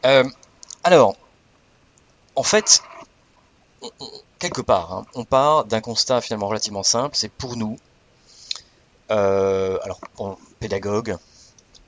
Euh, 0.05 0.25
alors, 0.83 1.17
en 2.35 2.43
fait, 2.43 2.83
quelque 4.39 4.61
part, 4.61 4.93
hein, 4.93 5.07
on 5.15 5.25
part 5.25 5.65
d'un 5.65 5.81
constat 5.81 6.21
finalement 6.21 6.49
relativement 6.49 6.83
simple. 6.83 7.17
C'est 7.17 7.31
pour 7.31 7.57
nous, 7.57 7.79
alors, 9.09 10.01
pédagogue, 10.61 11.17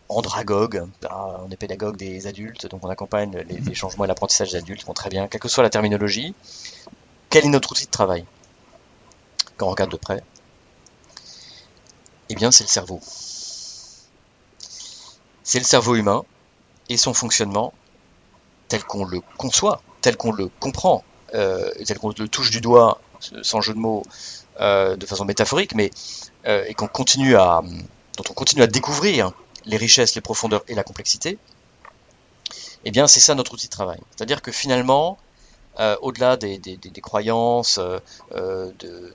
andragogue. 0.09 0.87
Ah, 1.09 1.41
on 1.45 1.51
est 1.51 1.57
pédagogue 1.57 1.97
des 1.97 2.27
adultes, 2.27 2.67
donc 2.67 2.85
on 2.85 2.89
accompagne 2.89 3.45
les, 3.49 3.75
changements 3.75 4.05
et 4.05 4.09
l'apprentissage 4.09 4.53
des 4.53 4.59
adultes, 4.59 4.87
très 4.95 5.11
bien, 5.11 5.29
quelle 5.29 5.41
que 5.41 5.49
soit 5.49 5.63
la 5.63 5.71
terminologie. 5.71 6.35
Quel 7.31 7.45
est 7.45 7.49
notre 7.49 7.73
outil 7.73 7.87
de 7.87 7.91
travail 7.91 8.25
Quand 9.57 9.67
on 9.67 9.71
regarde 9.71 9.91
de 9.91 9.97
près, 9.97 10.23
eh 12.29 12.35
bien 12.35 12.51
c'est 12.51 12.65
le 12.65 12.69
cerveau. 12.69 13.01
C'est 15.43 15.59
le 15.59 15.65
cerveau 15.65 15.95
humain 15.95 16.25
et 16.89 16.97
son 16.97 17.15
fonctionnement 17.15 17.73
tel 18.69 18.85
qu'on 18.85 19.05
le 19.05 19.21
conçoit, 19.37 19.83
tel 20.01 20.17
qu'on 20.17 20.33
le 20.33 20.49
comprend, 20.61 21.05
euh, 21.35 21.71
tel 21.85 21.99
qu'on 21.99 22.13
le 22.17 22.29
touche 22.29 22.51
du 22.51 22.61
doigt, 22.61 23.01
sans 23.43 23.61
jeu 23.61 23.75
de 23.75 23.79
mots, 23.79 24.03
euh, 24.61 24.97
de 24.97 25.07
façon 25.07 25.25
métaphorique, 25.25 25.75
mais 25.75 25.91
euh, 26.47 26.65
et 26.67 26.75
qu'on 26.75 26.89
continue 26.89 27.37
à, 27.37 27.63
dont 28.17 28.25
on 28.31 28.33
continue 28.33 28.63
à 28.63 28.67
découvrir 28.67 29.33
les 29.65 29.77
richesses, 29.77 30.15
les 30.15 30.21
profondeurs 30.21 30.63
et 30.69 30.75
la 30.75 30.83
complexité, 30.83 31.39
eh 32.85 32.91
bien 32.91 33.07
c'est 33.07 33.21
ça 33.21 33.35
notre 33.35 33.53
outil 33.55 33.67
de 33.67 33.73
travail. 33.73 33.99
C'est-à-dire 34.15 34.43
que 34.43 34.53
finalement, 34.53 35.19
euh, 35.79 35.97
au-delà 36.01 36.37
des, 36.37 36.79
croyances, 37.03 37.79
de, 38.31 39.15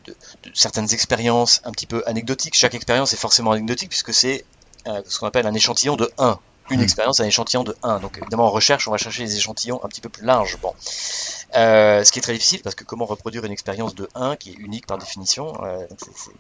certaines 0.54 0.93
expériences 0.93 1.62
un 1.63 1.71
petit 1.71 1.88
peu 1.88 2.04
anecdotiques, 2.06 2.56
chaque 2.56 2.75
expérience 2.75 3.13
est 3.13 3.17
forcément 3.17 3.51
anecdotique 3.51 3.89
puisque 3.89 4.13
c'est 4.13 4.45
ce 4.86 5.19
qu'on 5.19 5.27
appelle 5.27 5.47
un 5.47 5.54
échantillon 5.54 5.95
de 5.95 6.12
1. 6.17 6.39
Une 6.71 6.79
hmm. 6.79 6.84
expérience, 6.84 7.19
un 7.19 7.25
échantillon 7.25 7.63
de 7.63 7.75
1. 7.84 7.99
Donc 7.99 8.17
évidemment 8.17 8.45
en 8.45 8.49
recherche, 8.49 8.88
on 8.88 8.91
va 8.91 8.97
chercher 8.97 9.23
des 9.23 9.36
échantillons 9.38 9.84
un 9.84 9.88
petit 9.88 10.01
peu 10.01 10.10
plus 10.10 10.25
larges. 10.25 10.57
Bon. 10.62 10.73
ce 10.81 12.12
qui 12.12 12.19
est 12.19 12.21
très 12.21 12.34
difficile 12.34 12.62
parce 12.62 12.75
que 12.75 12.84
comment 12.84 13.05
reproduire 13.05 13.45
une 13.45 13.51
expérience 13.51 13.93
de 13.93 14.10
1 14.15 14.38
qui 14.38 14.51
est 14.51 14.55
unique 14.55 14.88
par 14.88 14.97
définition, 14.97 15.53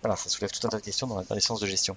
voilà, 0.01 0.15
ça 0.15 0.29
soulève 0.29 0.51
tout 0.51 0.65
un 0.65 0.69
tas 0.69 0.77
de 0.77 0.83
questions 0.83 1.07
dans, 1.07 1.21
dans 1.21 1.35
les 1.35 1.41
sciences 1.41 1.59
de 1.59 1.67
gestion. 1.67 1.95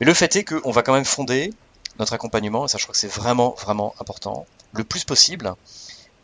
Mais 0.00 0.06
le 0.06 0.14
fait 0.14 0.36
est 0.36 0.44
qu'on 0.44 0.70
va 0.70 0.82
quand 0.82 0.92
même 0.92 1.04
fonder 1.04 1.52
notre 1.98 2.12
accompagnement, 2.12 2.66
et 2.66 2.68
ça 2.68 2.78
je 2.78 2.84
crois 2.84 2.92
que 2.92 2.98
c'est 2.98 3.12
vraiment 3.12 3.54
vraiment 3.58 3.94
important, 4.00 4.46
le 4.72 4.84
plus 4.84 5.04
possible, 5.04 5.54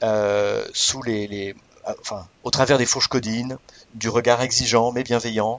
euh, 0.03 0.65
sous 0.75 1.03
les, 1.03 1.55
euh, 1.89 1.95
enfin, 2.01 2.27
au 2.45 2.51
travers 2.51 2.79
des 2.79 2.87
fourches 2.87 3.09
codines, 3.09 3.59
du 3.95 4.09
regard 4.09 4.43
exigeant 4.43 4.93
mais 4.93 5.03
bienveillant 5.03 5.59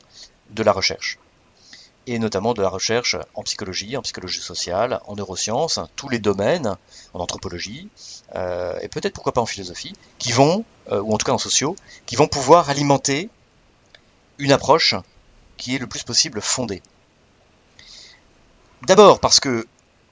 de 0.51 0.63
la 0.63 0.71
recherche. 0.71 1.17
Et 2.05 2.19
notamment 2.19 2.53
de 2.53 2.61
la 2.61 2.69
recherche 2.69 3.15
en 3.33 3.43
psychologie, 3.43 3.95
en 3.95 4.01
psychologie 4.01 4.41
sociale, 4.41 4.99
en 5.05 5.15
neurosciences, 5.15 5.79
tous 5.95 6.09
les 6.09 6.19
domaines, 6.19 6.75
en 7.13 7.19
anthropologie, 7.19 7.87
euh, 8.35 8.77
et 8.81 8.89
peut-être 8.89 9.13
pourquoi 9.13 9.31
pas 9.31 9.41
en 9.41 9.45
philosophie, 9.45 9.93
qui 10.19 10.33
vont, 10.33 10.65
ou 10.91 11.13
en 11.13 11.17
tout 11.17 11.25
cas 11.25 11.31
en 11.31 11.37
sociaux, 11.37 11.77
qui 12.05 12.17
vont 12.17 12.27
pouvoir 12.27 12.69
alimenter 12.69 13.29
une 14.37 14.51
approche 14.51 14.95
qui 15.57 15.75
est 15.75 15.79
le 15.79 15.87
plus 15.87 16.03
possible 16.03 16.41
fondée. 16.41 16.81
D'abord 18.85 19.19
parce 19.19 19.39
que 19.39 19.65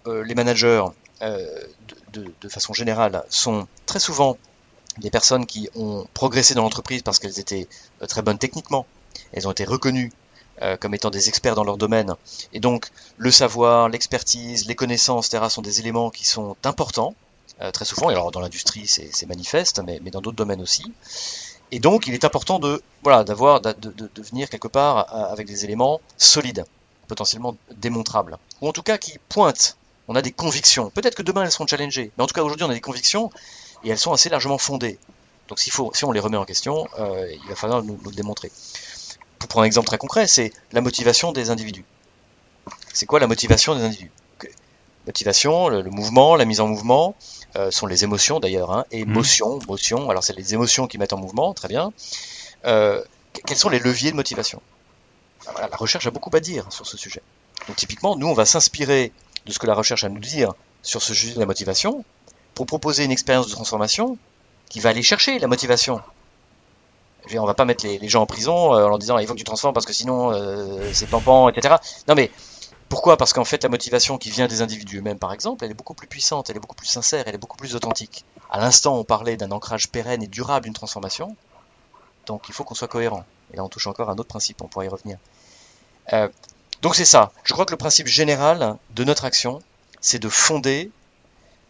euh, 0.07 0.23
les 0.23 0.35
managers, 0.35 0.85
euh, 1.21 1.63
de, 2.13 2.49
façon 2.49 2.73
générale, 2.73 3.23
sont 3.29 3.67
très 3.85 3.99
souvent 3.99 4.37
des 4.97 5.09
personnes 5.09 5.45
qui 5.45 5.69
ont 5.75 6.07
progressé 6.13 6.53
dans 6.53 6.63
l'entreprise 6.63 7.01
parce 7.01 7.19
qu'elles 7.19 7.39
étaient 7.39 7.67
euh, 8.01 8.07
très 8.07 8.21
bonnes 8.21 8.37
techniquement, 8.37 8.85
elles 9.33 9.47
ont 9.47 9.51
été 9.51 9.65
reconnues 9.65 10.11
comme 10.79 10.93
étant 10.93 11.09
des 11.09 11.27
experts 11.27 11.55
dans 11.55 11.63
leur 11.63 11.77
domaine. 11.77 12.15
Et 12.53 12.59
donc, 12.59 12.87
le 13.17 13.31
savoir, 13.31 13.89
l'expertise, 13.89 14.67
les 14.67 14.75
connaissances, 14.75 15.27
etc., 15.27 15.45
sont 15.49 15.61
des 15.61 15.79
éléments 15.79 16.09
qui 16.09 16.25
sont 16.25 16.55
importants, 16.63 17.15
très 17.73 17.85
souvent, 17.85 18.09
et 18.09 18.13
alors 18.13 18.31
dans 18.31 18.41
l'industrie 18.41 18.87
c'est 18.87 19.25
manifeste, 19.25 19.81
mais, 19.85 19.99
dans 20.11 20.21
d'autres 20.21 20.37
domaines 20.37 20.61
aussi. 20.61 20.91
Et 21.71 21.79
donc, 21.79 22.07
il 22.07 22.13
est 22.13 22.25
important 22.25 22.59
de, 22.59 22.81
voilà, 23.03 23.23
de, 23.23 24.21
venir 24.21 24.49
quelque 24.49 24.67
part 24.67 25.11
avec 25.31 25.47
des 25.47 25.65
éléments 25.65 25.99
solides 26.17 26.65
potentiellement 27.11 27.57
démontrables, 27.75 28.37
ou 28.61 28.69
en 28.69 28.71
tout 28.71 28.83
cas 28.83 28.97
qui 28.97 29.19
pointent. 29.27 29.75
On 30.07 30.15
a 30.15 30.21
des 30.21 30.31
convictions. 30.31 30.89
Peut-être 30.89 31.15
que 31.15 31.23
demain 31.23 31.43
elles 31.43 31.51
seront 31.51 31.67
challengées, 31.67 32.09
mais 32.17 32.23
en 32.23 32.27
tout 32.27 32.33
cas 32.33 32.41
aujourd'hui 32.41 32.65
on 32.65 32.69
a 32.69 32.73
des 32.73 32.79
convictions 32.79 33.29
et 33.83 33.89
elles 33.89 33.99
sont 33.99 34.13
assez 34.13 34.29
largement 34.29 34.57
fondées. 34.57 34.97
Donc 35.49 35.59
si 35.59 35.69
on 36.05 36.11
les 36.13 36.21
remet 36.21 36.37
en 36.37 36.45
question, 36.45 36.87
euh, 36.99 37.29
il 37.29 37.49
va 37.49 37.55
falloir 37.55 37.83
nous, 37.83 37.99
le 38.05 38.11
démontrer. 38.11 38.49
Pour 39.41 39.47
prendre 39.47 39.63
un 39.63 39.65
exemple 39.65 39.87
très 39.87 39.97
concret, 39.97 40.27
c'est 40.27 40.53
la 40.71 40.81
motivation 40.81 41.31
des 41.31 41.49
individus. 41.49 41.83
C'est 42.93 43.07
quoi 43.07 43.19
la 43.19 43.25
motivation 43.25 43.73
des 43.73 43.81
individus? 43.81 44.11
Motivation, 45.07 45.67
le, 45.67 45.81
mouvement, 45.89 46.35
la 46.35 46.45
mise 46.45 46.61
en 46.61 46.67
mouvement, 46.67 47.15
euh, 47.55 47.71
sont 47.71 47.87
les 47.87 48.03
émotions 48.03 48.39
d'ailleurs. 48.39 48.71
Hein, 48.71 48.85
et 48.91 49.03
mmh. 49.03 49.11
motion, 49.11 49.59
motion, 49.67 50.11
alors 50.11 50.23
c'est 50.23 50.37
les 50.37 50.53
émotions 50.53 50.85
qui 50.85 50.99
mettent 50.99 51.13
en 51.13 51.17
mouvement, 51.17 51.55
très 51.55 51.67
bien. 51.67 51.91
Euh, 52.65 53.03
quels 53.47 53.57
sont 53.57 53.69
les 53.69 53.79
leviers 53.79 54.11
de 54.11 54.15
motivation? 54.15 54.61
La 55.59 55.75
recherche 55.75 56.05
a 56.05 56.11
beaucoup 56.11 56.29
à 56.33 56.39
dire 56.39 56.71
sur 56.71 56.85
ce 56.85 56.95
sujet. 56.95 57.23
Donc 57.67 57.77
typiquement, 57.77 58.15
nous, 58.15 58.27
on 58.27 58.35
va 58.35 58.45
s'inspirer 58.45 59.11
de 59.47 59.51
ce 59.51 59.57
que 59.57 59.65
la 59.65 59.73
recherche 59.73 60.03
a 60.03 60.07
à 60.07 60.11
nous 60.11 60.19
dire 60.19 60.53
sur 60.83 61.01
ce 61.01 61.15
sujet 61.15 61.33
de 61.33 61.39
la 61.39 61.47
motivation 61.47 62.05
pour 62.53 62.67
proposer 62.67 63.05
une 63.05 63.11
expérience 63.11 63.47
de 63.47 63.53
transformation 63.53 64.19
qui 64.69 64.81
va 64.81 64.91
aller 64.91 65.01
chercher 65.01 65.39
la 65.39 65.47
motivation. 65.47 65.99
On 67.35 67.45
va 67.45 67.53
pas 67.53 67.65
mettre 67.65 67.85
les, 67.85 68.09
gens 68.09 68.23
en 68.23 68.25
prison 68.25 68.73
euh, 68.73 68.85
en 68.85 68.89
leur 68.89 68.99
disant 68.99 69.17
il 69.17 69.27
faut 69.27 69.33
que 69.33 69.39
tu 69.39 69.43
transformes 69.43 69.73
parce 69.73 69.85
que 69.85 69.93
sinon 69.93 70.31
euh, 70.31 70.89
c'est 70.93 71.07
pampant, 71.07 71.49
etc. 71.49 71.75
Non 72.07 72.15
mais 72.15 72.31
pourquoi? 72.89 73.15
Parce 73.15 73.31
qu'en 73.31 73.45
fait 73.45 73.63
la 73.63 73.69
motivation 73.69 74.17
qui 74.17 74.31
vient 74.31 74.47
des 74.47 74.61
individus 74.61 74.99
eux-mêmes 74.99 75.19
par 75.19 75.31
exemple, 75.31 75.63
elle 75.63 75.71
est 75.71 75.75
beaucoup 75.75 75.93
plus 75.93 76.07
puissante, 76.07 76.49
elle 76.49 76.57
est 76.57 76.59
beaucoup 76.59 76.75
plus 76.75 76.87
sincère, 76.87 77.23
elle 77.27 77.35
est 77.35 77.39
beaucoup 77.39 77.57
plus 77.57 77.75
authentique. 77.75 78.25
À 78.49 78.59
l'instant 78.59 78.97
on 78.97 79.03
parlait 79.03 79.37
d'un 79.37 79.51
ancrage 79.51 79.89
pérenne 79.89 80.23
et 80.23 80.27
durable 80.27 80.65
d'une 80.65 80.73
transformation, 80.73 81.35
donc 82.25 82.49
il 82.49 82.53
faut 82.53 82.63
qu'on 82.63 82.75
soit 82.75 82.87
cohérent. 82.87 83.23
Et 83.53 83.57
là 83.57 83.63
on 83.63 83.69
touche 83.69 83.87
encore 83.87 84.09
à 84.09 84.13
un 84.13 84.17
autre 84.17 84.29
principe, 84.29 84.61
on 84.61 84.67
pourra 84.67 84.85
y 84.85 84.89
revenir. 84.89 85.17
Euh, 86.13 86.27
donc 86.81 86.95
c'est 86.95 87.05
ça. 87.05 87.31
Je 87.43 87.53
crois 87.53 87.65
que 87.65 87.71
le 87.71 87.77
principe 87.77 88.07
général 88.07 88.77
de 88.89 89.03
notre 89.03 89.25
action, 89.25 89.61
c'est 90.01 90.19
de 90.19 90.29
fonder 90.29 90.91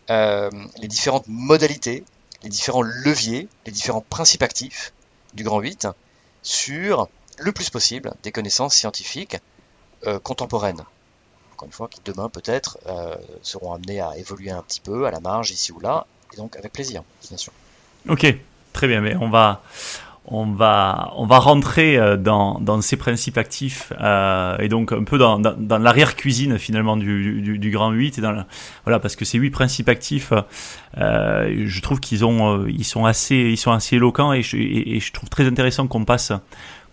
les 0.09 0.89
différentes 0.89 1.23
modalités, 1.27 2.03
les 2.43 2.49
différents 2.49 2.81
leviers, 2.81 3.47
les 3.65 3.71
différents 3.71 4.01
principes 4.01 4.43
actifs 4.43 4.91
du 5.33 5.43
Grand 5.43 5.59
8 5.59 5.87
sur 6.43 7.09
le 7.37 7.51
plus 7.51 7.69
possible 7.69 8.13
des 8.23 8.31
connaissances 8.31 8.75
scientifiques 8.75 9.37
euh, 10.05 10.19
contemporaines. 10.19 10.83
Encore 11.53 11.67
une 11.67 11.73
fois, 11.73 11.87
qui 11.87 12.01
demain 12.03 12.29
peut-être 12.29 12.79
seront 13.43 13.73
amenées 13.73 14.01
à 14.01 14.17
évoluer 14.17 14.49
un 14.49 14.63
petit 14.63 14.81
peu 14.81 15.05
à 15.05 15.11
la 15.11 15.19
marge 15.19 15.51
ici 15.51 15.71
ou 15.71 15.79
là, 15.79 16.07
et 16.33 16.37
donc 16.37 16.55
avec 16.55 16.73
plaisir, 16.73 17.03
bien 17.27 17.37
sûr. 17.37 17.53
Ok, 18.09 18.25
très 18.73 18.87
bien, 18.87 19.01
mais 19.01 19.15
on 19.15 19.29
va 19.29 19.61
on 20.25 20.45
va, 20.45 21.13
on 21.15 21.25
va 21.25 21.39
rentrer 21.39 21.97
euh, 21.97 22.15
dans, 22.15 22.59
dans 22.59 22.79
ces 22.81 22.95
principes 22.95 23.37
actifs 23.37 23.91
euh, 23.99 24.55
et 24.59 24.69
donc 24.69 24.91
un 24.91 25.03
peu 25.03 25.17
dans, 25.17 25.39
dans, 25.39 25.55
dans 25.57 25.79
l'arrière-cuisine 25.79 26.59
finalement 26.59 26.95
du, 26.95 27.41
du, 27.41 27.57
du, 27.57 27.71
grand 27.71 27.91
8 27.91 28.19
et 28.19 28.21
dans 28.21 28.45
voilà 28.85 28.99
parce 28.99 29.15
que 29.15 29.25
ces 29.25 29.39
huit 29.39 29.49
principes 29.49 29.89
actifs 29.89 30.31
euh, 30.97 31.63
je 31.65 31.81
trouve 31.81 31.99
qu'ils 31.99 32.23
ont 32.23 32.59
euh, 32.59 32.69
ils 32.69 32.85
sont 32.85 33.05
assez 33.05 33.35
ils 33.35 33.57
sont 33.57 33.71
assez 33.71 33.95
éloquents 33.95 34.31
et 34.31 34.43
je, 34.43 34.57
et, 34.57 34.95
et 34.95 34.99
je 34.99 35.11
trouve 35.11 35.29
très 35.29 35.47
intéressant 35.47 35.87
qu'on 35.87 36.05
passe 36.05 36.31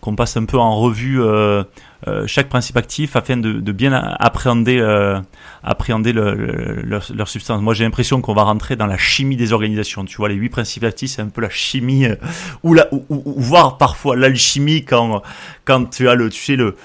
qu'on 0.01 0.15
passe 0.15 0.35
un 0.37 0.45
peu 0.45 0.57
en 0.57 0.75
revue 0.75 1.21
euh, 1.21 1.63
euh, 2.09 2.27
chaque 2.27 2.49
principe 2.49 2.77
actif 2.77 3.15
afin 3.15 3.37
de, 3.37 3.71
bien 3.71 3.93
appréhender, 3.93 4.79
euh, 4.79 5.19
appréhender 5.63 6.11
le, 6.11 6.33
le, 6.35 6.99
leur, 7.15 7.27
substance. 7.27 7.61
Moi, 7.61 7.73
j'ai 7.73 7.83
l'impression 7.83 8.21
qu'on 8.21 8.33
va 8.33 8.43
rentrer 8.43 8.75
dans 8.75 8.85
la 8.85 8.97
chimie 8.97 9.35
des 9.35 9.53
organisations. 9.53 10.05
Tu 10.05 10.17
vois, 10.17 10.29
les 10.29 10.35
huit 10.35 10.49
principes 10.49 10.83
actifs, 10.83 11.11
c'est 11.11 11.21
un 11.21 11.29
peu 11.29 11.41
la 11.41 11.49
chimie, 11.49 12.05
euh, 12.05 12.15
ou, 12.63 12.73
la, 12.73 12.87
ou, 12.91 13.05
ou 13.09 13.35
voire 13.37 13.77
parfois 13.77 14.15
l'alchimie 14.15 14.83
quand, 14.83 15.21
quand 15.65 15.85
tu 15.85 16.09
as 16.09 16.15
le, 16.15 16.29
tu 16.29 16.41
sais, 16.41 16.55
le, 16.55 16.75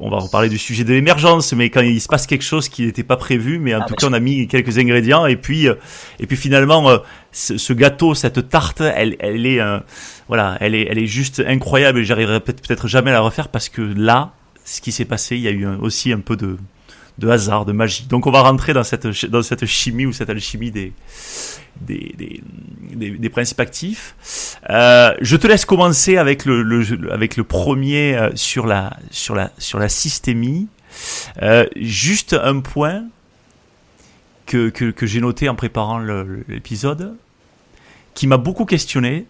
on 0.00 0.10
va 0.10 0.18
reparler 0.18 0.48
du 0.48 0.58
sujet 0.58 0.84
de 0.84 0.92
l'émergence, 0.92 1.52
mais 1.52 1.70
quand 1.70 1.80
il 1.80 2.00
se 2.00 2.08
passe 2.08 2.26
quelque 2.26 2.44
chose 2.44 2.68
qui 2.68 2.86
n'était 2.86 3.02
pas 3.02 3.16
prévu, 3.16 3.58
mais 3.58 3.74
en 3.74 3.80
ah, 3.82 3.84
tout 3.84 3.94
cas 3.94 4.06
on 4.08 4.12
a 4.12 4.20
mis 4.20 4.48
quelques 4.48 4.78
ingrédients 4.78 5.26
et 5.26 5.36
puis 5.36 5.68
euh, 5.68 5.74
et 6.20 6.26
puis 6.26 6.36
finalement 6.36 6.88
euh, 6.88 6.98
ce, 7.32 7.72
gâteau, 7.72 8.14
cette 8.14 8.48
tarte, 8.48 8.80
elle, 8.80 9.16
elle 9.18 9.46
est 9.46 9.60
euh, 9.60 9.78
voilà, 10.28 10.56
elle 10.60 10.74
est 10.74 10.86
elle 10.90 10.98
est 10.98 11.06
juste 11.06 11.42
incroyable 11.46 11.98
et 11.98 12.04
j'arriverai 12.04 12.40
peut-être 12.40 12.88
jamais 12.88 13.10
à 13.10 13.14
la 13.14 13.20
refaire 13.20 13.48
parce 13.48 13.68
que 13.68 13.82
là, 13.82 14.32
ce 14.64 14.80
qui 14.80 14.92
s'est 14.92 15.04
passé, 15.04 15.36
il 15.36 15.42
y 15.42 15.48
a 15.48 15.52
eu 15.52 15.66
aussi 15.66 16.12
un 16.12 16.20
peu 16.20 16.36
de 16.36 16.56
de 17.18 17.28
hasard, 17.28 17.64
de 17.64 17.72
magie. 17.72 18.06
Donc 18.08 18.26
on 18.26 18.30
va 18.30 18.42
rentrer 18.42 18.72
dans 18.72 18.84
cette 18.84 19.06
dans 19.26 19.42
cette 19.42 19.66
chimie 19.66 20.06
ou 20.06 20.12
cette 20.12 20.30
alchimie 20.30 20.70
des 20.70 20.92
des, 21.80 22.14
des, 22.16 22.42
des, 22.94 23.10
des 23.10 23.30
principes 23.30 23.60
actifs. 23.60 24.14
Euh, 24.70 25.14
je 25.20 25.36
te 25.36 25.46
laisse 25.46 25.64
commencer 25.64 26.16
avec 26.16 26.44
le, 26.44 26.62
le 26.62 27.12
avec 27.12 27.36
le 27.36 27.44
premier 27.44 28.16
euh, 28.16 28.30
sur 28.34 28.66
la 28.66 28.96
sur 29.10 29.34
la 29.34 29.50
sur 29.58 29.78
la 29.78 29.88
systémie. 29.88 30.68
Euh, 31.42 31.66
juste 31.76 32.32
un 32.32 32.60
point 32.60 33.04
que, 34.46 34.70
que, 34.70 34.90
que 34.90 35.06
j'ai 35.06 35.20
noté 35.20 35.48
en 35.48 35.54
préparant 35.54 35.98
l'épisode, 35.98 37.16
qui 38.14 38.26
m'a 38.26 38.38
beaucoup 38.38 38.64
questionné, 38.64 39.26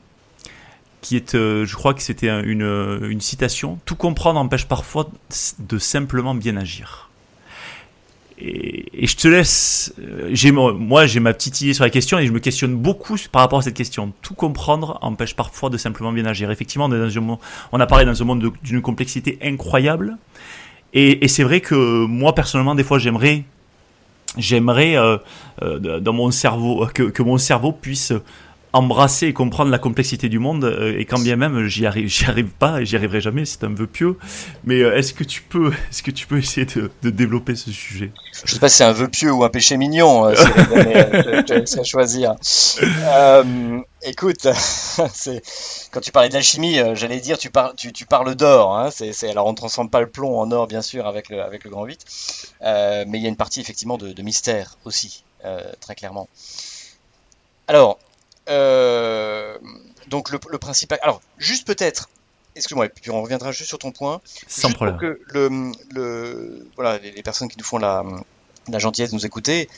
qui 1.01 1.17
est, 1.17 1.35
euh, 1.35 1.65
je 1.67 1.75
crois 1.75 1.95
que 1.95 2.03
c'était 2.03 2.29
une, 2.29 3.01
une 3.09 3.21
citation, 3.21 3.81
Tout 3.85 3.97
comprendre 3.97 4.39
empêche 4.39 4.67
parfois 4.67 5.11
de 5.59 5.79
simplement 5.79 6.35
bien 6.35 6.57
agir. 6.57 7.06
Et, 8.39 9.07
je 9.07 9.17
te 9.17 9.29
laisse. 9.29 9.95
Euh, 9.99 10.73
moi, 10.73 11.07
j'ai 11.07 11.21
ma 11.21 11.33
petite 11.33 11.61
idée 11.61 11.75
sur 11.75 11.85
la 11.85 11.91
question 11.91 12.19
et 12.19 12.27
je 12.27 12.33
me 12.33 12.39
questionne 12.39 12.75
beaucoup 12.75 13.17
par 13.33 13.43
rapport 13.43 13.61
à 13.61 13.63
cette 13.63 13.75
question. 13.75 14.13
Tout 14.23 14.35
comprendre 14.35 14.99
empêche 15.01 15.35
parfois 15.35 15.71
de 15.71 15.79
simplement 15.79 16.13
bien 16.13 16.27
agir. 16.27 16.51
Effectivement, 16.51 16.87
on, 16.87 16.93
est 16.93 16.99
dans 16.99 17.33
un, 17.33 17.39
on 17.73 17.81
apparaît 17.81 18.05
dans 18.05 18.21
un 18.21 18.25
monde 18.25 18.53
d'une 18.63 18.83
complexité 18.83 19.39
incroyable. 19.43 20.17
Et, 20.93 21.25
et 21.25 21.29
c'est 21.29 21.45
vrai 21.45 21.61
que 21.61 21.75
moi, 22.07 22.35
personnellement, 22.35 22.75
des 22.75 22.85
fois, 22.85 22.99
j'aimerais, 22.99 23.45
j'aimerais 24.37 24.97
euh, 24.97 25.17
euh, 25.63 26.01
dans 26.01 26.13
mon 26.13 26.31
cerveau 26.31 26.87
que, 26.93 27.05
que 27.05 27.23
mon 27.23 27.39
cerveau 27.39 27.73
puisse 27.73 28.13
embrasser 28.77 29.27
et 29.27 29.33
comprendre 29.33 29.71
la 29.71 29.79
complexité 29.79 30.29
du 30.29 30.39
monde 30.39 30.65
euh, 30.65 30.99
et 30.99 31.05
quand 31.05 31.19
bien 31.19 31.37
même 31.37 31.67
j'y 31.67 31.87
arrive 31.87 32.09
j'y 32.09 32.27
arrive 32.27 32.51
pas 32.51 32.81
et 32.81 32.87
j'y 32.87 32.97
arriverai 32.97 33.21
jamais 33.21 33.45
c'est 33.45 33.65
un 33.65 33.75
vœu 33.75 33.87
pieux. 33.87 34.17
Mais 34.65 34.83
euh, 34.83 34.97
est-ce 34.97 35.15
que 35.15 35.25
tu 35.25 35.43
peux 35.43 35.73
est-ce 35.91 36.03
que 36.03 36.11
tu 36.11 36.27
peux 36.27 36.39
essayer 36.39 36.67
de, 36.67 37.11
développer 37.11 37.57
ce 37.57 37.71
sujet? 37.71 38.13
Je 38.45 38.53
sais 38.53 38.61
pas 38.61 38.69
si 38.69 38.77
c'est 38.77 38.85
un 38.85 38.93
vœu 38.93 39.09
pieux 39.09 39.33
ou 39.33 39.45
un 39.45 39.49
péché 39.49 39.77
mignon 39.77 40.27
euh, 40.27 40.35
te 41.43 41.53
laisse 41.53 41.83
choisir. 41.85 42.35
Euh, 42.83 43.81
écoute 44.03 44.47
c'est 45.13 45.43
quand 45.91 46.01
tu 46.01 46.13
parlais 46.13 46.29
de 46.29 46.35
l'alchimie 46.35 46.79
j'allais 46.95 47.21
dire 47.21 47.39
tu 47.39 47.51
parles 47.51 47.75
tu, 47.77 48.07
parles 48.07 48.35
d'or 48.35 48.77
hein, 48.77 48.91
c'est, 48.91 49.13
c'est 49.13 49.31
alors 49.31 49.47
on 49.47 49.55
transforme 49.55 49.91
pas 49.91 50.01
le 50.01 50.09
plomb 50.09 50.39
en 50.39 50.51
or 50.53 50.67
bien 50.67 50.83
sûr 50.83 51.07
avec 51.07 51.29
le 51.29 51.43
avec 51.43 51.65
le 51.65 51.71
grand 51.71 51.85
8 51.85 52.05
euh, 52.63 53.05
mais 53.09 53.19
il 53.19 53.23
y 53.23 53.27
a 53.27 53.29
une 53.29 53.37
partie 53.37 53.61
effectivement 53.61 53.97
de 53.99 54.23
mystère 54.23 54.77
aussi 54.85 55.25
très 55.81 55.95
clairement. 55.95 56.29
Alors 57.69 57.99
euh, 58.49 59.57
donc 60.09 60.31
le, 60.31 60.39
le 60.49 60.59
principal. 60.59 60.99
Alors, 61.03 61.21
juste 61.39 61.67
peut-être, 61.67 62.09
excuse-moi, 62.55 62.89
puis 62.89 63.11
on 63.11 63.23
reviendra 63.23 63.53
juste 63.53 63.69
sur 63.69 63.79
ton 63.79 63.93
point. 63.93 64.21
Sans 64.47 64.69
juste 64.69 64.77
problème. 64.77 64.97
Pour 64.97 65.01
que 65.01 65.21
le, 65.33 65.73
le, 65.95 66.69
voilà, 66.77 66.99
les, 66.99 67.13
les, 67.13 67.23
personnes 67.23 67.49
qui 67.49 67.59
nous 67.59 67.65
font 67.65 67.79
la, 67.79 68.05
la 68.69 68.79
gentillesse 68.79 69.11
de 69.11 69.17
nous 69.17 69.27
écouter. 69.27 69.69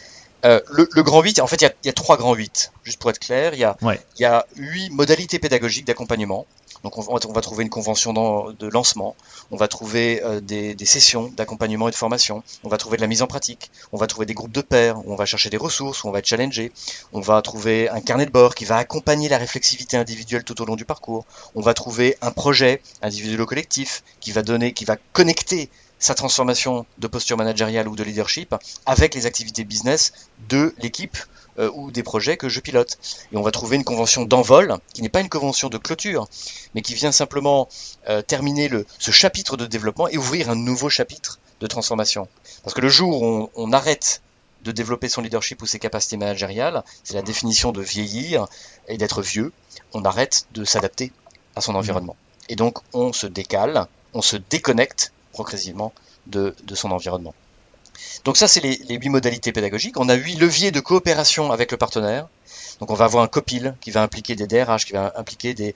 Euh, 0.45 0.61
le, 0.71 0.89
le, 0.93 1.03
grand 1.03 1.21
8, 1.21 1.41
en 1.41 1.47
fait, 1.47 1.57
il 1.57 1.65
y 1.65 1.67
a, 1.67 1.73
y 1.85 1.89
a, 1.89 1.93
trois 1.93 2.17
grands 2.17 2.35
8, 2.35 2.73
juste 2.85 3.01
pour 3.01 3.11
être 3.11 3.19
clair. 3.19 3.55
Il 3.55 3.61
y 3.61 3.65
a, 3.65 3.77
ouais. 3.83 4.01
il 4.19 4.23
y 4.23 4.25
a 4.25 4.47
huit 4.57 4.91
modalités 4.91 5.39
pédagogiques 5.39 5.87
d'accompagnement. 5.87 6.47
Donc 6.85 6.97
on, 6.99 7.33
va 7.33 7.41
trouver 7.41 7.65
une 7.65 7.71
convention 7.71 8.13
de 8.13 8.67
lancement, 8.67 9.17
on 9.51 9.57
va 9.57 9.69
trouver 9.69 10.23
euh, 10.23 10.41
des, 10.41 10.75
des, 10.75 10.87
sessions 10.87 11.33
d'accompagnement 11.37 11.89
et 11.89 11.91
de 11.91 11.97
formation, 11.97 12.43
on 12.65 12.69
va 12.69 12.77
trouver 12.79 12.97
de 12.97 13.03
la 13.03 13.09
mise 13.09 13.23
en 13.23 13.27
pratique, 13.27 13.71
on 13.93 13.97
va 13.97 14.07
trouver 14.07 14.27
des 14.27 14.35
groupes 14.35 14.53
de 14.53 14.61
pairs, 14.61 15.07
on 15.07 15.17
va 15.17 15.27
chercher 15.27 15.51
des 15.51 15.57
ressources, 15.57 16.05
on 16.05 16.11
va 16.11 16.21
être 16.21 16.27
challengé, 16.27 16.73
on 17.13 17.21
va 17.21 17.43
trouver 17.43 17.89
un 17.89 18.01
carnet 18.01 18.27
de 18.27 18.31
bord 18.31 18.55
qui 18.55 18.65
va 18.65 18.77
accompagner 18.77 19.29
la 19.29 19.39
réflexivité 19.39 19.97
individuelle 19.97 20.45
tout 20.45 20.61
au 20.63 20.65
long 20.65 20.77
du 20.77 20.85
parcours, 20.85 21.25
on 21.55 21.61
va 21.61 21.75
trouver 21.75 22.17
un 22.21 22.31
projet 22.31 22.83
individuel 23.03 23.41
ou 23.41 23.47
collectif 23.47 24.03
qui 24.21 24.33
va 24.33 24.43
donner, 24.43 24.73
qui 24.73 24.85
va 24.85 24.97
connecter 25.13 25.71
sa 25.99 26.15
transformation 26.15 26.87
de 26.99 27.07
posture 27.07 27.37
managériale 27.37 27.89
ou 27.89 27.97
de 27.97 28.05
leadership 28.05 28.55
avec 28.87 29.15
les 29.15 29.27
activités 29.27 29.65
business 29.65 30.13
de 30.49 30.75
l'équipe 30.79 31.17
euh, 31.59 31.71
ou 31.75 31.91
des 31.91 32.03
projets 32.03 32.37
que 32.37 32.49
je 32.49 32.61
pilote. 32.61 32.99
Et 33.33 33.37
on 33.37 33.43
va 33.43 33.51
trouver 33.51 33.77
une 33.77 33.85
convention 33.85 34.25
d'envol 34.25 34.79
qui 34.95 35.03
n'est 35.03 35.09
pas 35.09 35.21
une 35.21 35.29
convention 35.29 35.69
de 35.69 35.79
clôture, 35.79 36.29
mais 36.75 36.83
qui 36.83 36.95
vient 36.95 37.11
simplement 37.11 37.69
euh, 38.09 38.23
terminer 38.23 38.71
ce 38.99 39.11
chapitre 39.11 39.57
de 39.57 39.67
développement 39.67 40.09
et 40.09 40.19
ouvrir 40.19 40.51
un 40.51 40.55
nouveau 40.55 40.89
chapitre 40.89 41.39
de 41.61 41.67
transformation. 41.67 42.29
Parce 42.63 42.75
que 42.75 42.81
le 42.81 42.89
jour 42.89 43.23
où 43.23 43.51
on, 43.57 43.73
arrête 43.73 44.23
de 44.63 44.73
développer 44.73 45.09
son 45.09 45.23
leadership 45.23 45.61
ou 45.63 45.67
ses 45.67 45.79
capacités 45.79 46.17
managériales, 46.17 46.85
c'est 47.03 47.15
la 47.15 47.23
définition 47.23 47.73
de 47.73 47.83
vieillir 47.83 48.47
et 48.87 48.97
d'être 48.97 49.23
vieux, 49.23 49.53
on 49.93 50.05
arrête 50.05 50.47
de 50.53 50.65
s'adapter 50.65 51.13
à 51.57 51.61
son 51.61 51.75
environnement. 51.75 52.17
Et 52.49 52.57
donc 52.57 52.79
on 52.93 53.13
se 53.13 53.27
décale, 53.27 53.87
on 54.15 54.23
se 54.23 54.37
déconnecte 54.37 55.13
progressivement 55.33 55.93
de 56.27 56.55
son 56.75 56.91
environnement. 56.91 57.35
Donc 58.25 58.37
ça, 58.37 58.49
c'est 58.49 58.61
les, 58.61 58.79
huit 58.89 59.09
modalités 59.09 59.53
pédagogiques. 59.53 59.99
On 59.99 60.09
a 60.09 60.15
huit 60.15 60.37
leviers 60.37 60.71
de 60.71 60.81
coopération 60.81 61.53
avec 61.53 61.71
le 61.73 61.77
partenaire. 61.77 62.29
Donc 62.81 62.91
on 62.91 62.95
va 62.95 63.07
avoir 63.07 63.25
un 63.25 63.29
copil 63.29 63.75
qui 63.81 63.91
va 63.91 64.03
impliquer 64.03 64.37
des 64.37 64.47
DRH, 64.47 64.85
qui 64.85 64.93
va 64.93 65.13
impliquer 65.17 65.55
des 65.55 65.75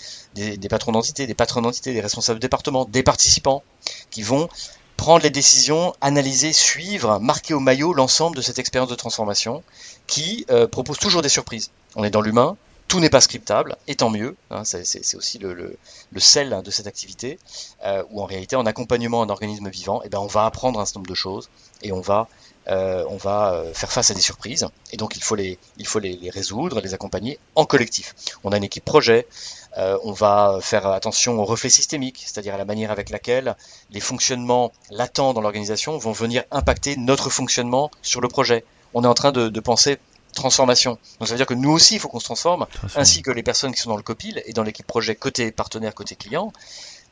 patrons 0.68 0.92
d'entité, 0.92 1.26
des 1.26 1.34
patrons 1.34 1.62
d'entité, 1.62 1.92
des 1.92 2.00
responsables 2.00 2.38
de 2.38 2.42
département, 2.42 2.84
des 2.84 3.02
participants, 3.02 3.62
qui 4.10 4.22
vont 4.22 4.48
prendre 4.96 5.24
les 5.24 5.30
décisions, 5.30 5.94
analyser, 6.00 6.52
suivre, 6.52 7.18
marquer 7.18 7.54
au 7.54 7.60
maillot 7.60 7.92
l'ensemble 7.92 8.36
de 8.36 8.42
cette 8.42 8.60
expérience 8.60 8.88
de 8.88 8.94
transformation, 8.94 9.64
qui 10.06 10.46
euh, 10.50 10.68
propose 10.68 10.98
toujours 10.98 11.22
des 11.22 11.28
surprises. 11.28 11.70
On 11.96 12.04
est 12.04 12.10
dans 12.10 12.20
l'humain, 12.20 12.56
tout 12.88 13.00
n'est 13.00 13.10
pas 13.10 13.20
scriptable, 13.20 13.76
et 13.88 13.94
tant 13.94 14.10
mieux. 14.10 14.36
Hein, 14.50 14.64
c'est 14.64 15.14
aussi 15.16 15.38
le, 15.38 15.78
sel 16.18 16.60
de 16.64 16.70
cette 16.70 16.86
activité, 16.86 17.38
euh, 17.84 18.04
où 18.10 18.22
en 18.22 18.26
réalité, 18.26 18.56
en 18.56 18.66
accompagnement 18.66 19.24
d'un 19.24 19.32
organisme 19.32 19.68
vivant, 19.70 20.02
eh 20.04 20.08
ben, 20.08 20.18
on 20.18 20.26
va 20.26 20.44
apprendre 20.44 20.80
un 20.80 20.84
certain 20.84 21.00
nombre 21.00 21.10
de 21.10 21.14
choses 21.14 21.48
et 21.82 21.92
on 21.92 22.00
va, 22.00 22.28
euh, 22.68 23.04
on 23.08 23.16
va 23.16 23.54
euh, 23.54 23.72
faire 23.72 23.90
face 23.90 24.10
à 24.10 24.14
des 24.14 24.20
surprises. 24.20 24.66
Et 24.92 24.96
donc, 24.96 25.16
il 25.16 25.22
faut 25.22 25.34
les, 25.34 25.58
il 25.78 25.86
faut 25.86 25.98
les, 25.98 26.30
résoudre, 26.30 26.80
les 26.80 26.94
accompagner 26.94 27.38
en 27.54 27.64
collectif. 27.64 28.14
On 28.44 28.52
a 28.52 28.56
une 28.56 28.64
équipe 28.64 28.84
projet. 28.84 29.26
On 29.74 30.12
va 30.12 30.58
faire 30.60 30.86
attention 30.86 31.40
au 31.40 31.46
reflet 31.46 31.70
systémique, 31.70 32.22
c'est-à-dire 32.26 32.54
à 32.54 32.58
la 32.58 32.66
manière 32.66 32.90
avec 32.90 33.08
laquelle 33.08 33.56
les 33.90 34.00
fonctionnements 34.00 34.70
latents 34.90 35.32
dans 35.32 35.40
l'organisation 35.40 35.96
vont 35.96 36.12
venir 36.12 36.44
impacter 36.50 36.96
notre 36.98 37.30
fonctionnement 37.30 37.90
sur 38.02 38.20
le 38.20 38.28
projet. 38.28 38.66
On 38.92 39.02
est 39.02 39.06
en 39.06 39.14
train 39.14 39.32
de 39.32 39.60
penser 39.60 39.98
transformation. 40.32 40.98
Donc 41.18 41.28
ça 41.28 41.34
veut 41.34 41.38
dire 41.38 41.46
que 41.46 41.54
nous 41.54 41.70
aussi, 41.70 41.94
il 41.94 42.00
faut 42.00 42.08
qu'on 42.08 42.20
se 42.20 42.24
transforme, 42.24 42.66
ainsi 42.96 43.22
que 43.22 43.30
les 43.30 43.42
personnes 43.42 43.72
qui 43.72 43.80
sont 43.80 43.90
dans 43.90 43.96
le 43.96 44.02
copil 44.02 44.42
et 44.46 44.52
dans 44.52 44.62
l'équipe 44.62 44.86
projet 44.86 45.14
côté 45.14 45.52
partenaire, 45.52 45.94
côté 45.94 46.16
client, 46.16 46.52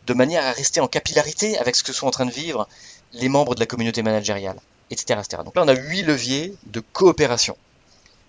de 0.07 0.15
manière 0.15 0.45
à 0.45 0.53
rester 0.53 0.81
en 0.81 0.89
capillarité 0.89 1.59
avec 1.59 1.77
ce 1.77 1.83
que 1.83 1.93
sont 1.93 2.07
en 2.07 2.11
train 2.11 2.27
de 2.27 2.31
vivre 2.31 2.69
les 3.13 3.29
membres 3.29 3.55
de 3.55 3.61
la 3.61 3.67
communauté 3.67 4.03
managériale, 4.03 4.61
etc. 4.91 5.21
etc. 5.21 5.43
Donc 5.45 5.55
là, 5.57 5.63
on 5.65 5.69
a 5.69 5.75
huit 5.75 6.03
leviers 6.03 6.55
de 6.67 6.81
coopération, 6.81 7.57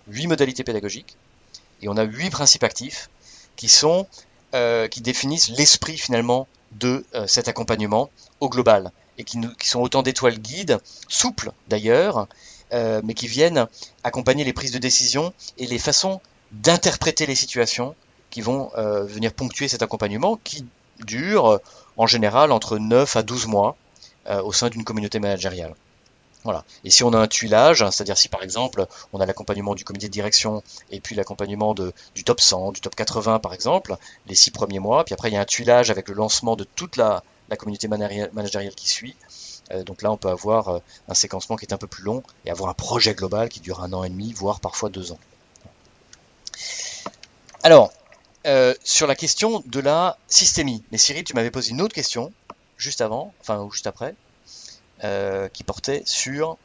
huit 0.08 0.26
modalités 0.26 0.64
pédagogiques, 0.64 1.16
et 1.80 1.88
on 1.88 1.96
a 1.96 2.04
huit 2.04 2.30
principes 2.30 2.64
actifs 2.64 3.10
qui 3.56 3.68
sont 3.68 4.06
euh, 4.54 4.86
qui 4.86 5.00
définissent 5.00 5.48
l'esprit 5.48 5.96
finalement 5.96 6.46
de 6.72 7.06
euh, 7.14 7.26
cet 7.26 7.48
accompagnement 7.48 8.10
au 8.40 8.48
global 8.48 8.92
et 9.18 9.24
qui, 9.24 9.38
nous, 9.38 9.54
qui 9.54 9.68
sont 9.68 9.80
autant 9.80 10.02
d'étoiles 10.02 10.38
guides, 10.38 10.78
souples 11.08 11.52
d'ailleurs, 11.68 12.28
euh, 12.72 13.00
mais 13.04 13.14
qui 13.14 13.26
viennent 13.26 13.66
accompagner 14.04 14.44
les 14.44 14.52
prises 14.52 14.72
de 14.72 14.78
décision 14.78 15.32
et 15.58 15.66
les 15.66 15.78
façons 15.78 16.20
d'interpréter 16.52 17.26
les 17.26 17.34
situations 17.34 17.94
qui 18.30 18.40
vont 18.40 18.70
euh, 18.76 19.04
venir 19.04 19.32
ponctuer 19.32 19.68
cet 19.68 19.82
accompagnement 19.82 20.38
qui 20.42 20.64
dure 21.00 21.60
en 21.96 22.06
général 22.06 22.52
entre 22.52 22.78
9 22.78 23.16
à 23.16 23.22
12 23.22 23.46
mois 23.46 23.76
euh, 24.28 24.40
au 24.42 24.52
sein 24.52 24.68
d'une 24.68 24.84
communauté 24.84 25.18
managériale. 25.18 25.74
Voilà. 26.44 26.64
Et 26.84 26.90
si 26.90 27.04
on 27.04 27.12
a 27.12 27.18
un 27.18 27.26
tuilage, 27.28 27.82
hein, 27.82 27.90
c'est-à-dire 27.90 28.16
si 28.16 28.28
par 28.28 28.42
exemple 28.42 28.86
on 29.12 29.20
a 29.20 29.26
l'accompagnement 29.26 29.74
du 29.74 29.84
comité 29.84 30.06
de 30.06 30.12
direction 30.12 30.62
et 30.90 31.00
puis 31.00 31.14
l'accompagnement 31.14 31.74
du 31.74 32.24
top 32.24 32.40
100, 32.40 32.72
du 32.72 32.80
top 32.80 32.94
80 32.94 33.38
par 33.38 33.52
exemple, 33.54 33.96
les 34.26 34.34
six 34.34 34.50
premiers 34.50 34.80
mois, 34.80 35.04
puis 35.04 35.12
après 35.12 35.28
il 35.28 35.34
y 35.34 35.36
a 35.36 35.40
un 35.40 35.44
tuilage 35.44 35.90
avec 35.90 36.08
le 36.08 36.14
lancement 36.14 36.56
de 36.56 36.64
toute 36.64 36.96
la, 36.96 37.22
communauté 37.58 37.86
managériale 37.86 38.74
qui 38.74 38.88
suit. 38.88 39.14
Euh, 39.72 39.82
donc 39.84 40.02
là 40.02 40.10
on 40.12 40.16
peut 40.16 40.28
avoir 40.28 40.68
euh, 40.68 40.78
un 41.08 41.14
séquencement 41.14 41.56
qui 41.56 41.64
est 41.64 41.72
un 41.72 41.78
peu 41.78 41.86
plus 41.86 42.04
long 42.04 42.22
et 42.44 42.50
avoir 42.50 42.70
un 42.70 42.74
projet 42.74 43.14
global 43.14 43.48
qui 43.48 43.60
dure 43.60 43.82
un 43.82 43.92
an 43.92 44.04
et 44.04 44.10
demi, 44.10 44.32
voire 44.32 44.60
parfois 44.60 44.88
deux 44.90 45.12
ans. 45.12 45.18
Alors, 47.62 47.92
euh, 48.46 48.74
sur 48.82 49.06
la 49.06 49.14
question 49.14 49.62
de 49.66 49.80
la 49.80 50.18
systémie, 50.28 50.82
mais 50.90 50.98
Cyril, 50.98 51.24
tu 51.24 51.34
m'avais 51.34 51.50
posé 51.50 51.70
une 51.70 51.80
autre 51.80 51.94
question 51.94 52.32
juste 52.76 53.00
avant, 53.00 53.32
enfin 53.40 53.60
ou 53.60 53.70
juste 53.70 53.86
après. 53.86 54.14
Qui 55.52 55.64
portait 55.64 56.02
sur 56.06 56.58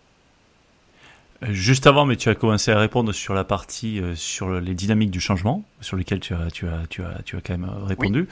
Juste 1.43 1.85
avant, 1.85 2.05
mais 2.05 2.15
tu 2.15 2.29
as 2.29 2.35
commencé 2.35 2.71
à 2.71 2.79
répondre 2.79 3.11
sur 3.13 3.33
la 3.35 3.43
partie 3.43 3.99
euh, 3.99 4.15
sur 4.15 4.59
les 4.59 4.73
dynamiques 4.73 5.11
du 5.11 5.19
changement, 5.19 5.63
sur 5.81 5.95
lesquelles 5.95 6.19
tu 6.19 6.33
as, 6.33 6.49
tu 6.51 6.67
as, 6.67 6.87
tu 6.89 7.03
as, 7.03 7.21
tu 7.23 7.35
as 7.35 7.41
quand 7.41 7.57
même 7.57 7.69
répondu. 7.85 8.27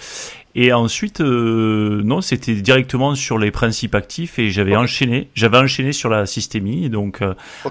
Et 0.56 0.74
ensuite, 0.74 1.20
non, 1.20 2.22
c'était 2.22 2.56
directement 2.56 3.14
sur 3.14 3.38
les 3.38 3.52
principes 3.52 3.94
actifs 3.94 4.40
et 4.40 4.50
j'avais 4.50 4.76
enchaîné, 4.76 5.30
j'avais 5.36 5.58
enchaîné 5.58 5.94
sur 5.94 6.10
la 6.10 6.26
systémie, 6.26 6.90
donc 6.90 7.22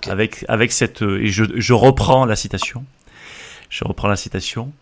avec 0.08 0.44
avec 0.48 0.70
cette 0.70 1.02
et 1.02 1.28
je, 1.28 1.44
je 1.56 1.72
reprends 1.72 2.26
la 2.26 2.36
citation, 2.36 2.84
je 3.70 3.84
reprends 3.84 4.08
la 4.08 4.16
citation 4.16 4.72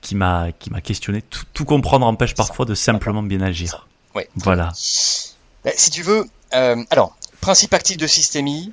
qui 0.00 0.14
m'a 0.14 0.52
qui 0.58 0.70
m'a 0.70 0.80
questionné. 0.80 1.20
Tout, 1.20 1.44
tout 1.52 1.64
comprendre 1.64 2.06
empêche 2.06 2.34
parfois 2.34 2.64
de 2.64 2.74
simplement 2.74 3.22
bien 3.22 3.40
agir. 3.40 3.86
Oui. 4.14 4.22
Voilà. 4.36 4.72
Ben, 5.64 5.72
si 5.76 5.90
tu 5.90 6.02
veux, 6.02 6.24
euh, 6.54 6.76
alors, 6.90 7.16
principe 7.40 7.74
actif 7.74 7.96
de 7.96 8.06
Systémie, 8.06 8.72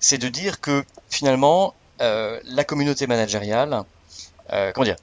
c'est 0.00 0.18
de 0.18 0.28
dire 0.28 0.60
que 0.60 0.84
finalement, 1.08 1.74
euh, 2.00 2.40
la 2.44 2.64
communauté 2.64 3.06
managériale, 3.06 3.84
euh, 4.52 4.72
comment 4.72 4.84
dire, 4.84 4.96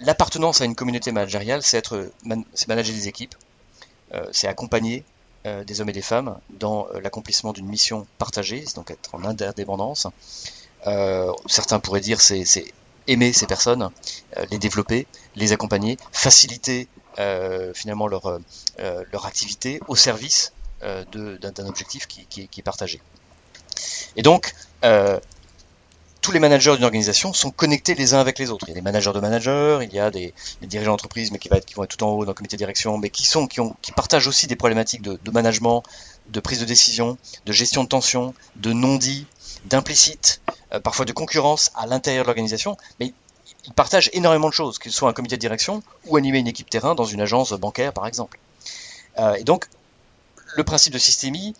l'appartenance 0.00 0.60
à 0.60 0.66
une 0.66 0.74
communauté 0.74 1.12
managériale, 1.12 1.62
c'est 1.62 1.78
être, 1.78 2.10
c'est 2.54 2.68
manager 2.68 2.94
des 2.94 3.08
équipes, 3.08 3.34
c'est 4.32 4.48
accompagner 4.48 5.02
des 5.44 5.80
hommes 5.80 5.88
et 5.88 5.94
des 5.94 6.02
femmes 6.02 6.36
dans 6.50 6.86
l'accomplissement 7.02 7.54
d'une 7.54 7.66
mission 7.66 8.06
partagée, 8.18 8.64
donc 8.74 8.90
être 8.90 9.14
en 9.14 9.24
interdépendance. 9.24 10.06
certains 11.46 11.80
pourraient 11.80 12.02
dire 12.02 12.20
c'est, 12.20 12.44
c'est 12.44 12.66
aimer 13.06 13.32
ces 13.32 13.46
personnes, 13.46 13.88
les 14.50 14.58
développer, 14.58 15.06
les 15.36 15.52
accompagner, 15.52 15.96
faciliter 16.12 16.86
euh, 17.18 17.74
finalement 17.74 18.06
leur, 18.06 18.26
euh, 18.26 18.38
leur 19.12 19.26
activité 19.26 19.80
au 19.88 19.96
service 19.96 20.52
euh, 20.84 21.04
d'un 21.04 21.66
objectif 21.66 22.06
qui, 22.06 22.48
est 22.56 22.62
partagé. 22.62 23.00
Et 24.16 24.22
donc, 24.22 24.54
tous 26.20 26.32
les 26.32 26.38
managers 26.38 26.74
d'une 26.74 26.84
organisation 26.84 27.32
sont 27.32 27.50
connectés 27.50 27.94
les 27.94 28.14
uns 28.14 28.20
avec 28.20 28.38
les 28.38 28.50
autres. 28.50 28.66
Il 28.68 28.70
y 28.70 28.72
a 28.72 28.74
des 28.74 28.82
managers 28.82 29.12
de 29.12 29.20
managers, 29.20 29.78
il 29.82 29.92
y 29.92 29.98
a 29.98 30.10
des, 30.10 30.34
dirigeants 30.62 30.92
d'entreprise, 30.92 31.32
mais 31.32 31.38
qui, 31.38 31.48
va 31.48 31.56
être, 31.56 31.66
qui 31.66 31.74
vont 31.74 31.84
être 31.84 31.96
tout 31.96 32.04
en 32.04 32.10
haut 32.10 32.24
dans 32.24 32.30
le 32.30 32.34
comité 32.34 32.56
de 32.56 32.58
direction, 32.58 32.98
mais 32.98 33.10
qui 33.10 33.24
sont, 33.24 33.46
qui, 33.46 33.60
ont, 33.60 33.74
qui 33.80 33.92
partagent 33.92 34.26
aussi 34.26 34.46
des 34.46 34.56
problématiques 34.56 35.02
de, 35.02 35.30
management, 35.30 35.82
de 36.28 36.40
prise 36.40 36.60
de 36.60 36.64
décision, 36.64 37.16
de 37.46 37.52
gestion 37.52 37.84
de 37.84 37.88
tension, 37.88 38.34
de 38.56 38.72
non-dit, 38.72 39.26
d'implicite, 39.66 40.40
parfois 40.82 41.04
de 41.04 41.12
concurrence 41.12 41.70
à 41.74 41.86
l'intérieur 41.86 42.24
de 42.24 42.26
l'organisation, 42.26 42.76
mais 42.98 43.12
ils 43.66 43.72
partagent 43.72 44.10
énormément 44.12 44.48
de 44.48 44.54
choses, 44.54 44.78
qu'ils 44.78 44.92
soient 44.92 45.08
un 45.08 45.12
comité 45.12 45.36
de 45.36 45.40
direction 45.40 45.82
ou 46.06 46.16
animer 46.16 46.38
une 46.38 46.48
équipe 46.48 46.70
terrain 46.70 46.94
dans 46.94 47.04
une 47.04 47.20
agence 47.20 47.52
bancaire, 47.52 47.92
par 47.92 48.06
exemple. 48.06 48.38
Euh, 49.18 49.34
et 49.34 49.44
donc, 49.44 49.66
le 50.56 50.64
principe 50.64 50.92
de 50.92 50.98
systémie 50.98 51.54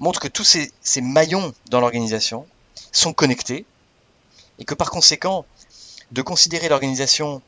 montre 0.00 0.18
que 0.18 0.28
tous 0.28 0.44
ces, 0.44 1.00
maillons 1.00 1.54
dans 1.70 1.80
l'organisation 1.80 2.46
sont 2.90 3.12
connectés 3.12 3.64
et 4.58 4.64
que 4.64 4.74
par 4.74 4.90
conséquent, 4.90 5.44
de 6.10 6.22
considérer 6.22 6.68
l'organisation 6.68 7.40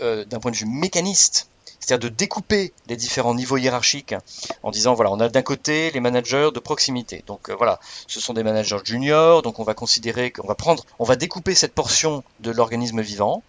euh, 0.00 0.24
d'un 0.24 0.40
point 0.40 0.50
de 0.50 0.56
vue 0.56 0.66
mécaniste 0.66 1.48
c'est-à-dire 1.82 2.10
de 2.10 2.14
découper 2.14 2.72
les 2.86 2.96
différents 2.96 3.34
niveaux 3.34 3.56
hiérarchiques 3.56 4.14
en 4.62 4.70
disant 4.70 4.94
voilà, 4.94 5.10
on 5.10 5.18
a 5.18 5.28
d'un 5.28 5.42
côté 5.42 5.90
les 5.90 5.98
managers 5.98 6.50
de 6.54 6.60
proximité. 6.60 7.24
Donc 7.26 7.50
euh, 7.50 7.56
voilà, 7.56 7.80
ce 8.06 8.20
sont 8.20 8.34
des 8.34 8.44
managers 8.44 8.78
juniors, 8.84 9.42
donc 9.42 9.58
on 9.58 9.64
va 9.64 9.74
considérer 9.74 10.30
qu'on 10.30 10.46
va 10.46 10.54
prendre, 10.54 10.84
on 11.00 11.04
va 11.04 11.16
découper 11.16 11.56
cette 11.56 11.74
portion 11.74 12.22
de 12.38 12.52
l'organisme 12.52 13.00
vivant. 13.00 13.42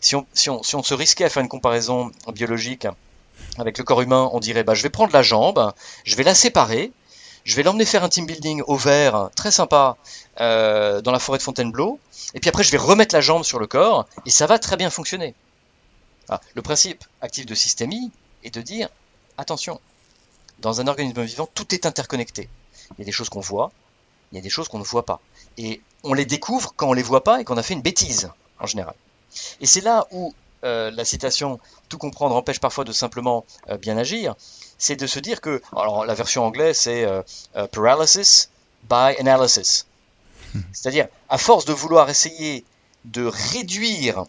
Si 0.00 0.16
on, 0.16 0.26
si, 0.32 0.48
on, 0.48 0.62
si 0.62 0.74
on 0.74 0.82
se 0.82 0.94
risquait 0.94 1.24
à 1.24 1.28
faire 1.28 1.42
une 1.42 1.50
comparaison 1.50 2.10
biologique 2.32 2.86
avec 3.58 3.76
le 3.76 3.84
corps 3.84 4.00
humain, 4.00 4.30
on 4.32 4.40
dirait 4.40 4.64
bah, 4.64 4.74
je 4.74 4.82
vais 4.82 4.90
prendre 4.90 5.12
la 5.12 5.22
jambe, 5.22 5.72
je 6.04 6.16
vais 6.16 6.24
la 6.24 6.34
séparer, 6.34 6.92
je 7.46 7.54
vais 7.54 7.62
l'emmener 7.62 7.84
faire 7.84 8.02
un 8.02 8.08
team 8.08 8.26
building 8.26 8.62
au 8.66 8.76
vert, 8.76 9.30
très 9.36 9.52
sympa, 9.52 9.96
euh, 10.40 11.00
dans 11.00 11.12
la 11.12 11.20
forêt 11.20 11.38
de 11.38 11.42
Fontainebleau, 11.44 12.00
et 12.34 12.40
puis 12.40 12.50
après 12.50 12.64
je 12.64 12.72
vais 12.72 12.76
remettre 12.76 13.14
la 13.14 13.20
jambe 13.20 13.44
sur 13.44 13.60
le 13.60 13.68
corps, 13.68 14.06
et 14.26 14.30
ça 14.30 14.46
va 14.46 14.58
très 14.58 14.76
bien 14.76 14.90
fonctionner. 14.90 15.32
Ah, 16.28 16.40
le 16.54 16.62
principe 16.62 17.04
actif 17.20 17.46
de 17.46 17.54
systémie 17.54 18.10
est 18.42 18.50
de 18.50 18.60
dire 18.60 18.88
attention, 19.38 19.80
dans 20.58 20.80
un 20.80 20.88
organisme 20.88 21.22
vivant, 21.22 21.48
tout 21.54 21.72
est 21.72 21.86
interconnecté. 21.86 22.48
Il 22.90 22.98
y 22.98 23.02
a 23.02 23.04
des 23.04 23.12
choses 23.12 23.28
qu'on 23.28 23.40
voit, 23.40 23.70
il 24.32 24.36
y 24.36 24.38
a 24.38 24.42
des 24.42 24.50
choses 24.50 24.66
qu'on 24.66 24.80
ne 24.80 24.84
voit 24.84 25.06
pas. 25.06 25.20
Et 25.56 25.80
on 26.02 26.14
les 26.14 26.24
découvre 26.24 26.74
quand 26.74 26.88
on 26.88 26.94
les 26.94 27.02
voit 27.02 27.22
pas 27.22 27.40
et 27.40 27.44
qu'on 27.44 27.56
a 27.56 27.62
fait 27.62 27.74
une 27.74 27.82
bêtise, 27.82 28.28
en 28.58 28.66
général. 28.66 28.94
Et 29.60 29.66
c'est 29.66 29.82
là 29.82 30.08
où 30.10 30.34
euh, 30.64 30.90
la 30.90 31.04
citation 31.04 31.60
Tout 31.88 31.98
comprendre 31.98 32.34
empêche 32.34 32.58
parfois 32.58 32.82
de 32.82 32.92
simplement 32.92 33.44
euh, 33.68 33.76
bien 33.76 33.96
agir, 33.96 34.34
c'est 34.78 34.96
de 34.96 35.06
se 35.06 35.18
dire 35.18 35.40
que, 35.40 35.62
alors 35.74 36.04
la 36.04 36.14
version 36.14 36.44
anglaise 36.44 36.78
c'est 36.78 37.04
euh, 37.04 37.22
paralysis 37.72 38.50
by 38.88 39.16
analysis. 39.18 39.86
C'est-à-dire, 40.72 41.08
à 41.28 41.38
force 41.38 41.64
de 41.64 41.72
vouloir 41.72 42.08
essayer 42.08 42.64
de 43.04 43.26
réduire 43.26 44.24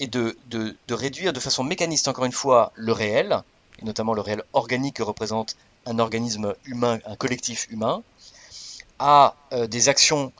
et 0.00 0.06
de, 0.06 0.36
de, 0.46 0.76
de, 0.88 0.94
réduire 0.94 1.32
de 1.32 1.40
façon 1.40 1.62
mécaniste, 1.62 2.08
encore 2.08 2.24
une 2.24 2.32
fois, 2.32 2.72
le 2.74 2.92
réel, 2.92 3.42
et 3.80 3.84
notamment 3.84 4.14
le 4.14 4.20
réel 4.20 4.42
organique 4.52 4.96
que 4.96 5.02
représente 5.02 5.56
un 5.86 5.98
organisme 5.98 6.54
humain, 6.64 6.98
un 7.06 7.16
collectif 7.16 7.68
humain, 7.70 8.02
à 8.98 9.34
euh, 9.52 9.66
des 9.66 9.88
actions 9.88 10.32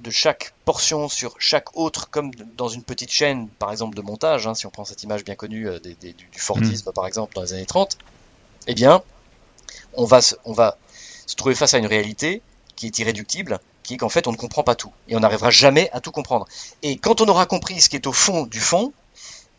de 0.00 0.10
chaque 0.10 0.52
portion 0.64 1.08
sur 1.08 1.34
chaque 1.38 1.76
autre, 1.76 2.10
comme 2.10 2.32
dans 2.56 2.68
une 2.68 2.82
petite 2.82 3.10
chaîne, 3.10 3.48
par 3.48 3.70
exemple, 3.70 3.96
de 3.96 4.02
montage, 4.02 4.46
hein, 4.46 4.54
si 4.54 4.66
on 4.66 4.70
prend 4.70 4.84
cette 4.84 5.02
image 5.02 5.24
bien 5.24 5.34
connue 5.34 5.68
euh, 5.68 5.78
des, 5.78 5.94
du, 5.94 6.26
Fordisme, 6.36 6.90
mm. 6.90 6.92
par 6.92 7.06
exemple, 7.06 7.34
dans 7.34 7.42
les 7.42 7.52
années 7.52 7.66
30, 7.66 7.98
eh 8.66 8.74
bien, 8.74 9.02
on 9.94 10.04
va, 10.04 10.20
se, 10.20 10.34
on 10.44 10.52
va 10.52 10.76
se 11.26 11.36
trouver 11.36 11.54
face 11.54 11.74
à 11.74 11.78
une 11.78 11.86
réalité 11.86 12.42
qui 12.76 12.86
est 12.86 12.98
irréductible, 12.98 13.60
qui 13.82 13.94
est 13.94 13.96
qu'en 13.96 14.08
fait, 14.08 14.26
on 14.26 14.32
ne 14.32 14.36
comprend 14.36 14.62
pas 14.62 14.74
tout. 14.74 14.92
Et 15.08 15.16
on 15.16 15.20
n'arrivera 15.20 15.50
jamais 15.50 15.90
à 15.92 16.00
tout 16.00 16.12
comprendre. 16.12 16.46
Et 16.82 16.96
quand 16.96 17.20
on 17.20 17.26
aura 17.26 17.46
compris 17.46 17.80
ce 17.80 17.88
qui 17.88 17.96
est 17.96 18.06
au 18.06 18.12
fond 18.12 18.46
du 18.46 18.60
fond, 18.60 18.92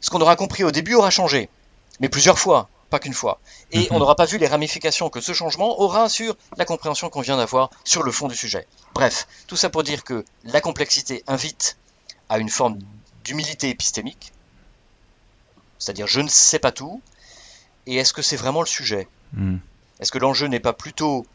ce 0.02 0.10
qu'on 0.10 0.22
aura 0.22 0.36
compris 0.36 0.64
au 0.64 0.72
début 0.72 0.96
aura 0.96 1.10
changé, 1.10 1.50
mais 2.00 2.10
plusieurs 2.10 2.40
fois, 2.40 2.70
pas 2.90 3.00
qu'une 3.00 3.14
fois. 3.14 3.40
Et 3.72 3.88
on 3.90 3.96
mhm. 3.96 4.00
n'aura 4.02 4.16
pas 4.16 4.26
vu 4.26 4.38
les 4.38 4.48
ramifications 4.48 5.10
que 5.10 5.22
ce 5.22 5.34
changement 5.34 5.80
aura 5.82 6.10
sur 6.10 6.36
la 6.58 6.66
compréhension 6.66 7.10
qu'on 7.10 7.22
vient 7.22 7.38
d'avoir 7.38 7.70
sur 7.84 8.04
le 8.04 8.12
fond 8.12 8.28
du 8.28 8.36
sujet. 8.36 8.68
Bref, 8.94 9.28
tout 9.48 9.56
ça 9.56 9.70
pour 9.70 9.84
dire 9.84 10.04
que 10.04 10.24
la 10.44 10.62
complexité 10.62 11.24
invite 11.26 11.78
à 12.30 12.38
une 12.38 12.50
forme 12.50 12.78
d'humilité 13.24 13.70
épistémique, 13.70 14.32
c'est-à-dire 15.80 16.08
je 16.08 16.22
ne 16.22 16.28
sais 16.28 16.60
pas 16.60 16.72
tout, 16.72 17.02
et 17.88 17.96
est-ce 17.96 18.14
que 18.14 18.22
c'est 18.22 18.36
vraiment 18.36 18.62
le 18.62 18.68
sujet 18.68 19.08
hmm. 19.34 19.58
Est-ce 20.00 20.12
que 20.12 20.20
l'enjeu 20.20 20.48
n'est 20.48 20.60
pas 20.60 20.74
plutôt 20.74 21.26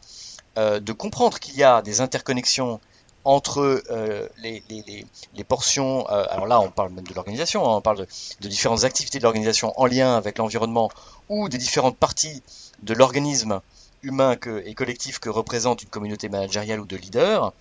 euh, 0.57 0.79
de 0.79 0.93
comprendre 0.93 1.39
qu'il 1.39 1.55
y 1.55 1.63
a 1.63 1.81
des 1.81 2.01
interconnexions 2.01 2.79
entre 3.25 3.83
euh, 3.89 4.27
les, 4.41 4.63
les, 4.69 5.05
les, 5.35 5.43
portions, 5.43 6.09
euh, 6.09 6.25
alors 6.29 6.47
là 6.47 6.59
on 6.61 6.69
parle 6.69 6.91
même 6.91 7.05
de 7.05 7.13
l'organisation, 7.13 7.65
hein, 7.65 7.77
on 7.77 7.81
parle 7.81 7.97
de, 7.97 8.07
de, 8.41 8.47
différentes 8.47 8.85
activités 8.85 9.19
de 9.19 9.23
l'organisation 9.23 9.73
en 9.79 9.85
lien 9.85 10.15
avec 10.15 10.37
l'environnement 10.37 10.89
ou 11.27 11.49
des 11.49 11.57
différentes 11.57 11.97
parties 11.97 12.41
de 12.81 12.93
l'organisme 12.93 13.61
humain 14.03 14.35
que, 14.35 14.63
et 14.65 14.73
collectif 14.73 15.19
que 15.19 15.29
représente 15.29 15.83
une 15.83 15.89
communauté 15.89 16.29
managériale 16.29 16.79
ou 16.79 16.85
de 16.85 16.95
leaders, 16.95 17.53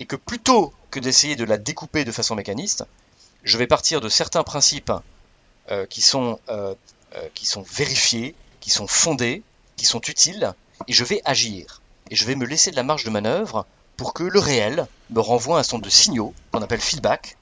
et 0.00 0.06
que 0.06 0.16
plutôt 0.16 0.72
que 0.90 1.00
d'essayer 1.00 1.36
de 1.36 1.44
la 1.44 1.58
découper 1.58 2.04
de 2.04 2.12
façon 2.12 2.34
mécaniste, 2.34 2.84
je 3.42 3.58
vais 3.58 3.66
partir 3.66 4.00
de 4.00 4.08
certains 4.08 4.44
principes 4.44 4.92
euh, 5.70 5.86
qui, 5.86 6.00
sont, 6.00 6.38
qui 7.34 7.46
sont 7.46 7.62
vérifiés, 7.62 8.34
qui 8.60 8.70
sont 8.70 8.86
fondés, 8.86 9.42
qui 9.76 9.86
sont 9.86 10.00
utiles, 10.00 10.54
et 10.86 10.92
je 10.92 11.04
vais 11.04 11.22
agir. 11.24 11.80
Et 12.10 12.16
je 12.16 12.24
vais 12.24 12.34
me 12.34 12.46
laisser 12.46 12.70
de 12.70 12.76
la 12.76 12.82
marge 12.82 13.04
de 13.04 13.10
manœuvre 13.10 13.66
pour 13.96 14.14
que 14.14 14.22
le 14.22 14.38
réel 14.38 14.86
me 15.10 15.20
renvoie 15.20 15.58
un 15.58 15.62
certain 15.62 15.78
de 15.78 15.90
signaux 15.90 16.34
qu'on 16.52 16.62
appelle 16.62 16.80
feedback, 16.80 17.36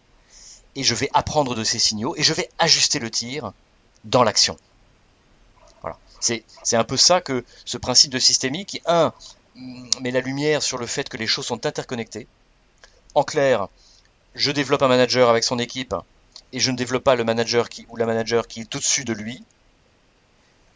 et 0.76 0.84
je 0.84 0.94
vais 0.94 1.10
apprendre 1.14 1.54
de 1.54 1.64
ces 1.64 1.78
signaux 1.78 2.14
et 2.16 2.22
je 2.22 2.34
vais 2.34 2.48
ajuster 2.58 2.98
le 2.98 3.10
tir 3.10 3.52
dans 4.04 4.22
l'action. 4.22 4.56
Voilà. 5.80 5.98
C'est, 6.20 6.44
un 6.72 6.84
peu 6.84 6.98
ça 6.98 7.20
que 7.20 7.44
ce 7.64 7.78
principe 7.78 8.12
de 8.12 8.18
systémie 8.18 8.66
qui, 8.66 8.82
un, 8.86 9.12
met 10.00 10.10
la 10.10 10.20
lumière 10.20 10.62
sur 10.62 10.78
le 10.78 10.86
fait 10.86 11.08
que 11.08 11.16
les 11.16 11.26
choses 11.26 11.46
sont 11.46 11.66
interconnectées. 11.66 12.28
En 13.14 13.24
clair, 13.24 13.68
je 14.34 14.50
développe 14.50 14.82
un 14.82 14.88
manager 14.88 15.30
avec 15.30 15.44
son 15.44 15.58
équipe 15.58 15.94
et 16.52 16.60
je 16.60 16.70
ne 16.70 16.76
développe 16.76 17.04
pas 17.04 17.16
le 17.16 17.24
manager 17.24 17.70
qui, 17.70 17.86
ou 17.88 17.96
la 17.96 18.06
manager 18.06 18.46
qui 18.46 18.60
est 18.60 18.76
au-dessus 18.76 19.04
de 19.04 19.14
lui. 19.14 19.42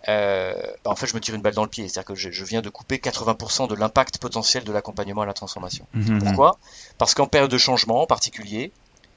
Euh, 0.08 0.54
bah, 0.84 0.90
en 0.90 0.96
fait, 0.96 1.06
je 1.06 1.14
me 1.14 1.20
tire 1.20 1.34
une 1.34 1.42
balle 1.42 1.54
dans 1.54 1.64
le 1.64 1.68
pied. 1.68 1.88
C'est-à-dire 1.88 2.06
que 2.06 2.14
je, 2.14 2.44
viens 2.44 2.62
de 2.62 2.68
couper 2.68 2.96
80% 2.96 3.68
de 3.68 3.74
l'impact 3.74 4.18
potentiel 4.18 4.64
de 4.64 4.72
l'accompagnement 4.72 5.22
à 5.22 5.26
la 5.26 5.34
transformation. 5.34 5.86
Mhm, 5.94 6.14
mhm. 6.14 6.24
Pourquoi? 6.24 6.58
Parce 6.98 7.14
qu'en 7.14 7.26
période 7.26 7.50
de 7.50 7.58
changement 7.58 8.02
en 8.02 8.06
particulier, 8.06 8.72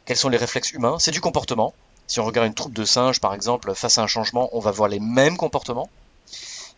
quels 0.05 0.17
sont 0.17 0.29
les 0.29 0.38
réflexes 0.38 0.71
humains? 0.71 0.97
C'est 0.99 1.11
du 1.11 1.21
comportement. 1.21 1.73
Si 2.07 2.19
on 2.19 2.25
regarde 2.25 2.47
une 2.47 2.53
troupe 2.53 2.73
de 2.73 2.84
singes, 2.84 3.21
par 3.21 3.34
exemple, 3.34 3.73
face 3.73 3.97
à 3.97 4.03
un 4.03 4.07
changement, 4.07 4.49
on 4.51 4.59
va 4.59 4.71
voir 4.71 4.89
les 4.89 4.99
mêmes 4.99 5.38
comportements. 5.38 5.89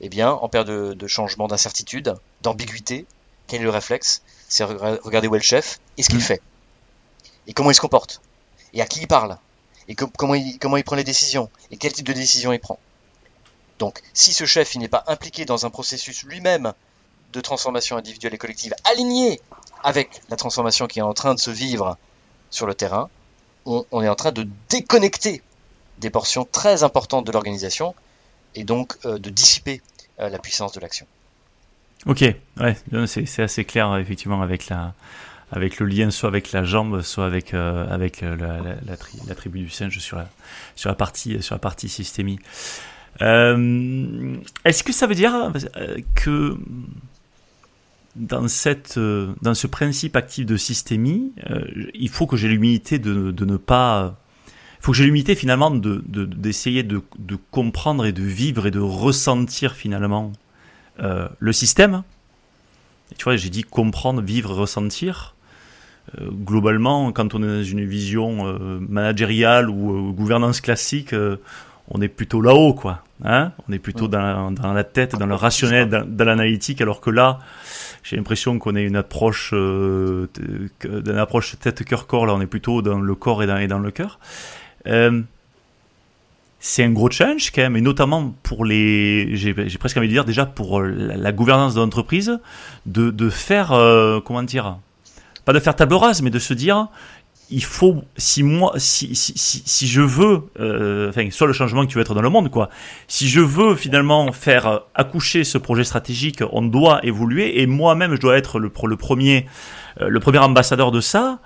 Eh 0.01 0.10
bien, 0.10 0.32
en 0.32 0.49
période 0.49 0.97
de, 0.97 1.08
changement, 1.08 1.47
d'incertitude, 1.47 2.16
d'ambiguïté, 2.41 3.06
quel 3.47 3.62
est 3.62 3.64
le 3.64 3.70
réflexe? 3.70 4.22
C'est 4.47 4.64
regarder 4.64 5.28
où 5.28 5.36
est 5.36 5.39
le 5.39 5.43
chef 5.43 5.80
et 5.97 6.03
ce 6.03 6.10
qu'il 6.10 6.20
mhm. 6.20 6.26
fait. 6.26 6.41
Et 7.47 7.53
comment 7.53 7.72
il 7.72 7.76
se 7.76 7.82
comporte? 7.82 8.22
Et 8.74 8.82
à 8.82 8.86
qui 8.86 8.99
il 8.99 9.08
parle? 9.08 9.38
Et 9.88 9.95
comment, 9.95 10.36
il, 10.36 10.60
comment 10.60 10.78
il 10.78 10.84
prend 10.84 10.95
les 10.95 11.03
décisions? 11.03 11.49
Et 11.72 11.78
quel 11.78 11.93
type 11.93 12.08
de 12.08 12.14
décision 12.14 12.51
il 12.53 12.60
prend? 12.60 12.80
Donc, 13.80 14.01
si 14.13 14.34
ce 14.34 14.45
chef 14.45 14.76
n'est 14.76 14.88
pas 14.88 15.03
impliqué 15.07 15.45
dans 15.45 15.65
un 15.65 15.69
processus 15.69 16.23
lui-même 16.23 16.73
de 17.34 17.41
transformation 17.41 17.97
individuelle 17.97 18.34
et 18.34 18.38
collective 18.38 18.73
aligné 18.86 19.41
avec 19.84 20.21
la 20.30 20.38
transformation 20.38 20.88
qui 20.88 20.99
est 20.99 21.03
en 21.03 21.13
train 21.13 21.34
de 21.34 21.39
se 21.39 21.51
vivre 21.51 21.97
sur 22.49 22.65
le 22.65 22.73
terrain, 22.73 23.09
on, 23.65 24.01
est 24.01 24.09
en 24.09 24.15
train 24.15 24.32
de 24.32 24.47
déconnecter 24.69 25.41
des 25.97 26.09
portions 26.09 26.47
très 26.49 26.84
importantes 26.84 27.26
de 27.26 27.32
l'organisation 27.32 27.95
et 28.53 28.63
donc 28.63 28.93
euh, 29.05 29.17
de 29.17 29.30
dissiper 29.30 29.82
euh, 30.19 30.30
la 30.30 30.39
puissance 30.39 30.71
de 30.73 30.80
l'action. 30.80 31.07
Ok, 32.05 32.23
ouais, 32.57 32.78
c'est 33.07 33.41
assez 33.41 33.65
clair 33.65 33.95
effectivement 33.97 34.41
avec 34.41 34.67
la, 34.69 34.93
avec 35.51 35.80
le 35.80 35.88
lien 35.88 36.11
soit 36.11 36.30
avec 36.30 36.51
la 36.51 36.63
jambe, 36.63 37.01
soit 37.01 37.26
avec 37.26 37.53
euh, 37.53 37.88
avec 37.89 38.21
la, 38.21 39.36
tribu 39.36 39.59
du 39.59 39.69
singe 39.69 39.97
sur 39.97 40.17
la 40.17 40.30
sur 40.76 40.89
la 40.89 40.95
partie 40.95 41.41
sur 41.41 41.55
la 41.55 41.59
partie 41.59 41.89
systémie. 41.89 42.39
Euh, 43.22 44.38
est-ce 44.66 44.84
que 44.84 44.91
ça 44.91 45.07
veut 45.07 45.16
dire 45.16 45.34
euh, 45.78 45.99
que 46.16 46.57
dans, 48.16 48.47
cette, 48.47 48.97
euh, 48.97 49.34
dans 49.41 49.53
ce 49.53 49.68
principe 49.68 50.16
actif 50.16 50.45
de 50.45 50.57
systémie, 50.57 51.32
il 51.93 52.09
faut 52.09 52.28
que 52.28 52.38
j'ai 52.38 52.47
l'humilité 52.47 52.99
de, 52.99 53.32
de, 53.32 53.45
ne 53.45 53.57
pas... 53.57 54.16
Il 54.47 54.86
faut 54.86 54.91
que 54.91 54.97
j'ai 54.97 55.05
l'humilité 55.05 55.36
finalement 55.36 55.72
d'essayer 55.72 56.84
de, 56.84 57.01
de, 57.18 57.38
comprendre 57.51 58.05
et 58.05 58.11
de 58.11 58.22
vivre 58.22 58.68
et 58.68 58.72
de 58.72 58.80
ressentir 58.80 59.74
finalement 59.74 60.32
le 60.99 61.53
système. 61.53 62.03
tu 63.18 63.24
vois, 63.24 63.36
j'ai 63.36 63.49
dit 63.49 63.63
comprendre, 63.63 64.22
vivre, 64.22 64.53
ressentir. 64.53 65.36
globalement, 66.22 67.11
quand 67.11 67.34
on 67.34 67.41
est 67.41 67.47
dans 67.47 67.63
une 67.63 67.84
vision 67.84 68.80
managériale 68.80 69.72
ou 69.72 70.13
gouvernance 70.13 70.61
classique, 70.61 71.16
on 71.90 72.02
est 72.02 72.08
plutôt 72.08 72.42
là-haut, 72.42 72.74
quoi. 72.74 73.02
Hein 73.24 73.54
on 73.70 73.74
est 73.74 73.80
plutôt 73.80 74.08
dans, 74.08 74.54
la 74.74 74.84
tête, 74.84 75.16
dans 75.16 75.26
le 75.26 75.36
rationnel, 75.36 75.90
dans, 75.90 76.26
l'analytique, 76.26 76.82
alors 76.82 77.00
que 77.00 77.10
là, 77.10 77.40
j'ai 78.04 78.18
l'impression 78.18 78.60
qu'on 78.60 78.76
est 78.76 78.84
une 78.84 78.98
approche, 78.98 79.52
euh, 79.54 80.28
d'une 80.84 81.18
approche 81.18 81.58
tête-cœur-corps. 81.60 82.26
Là, 82.26 82.34
on 82.34 82.42
est 82.42 82.48
plutôt 82.48 82.82
dans 82.82 83.00
le 83.00 83.16
corps 83.16 83.44
et 83.44 83.48
dans, 83.48 83.58
et 83.58 83.68
dans 83.68 83.80
le 83.80 83.92
cœur. 83.92 84.20
Euh, 84.88 85.22
c'est 86.60 86.84
un 86.84 86.92
gros 86.92 87.12
challenge 87.12 87.52
quand 87.52 87.62
même, 87.62 87.78
et 87.78 87.82
notamment 87.82 88.34
pour 88.42 88.66
les, 88.66 89.36
j'ai 89.36 89.54
presque 89.54 89.98
envie 89.98 90.08
de 90.08 90.14
dire 90.14 90.26
déjà 90.26 90.48
pour 90.48 90.82
la, 90.82 91.32
gouvernance 91.32 91.76
de 91.76 91.80
l'entreprise, 91.80 92.40
de, 92.88 93.12
de 93.12 93.30
faire, 93.30 93.72
euh, 93.72 94.20
comment 94.20 94.42
dire, 94.42 94.80
pas 95.46 95.54
de 95.54 95.60
faire 95.60 95.76
table 95.76 95.94
rase, 95.94 96.24
mais 96.24 96.32
de 96.32 96.40
se 96.40 96.56
dire, 96.56 96.88
il 97.50 97.64
faut 97.64 98.04
si 98.18 98.43
moi 98.43 98.74
si 98.78 99.16
si, 99.16 99.34
si, 99.38 99.88
je 99.88 100.02
veux 100.02 100.43
euh, 100.60 101.10
enfin 101.10 101.30
soit 101.32 101.48
le 101.48 101.54
changement 101.54 101.86
que 101.86 101.91
tu 101.91 101.96
veux 101.96 102.02
être 102.02 102.16
dans 102.16 102.22
le 102.22 102.30
monde 102.30 102.50
quoi. 102.50 102.70
Si 103.08 103.28
je 103.28 103.41
veux 103.41 103.76
finalement 103.76 104.32
faire 104.32 104.82
accoucher 104.96 105.43
ce 105.43 105.58
projet 105.58 105.84
stratégique 105.84 106.43
on 106.52 106.62
doit 106.62 107.00
évoluer 107.06 107.62
et 107.62 107.68
moi-même 107.68 108.16
je 108.16 108.22
dois 108.22 108.38
être 108.38 108.60
le, 108.60 108.72
le 108.86 108.98
premier 108.98 109.46
euh, 110.02 110.10
le 110.10 110.20
premier 110.20 110.39
ambassadeur 110.39 110.91
de 110.91 111.02
ça. 111.02 111.39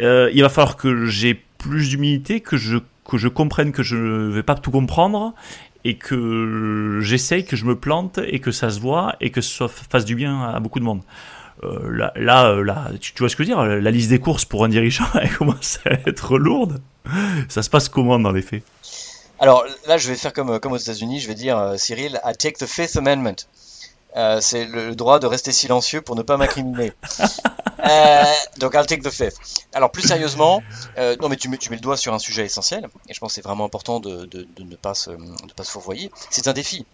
Euh, 0.00 0.30
il 0.34 0.42
va 0.42 0.48
falloir 0.48 0.76
que 0.76 1.06
j'ai 1.06 1.34
plus 1.34 1.90
d'humilité 1.90 2.40
que 2.40 2.56
je 2.56 2.78
que 3.08 3.16
je 3.16 3.28
comprenne 3.28 3.70
que 3.70 3.82
je 3.82 3.96
ne 3.96 4.32
vais 4.32 4.42
pas 4.42 4.54
tout 4.54 4.70
comprendre 4.70 5.34
et 5.84 5.96
que 5.96 6.98
j'essaye 7.02 7.44
que 7.44 7.54
je 7.54 7.64
me 7.64 7.76
plante 7.76 8.18
et 8.26 8.40
que 8.40 8.50
ça 8.50 8.70
se 8.70 8.80
voit 8.80 9.14
et 9.20 9.30
que 9.30 9.40
ça 9.40 9.68
fasse 9.68 10.04
du 10.04 10.14
bien 10.14 10.42
à 10.42 10.58
beaucoup 10.58 10.80
de 10.80 10.84
monde 10.84 11.02
euh, 11.64 12.10
là, 12.16 12.46
euh, 12.46 12.64
là, 12.64 12.90
tu, 13.00 13.12
vois 13.18 13.28
ce 13.28 13.36
que 13.36 13.44
je 13.44 13.48
veux 13.48 13.54
dire 13.54 13.64
La 13.64 13.90
liste 13.90 14.10
des 14.10 14.18
courses 14.18 14.44
pour 14.44 14.64
un 14.64 14.68
dirigeant, 14.68 15.04
elle 15.20 15.34
commence 15.34 15.78
à 15.86 15.92
être 16.08 16.38
lourde. 16.38 16.80
Ça 17.48 17.62
se 17.62 17.70
passe 17.70 17.88
comment 17.88 18.18
dans 18.18 18.32
les 18.32 18.42
faits? 18.42 18.62
Alors 19.38 19.64
là, 19.86 19.98
je 19.98 20.08
vais 20.08 20.16
faire 20.16 20.32
comme, 20.32 20.58
comme 20.60 20.72
aux 20.72 20.78
États-Unis, 20.78 21.20
je 21.20 21.28
vais 21.28 21.34
dire, 21.34 21.58
euh, 21.58 21.76
Cyril, 21.76 22.20
I 22.24 22.36
take 22.36 22.58
the 22.58 22.66
Fifth 22.66 22.96
Amendment. 22.96 23.36
c'est 24.40 24.64
le, 24.66 24.94
droit 24.94 25.18
de 25.18 25.26
rester 25.26 25.52
silencieux 25.52 26.00
pour 26.00 26.16
ne 26.16 26.22
pas 26.22 26.36
m'incriminer. 26.36 26.92
donc 28.58 28.74
I'll 28.74 28.86
take 28.86 29.02
the 29.02 29.10
fifth. 29.10 29.66
Alors 29.74 29.90
plus 29.90 30.06
sérieusement, 30.06 30.62
non 31.20 31.28
mais 31.28 31.36
tu 31.36 31.48
mets, 31.48 31.58
tu 31.58 31.70
mets 31.70 31.76
le 31.76 31.82
doigt 31.82 31.96
sur 31.96 32.14
un 32.14 32.18
sujet 32.18 32.44
essentiel, 32.44 32.86
et 33.08 33.12
je 33.12 33.20
pense 33.20 33.32
que 33.32 33.34
c'est 33.34 33.44
vraiment 33.44 33.64
important 33.64 34.00
de, 34.00 34.24
de, 34.24 34.46
de, 34.56 34.62
ne 34.62 34.76
pas 34.76 34.94
se, 34.94 35.10
de 35.10 35.52
pas 35.54 35.64
se 35.64 35.70
fourvoyer. 35.72 36.10
C'est 36.30 36.48
un 36.48 36.52
défi. 36.52 36.86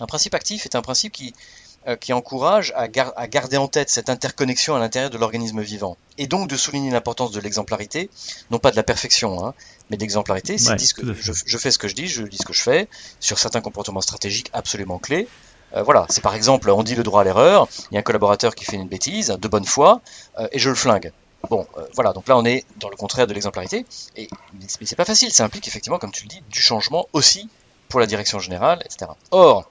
Un 0.00 0.06
principe 0.06 0.34
actif 0.34 0.64
est 0.64 0.74
un 0.74 0.82
principe 0.82 1.12
qui, 1.12 1.28
euh, 1.28 1.61
qui 2.00 2.12
encourage 2.12 2.72
à, 2.76 2.88
garder 2.88 3.56
en 3.56 3.68
tête 3.68 3.90
cette 3.90 4.08
interconnexion 4.08 4.76
à 4.76 4.78
l'intérieur 4.78 5.10
de 5.10 5.18
l'organisme 5.18 5.60
vivant. 5.60 5.96
Et 6.18 6.26
donc 6.26 6.48
de 6.48 6.56
souligner 6.56 6.90
l'importance 6.90 7.32
de 7.32 7.40
l'exemplarité, 7.40 8.08
non 8.50 8.58
pas 8.58 8.70
de 8.70 8.76
la 8.76 8.82
perfection, 8.82 9.44
hein, 9.44 9.54
mais 9.90 9.96
d'exemplarité. 9.96 10.58
C'est 10.58 10.76
que 10.94 11.12
je, 11.12 11.58
fais 11.58 11.70
ce 11.70 11.78
que 11.78 11.88
je 11.88 11.94
dis, 11.94 12.06
je 12.06 12.22
dis 12.22 12.38
ce 12.38 12.44
que 12.44 12.52
je 12.52 12.62
fais, 12.62 12.88
sur 13.20 13.38
certains 13.38 13.60
comportements 13.60 14.00
stratégiques 14.00 14.50
absolument 14.52 14.98
clés. 14.98 15.28
Euh, 15.74 15.82
voilà, 15.82 16.06
c'est 16.08 16.20
par 16.20 16.34
exemple, 16.34 16.70
on 16.70 16.82
dit 16.82 16.94
le 16.94 17.02
droit 17.02 17.22
à 17.22 17.24
l'erreur, 17.24 17.68
il 17.90 17.94
y 17.94 17.96
a 17.96 18.00
un 18.00 18.02
collaborateur 18.02 18.54
qui 18.54 18.64
fait 18.64 18.76
une 18.76 18.88
bêtise, 18.88 19.28
de 19.28 19.48
bonne 19.48 19.64
foi, 19.64 20.00
euh, 20.38 20.46
et 20.52 20.58
je 20.58 20.68
le 20.68 20.74
flingue. 20.74 21.12
Bon, 21.50 21.66
voilà, 21.94 22.12
donc 22.12 22.28
là 22.28 22.38
on 22.38 22.44
est 22.44 22.64
dans 22.76 22.88
le 22.88 22.94
contraire 22.94 23.26
de 23.26 23.34
l'exemplarité, 23.34 23.84
et, 24.16 24.28
mais 24.54 24.66
c'est 24.86 24.94
pas 24.94 25.04
facile, 25.04 25.32
ça 25.32 25.44
implique 25.44 25.66
effectivement, 25.66 25.98
comme 25.98 26.12
tu 26.12 26.22
le 26.22 26.28
dis, 26.28 26.42
du 26.50 26.60
changement 26.60 27.08
aussi 27.12 27.48
pour 27.88 27.98
la 27.98 28.06
direction 28.06 28.38
générale, 28.38 28.80
etc. 28.84 29.10
Or, 29.32 29.68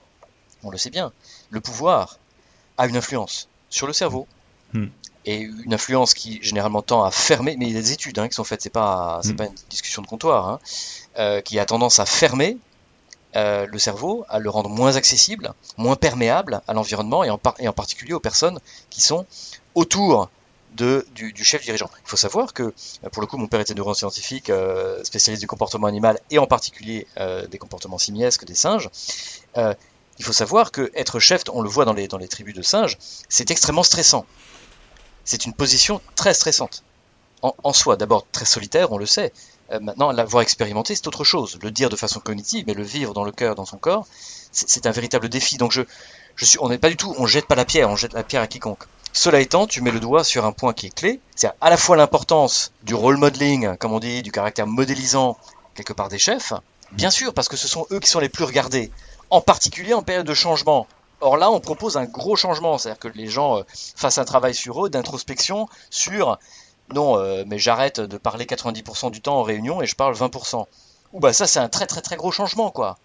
on 0.63 0.69
le 0.69 0.77
sait 0.77 0.89
bien, 0.89 1.13
le 1.51 1.61
pouvoir 1.61 2.17
a 2.77 2.87
une 2.87 2.97
influence 2.97 3.47
sur 3.69 3.85
le 3.85 3.93
cerveau. 3.93 4.27
Hmm. 4.73 4.87
Et 5.25 5.37
une 5.37 5.73
influence 5.73 6.15
qui 6.15 6.39
généralement 6.41 6.81
tend 6.81 7.03
à 7.03 7.11
fermer, 7.11 7.55
mais 7.55 7.67
il 7.67 7.73
y 7.73 7.77
a 7.77 7.81
des 7.81 7.91
études 7.91 8.17
hein, 8.17 8.27
qui 8.27 8.33
sont 8.33 8.43
faites, 8.43 8.63
c'est 8.63 8.71
pas, 8.71 9.19
c'est 9.23 9.33
hmm. 9.33 9.35
pas 9.35 9.45
une 9.45 9.53
discussion 9.69 10.01
de 10.01 10.07
comptoir, 10.07 10.49
hein, 10.49 10.59
euh, 11.19 11.41
qui 11.41 11.59
a 11.59 11.65
tendance 11.65 11.99
à 11.99 12.07
fermer 12.07 12.57
euh, 13.35 13.65
le 13.65 13.79
cerveau, 13.79 14.25
à 14.29 14.39
le 14.39 14.49
rendre 14.49 14.69
moins 14.69 14.95
accessible, 14.95 15.53
moins 15.77 15.95
perméable 15.95 16.61
à 16.67 16.73
l'environnement 16.73 17.23
et 17.23 17.29
en, 17.29 17.39
et 17.59 17.67
en 17.67 17.73
particulier 17.73 18.13
aux 18.13 18.19
personnes 18.19 18.59
qui 18.89 19.01
sont 19.01 19.25
autour 19.75 20.29
de, 20.75 21.05
du, 21.13 21.43
chef 21.43 21.63
dirigeant. 21.63 21.89
Il 22.03 22.09
faut 22.09 22.17
savoir 22.17 22.53
que, 22.53 22.73
pour 23.11 23.21
le 23.21 23.27
coup, 23.27 23.37
mon 23.37 23.47
père 23.47 23.59
était 23.59 23.73
neuroscientifique, 23.73 24.49
euh, 24.49 25.03
spécialiste 25.03 25.41
du 25.41 25.47
comportement 25.47 25.87
animal 25.87 26.19
et 26.29 26.39
en 26.39 26.47
particulier 26.47 27.07
euh, 27.17 27.45
des 27.47 27.57
comportements 27.57 27.97
simiesques 27.97 28.45
des 28.45 28.55
singes. 28.55 28.89
Il 30.19 30.25
faut 30.25 30.33
savoir 30.33 30.71
que 30.71 30.91
être 30.95 31.19
chef, 31.19 31.43
on 31.53 31.61
le 31.61 31.69
voit 31.69 31.85
dans 31.85 31.93
les, 31.93 32.07
tribus 32.27 32.55
de 32.55 32.61
singes, 32.61 32.97
c'est 33.29 33.51
extrêmement 33.51 33.83
stressant. 33.83 34.25
C'est 35.23 35.45
une 35.45 35.53
position 35.53 36.01
très 36.15 36.33
stressante. 36.33 36.83
En, 37.41 37.73
soi, 37.73 37.95
d'abord 37.95 38.27
très 38.31 38.45
solitaire, 38.45 38.91
on 38.91 38.99
le 38.99 39.07
sait. 39.07 39.33
Euh, 39.71 39.79
maintenant, 39.79 40.11
l'avoir 40.11 40.43
expérimenté, 40.43 40.93
c'est 40.93 41.07
autre 41.07 41.23
chose. 41.23 41.57
Le 41.63 41.71
dire 41.71 41.89
de 41.89 41.95
façon 41.95 42.19
cognitive, 42.19 42.65
mais 42.67 42.75
le 42.75 42.83
vivre 42.83 43.15
dans 43.15 43.23
le 43.23 43.31
cœur, 43.31 43.55
dans 43.55 43.65
son 43.65 43.77
corps, 43.77 44.05
c'est 44.51 44.85
un 44.85 44.91
véritable 44.91 45.27
défi. 45.27 45.57
Donc 45.57 45.71
je, 45.71 46.45
suis, 46.45 46.59
on 46.61 46.69
n'est 46.69 46.77
pas 46.77 46.89
du 46.89 46.97
tout, 46.97 47.15
on 47.17 47.25
jette 47.25 47.47
pas 47.47 47.55
la 47.55 47.65
pierre, 47.65 47.89
on 47.89 47.95
jette 47.95 48.13
la 48.13 48.23
pierre 48.23 48.43
à 48.43 48.47
quiconque. 48.47 48.83
Cela 49.13 49.41
étant, 49.41 49.65
tu 49.65 49.81
mets 49.81 49.91
le 49.91 49.99
doigt 49.99 50.23
sur 50.23 50.45
un 50.45 50.51
point 50.51 50.73
qui 50.73 50.85
est 50.85 50.95
clé, 50.95 51.19
c'est 51.35 51.49
à 51.59 51.69
la 51.69 51.77
fois 51.77 51.97
l'importance 51.97 52.71
du 52.83 52.93
role 52.93 53.17
modeling, 53.17 53.75
comme 53.77 53.91
on 53.91 53.99
dit, 53.99 54.21
du 54.21 54.31
caractère 54.31 54.67
modélisant 54.67 55.37
quelque 55.73 55.93
part 55.93 56.09
des 56.09 56.19
chefs, 56.19 56.53
bien 56.91 57.09
sûr, 57.09 57.33
parce 57.33 57.49
que 57.49 57.57
ce 57.57 57.67
sont 57.67 57.85
eux 57.91 57.99
qui 57.99 58.09
sont 58.09 58.19
les 58.19 58.29
plus 58.29 58.43
regardés 58.43 58.91
en 59.31 59.41
particulier 59.41 59.93
en 59.93 60.03
période 60.03 60.27
de 60.27 60.33
changement. 60.33 60.85
Or 61.21 61.37
là, 61.37 61.49
on 61.51 61.59
propose 61.59 61.97
un 61.97 62.05
gros 62.05 62.35
changement, 62.35 62.77
c'est-à-dire 62.77 62.99
que 62.99 63.07
les 63.07 63.27
gens 63.27 63.57
euh, 63.57 63.63
fassent 63.95 64.17
un 64.17 64.25
travail 64.25 64.53
sur 64.53 64.85
eux, 64.85 64.89
d'introspection, 64.89 65.67
sur 65.89 66.37
non, 66.93 67.17
euh, 67.17 67.43
mais 67.47 67.57
j'arrête 67.57 67.99
de 67.99 68.17
parler 68.17 68.45
90% 68.45 69.11
du 69.11 69.21
temps 69.21 69.37
en 69.37 69.43
réunion 69.43 69.81
et 69.81 69.87
je 69.87 69.95
parle 69.95 70.13
20%. 70.13 70.65
Ou 71.13 71.19
bah 71.19 71.33
ça, 71.33 71.47
c'est 71.47 71.59
un 71.59 71.69
très 71.69 71.87
très 71.87 72.01
très 72.01 72.15
gros 72.15 72.31
changement, 72.31 72.71
quoi. 72.71 72.97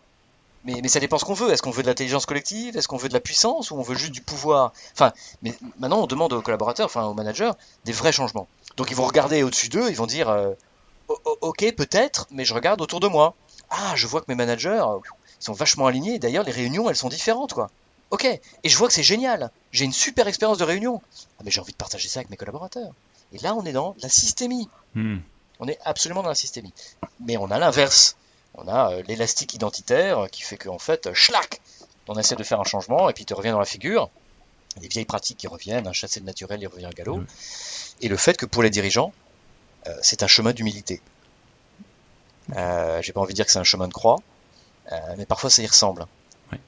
Mais, 0.65 0.89
ça 0.89 0.99
dépend 0.99 1.17
ce 1.17 1.25
qu'on 1.25 1.35
veut. 1.35 1.53
Est-ce 1.53 1.63
qu'on 1.63 1.71
veut 1.71 1.85
de 1.85 1.87
l'intelligence 1.87 2.27
collective? 2.27 2.77
Est-ce 2.77 2.89
qu'on 2.89 2.97
veut 2.97 3.09
de 3.09 3.15
la 3.15 3.21
puissance? 3.21 3.71
Ou 3.71 3.77
on 3.77 3.83
veut 3.83 3.95
juste 3.95 4.11
du 4.11 4.21
pouvoir? 4.21 4.73
Enfin, 4.95 5.13
mais 5.43 5.55
maintenant, 5.79 6.03
on 6.03 6.07
demande 6.09 6.33
aux 6.33 6.43
collaborateurs, 6.43 6.87
enfin 6.87 7.05
aux 7.05 7.15
managers, 7.15 7.53
des 7.85 7.93
vrais 7.93 8.11
changements. 8.11 8.49
Donc 8.77 8.91
ils 8.91 8.97
vont 8.97 9.07
regarder 9.07 9.45
au-dessus 9.45 9.69
d'eux, 9.69 9.89
ils 9.89 9.97
vont 9.97 10.07
dire, 10.07 10.29
euh, 10.29 10.55
ok, 11.41 11.73
peut-être, 11.77 12.27
mais 12.33 12.45
je 12.45 12.53
regarde 12.53 12.81
autour 12.81 12.99
de 12.99 13.07
moi. 13.07 13.35
Ah, 13.71 13.93
je 13.95 14.09
vois 14.09 14.21
que 14.21 14.27
mes 14.29 14.35
managers, 14.35 14.85
sont 15.47 15.53
vachement 15.53 15.87
alignés. 15.87 16.19
D'ailleurs, 16.19 16.45
les 16.45 16.53
réunions, 16.53 16.91
elles 16.91 16.97
sont 16.97 17.09
différentes, 17.09 17.53
quoi. 17.53 17.71
Ok, 18.11 18.25
et 18.25 18.69
je 18.69 18.77
vois 18.77 18.89
que 18.89 18.95
c'est 18.95 19.03
génial. 19.03 19.51
J'ai 19.73 19.85
une 19.85 19.93
super 19.93 20.29
expérience 20.29 20.59
de 20.59 20.65
réunion. 20.65 21.03
Ah, 21.39 21.43
mais 21.45 21.51
j'ai 21.51 21.61
envie 21.61 21.73
de 21.73 21.77
partager 21.77 22.09
ça 22.09 22.21
avec 22.21 22.31
mes 22.31 22.37
collaborateurs. 22.37 22.93
Et 23.33 23.39
là, 23.39 23.55
on 23.55 23.65
est 23.65 23.73
dans 23.73 23.97
la 24.01 24.09
systémie. 24.09 24.69
Hmm. 24.95 25.19
On 25.59 25.67
est 25.67 25.79
absolument 25.85 26.23
dans 26.23 26.29
la 26.29 26.37
systémie. 26.37 26.73
Mais 27.21 27.37
on 27.37 27.51
a 27.51 27.59
l'inverse. 27.59 28.17
On 28.55 28.69
a 28.69 28.93
euh, 28.93 29.03
l'élastique 29.09 29.55
identitaire 29.55 30.29
qui 30.31 30.43
fait 30.43 30.57
qu'en 30.57 30.79
fait, 30.79 31.13
schlac, 31.15 31.61
on 32.09 32.17
essaie 32.17 32.37
de 32.37 32.45
faire 32.45 32.61
un 32.61 32.65
changement 32.65 33.11
et 33.11 33.13
puis 33.13 33.25
te 33.25 33.35
revient 33.35 33.51
dans 33.51 33.59
la 33.59 33.65
figure. 33.65 34.09
Les 34.81 34.89
vieilles 34.89 35.07
pratiques 35.07 35.39
qui 35.39 35.49
reviennent, 35.49 35.87
un 35.87 35.93
chasser 35.93 36.21
le 36.21 36.27
naturel, 36.27 36.61
il 36.61 36.69
revient 36.69 36.87
à 36.87 36.91
galop. 36.91 37.23
Et 38.01 38.09
le 38.09 38.17
fait 38.17 38.37
que 38.37 38.47
pour 38.47 38.63
les 38.63 38.71
dirigeants, 38.71 39.13
euh, 39.87 39.97
c'est 40.03 40.23
un 40.23 40.27
chemin 40.27 40.53
d'humilité. 40.53 41.01
Euh, 42.55 43.01
J'ai 43.03 43.13
pas 43.13 43.21
envie 43.21 43.33
de 43.33 43.37
dire 43.37 43.47
que 43.47 43.53
c'est 43.53 43.59
un 43.59 43.65
chemin 43.65 43.89
de 43.89 43.93
croix, 43.93 44.17
euh, 44.17 44.21
mais 45.17 45.27
parfois 45.27 45.51
ça 45.51 45.63
y 45.63 45.67
ressemble. 45.67 46.07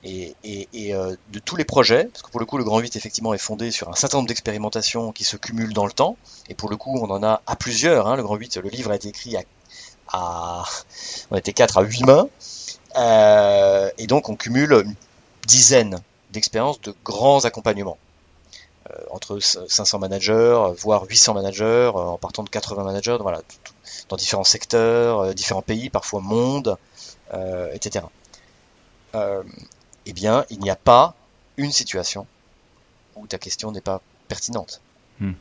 Et, 0.02 0.34
et, 0.42 0.68
et 0.72 0.94
euh, 0.94 1.14
de 1.32 1.38
tous 1.38 1.54
les 1.54 1.64
projets, 1.64 2.06
parce 2.06 2.22
que 2.22 2.30
pour 2.30 2.40
le 2.40 2.46
coup 2.46 2.58
le 2.58 2.64
Grand 2.64 2.80
8 2.80 2.96
effectivement 2.96 3.32
est 3.32 3.38
fondé 3.38 3.70
sur 3.70 3.88
un 3.88 3.94
certain 3.94 4.18
nombre 4.18 4.28
d'expérimentations 4.28 5.12
qui 5.12 5.22
se 5.24 5.36
cumulent 5.36 5.72
dans 5.72 5.86
le 5.86 5.92
temps, 5.92 6.16
et 6.48 6.54
pour 6.54 6.68
le 6.68 6.76
coup 6.76 6.98
on 7.00 7.10
en 7.10 7.22
a 7.22 7.42
à 7.46 7.56
plusieurs, 7.56 8.08
hein, 8.08 8.16
le 8.16 8.24
Grand 8.24 8.34
8, 8.36 8.56
le 8.56 8.68
livre 8.70 8.90
a 8.90 8.96
été 8.96 9.08
écrit 9.08 9.36
à, 9.36 9.42
à 10.08 10.64
on 11.30 11.36
était 11.36 11.52
4 11.52 11.78
à 11.78 11.82
8 11.82 12.04
mains, 12.04 12.28
euh, 12.96 13.90
et 13.98 14.08
donc 14.08 14.28
on 14.28 14.36
cumule 14.36 14.72
une 14.72 14.94
dizaine 15.46 16.00
d'expériences 16.32 16.80
de 16.80 16.94
grands 17.04 17.44
accompagnements. 17.44 17.98
Euh, 18.90 18.94
entre 19.10 19.38
500 19.38 19.98
managers, 19.98 20.58
voire 20.78 21.04
800 21.04 21.34
managers, 21.34 21.64
euh, 21.94 21.98
en 21.98 22.18
partant 22.18 22.42
de 22.42 22.48
80 22.48 22.84
managers, 22.84 23.18
voilà, 23.20 23.42
dans 24.08 24.16
différents 24.16 24.44
secteurs, 24.44 25.20
euh, 25.20 25.34
différents 25.34 25.62
pays, 25.62 25.90
parfois 25.90 26.20
monde, 26.20 26.76
etc. 27.72 28.04
eh 29.14 30.12
bien, 30.12 30.44
il 30.50 30.60
n'y 30.60 30.70
a 30.70 30.76
pas 30.76 31.14
une 31.56 31.72
situation 31.72 32.26
où 33.16 33.26
ta 33.26 33.38
question 33.38 33.72
n'est 33.72 33.80
pas 33.80 34.00
pertinente. 34.28 34.80
Hmm. 35.20 35.32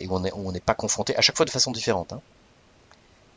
et 0.00 0.06
où 0.08 0.14
on 0.16 0.52
n'est 0.52 0.60
pas 0.60 0.74
confronté, 0.74 1.14
à 1.16 1.20
chaque 1.20 1.36
fois 1.36 1.44
de 1.46 1.50
façon 1.50 1.70
différente. 1.72 2.12
Hein. 2.14 2.20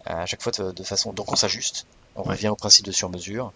À 0.05 0.25
chaque 0.25 0.41
fois 0.41 0.51
de, 0.53 0.71
de 0.71 0.83
façon. 0.83 1.11
Donc 1.13 1.31
on 1.31 1.35
s'ajuste, 1.35 1.85
on 2.15 2.21
Ouais. 2.23 2.29
revient 2.29 2.47
au 2.49 2.55
principe 2.55 2.85
de 2.85 2.91
sur-mesure, 2.91 3.51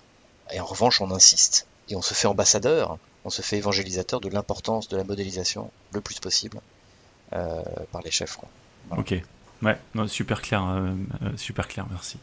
et 0.52 0.60
en 0.60 0.66
revanche 0.66 1.00
on 1.02 1.10
insiste, 1.12 1.68
et 1.90 1.96
on 1.96 2.02
se 2.02 2.14
fait 2.14 2.28
ambassadeur, 2.28 2.98
on 3.26 3.30
se 3.30 3.42
fait 3.42 3.58
évangélisateur 3.58 4.20
de 4.22 4.30
l'importance 4.30 4.88
de 4.90 4.98
la 4.98 5.04
modélisation 5.06 5.72
le 5.94 6.02
plus 6.02 6.20
possible 6.20 6.60
euh, 7.34 7.62
par 7.92 8.02
les 8.02 8.12
chefs. 8.12 8.36
Quoi. 8.36 8.50
Voilà. 8.90 9.02
Ok. 9.02 9.16
Ouais, 9.64 9.78
non, 9.96 10.08
super 10.08 10.42
clair, 10.42 10.64
euh, 10.66 10.94
euh, 11.24 11.38
super 11.38 11.68
clair, 11.68 11.86
merci. 11.90 12.18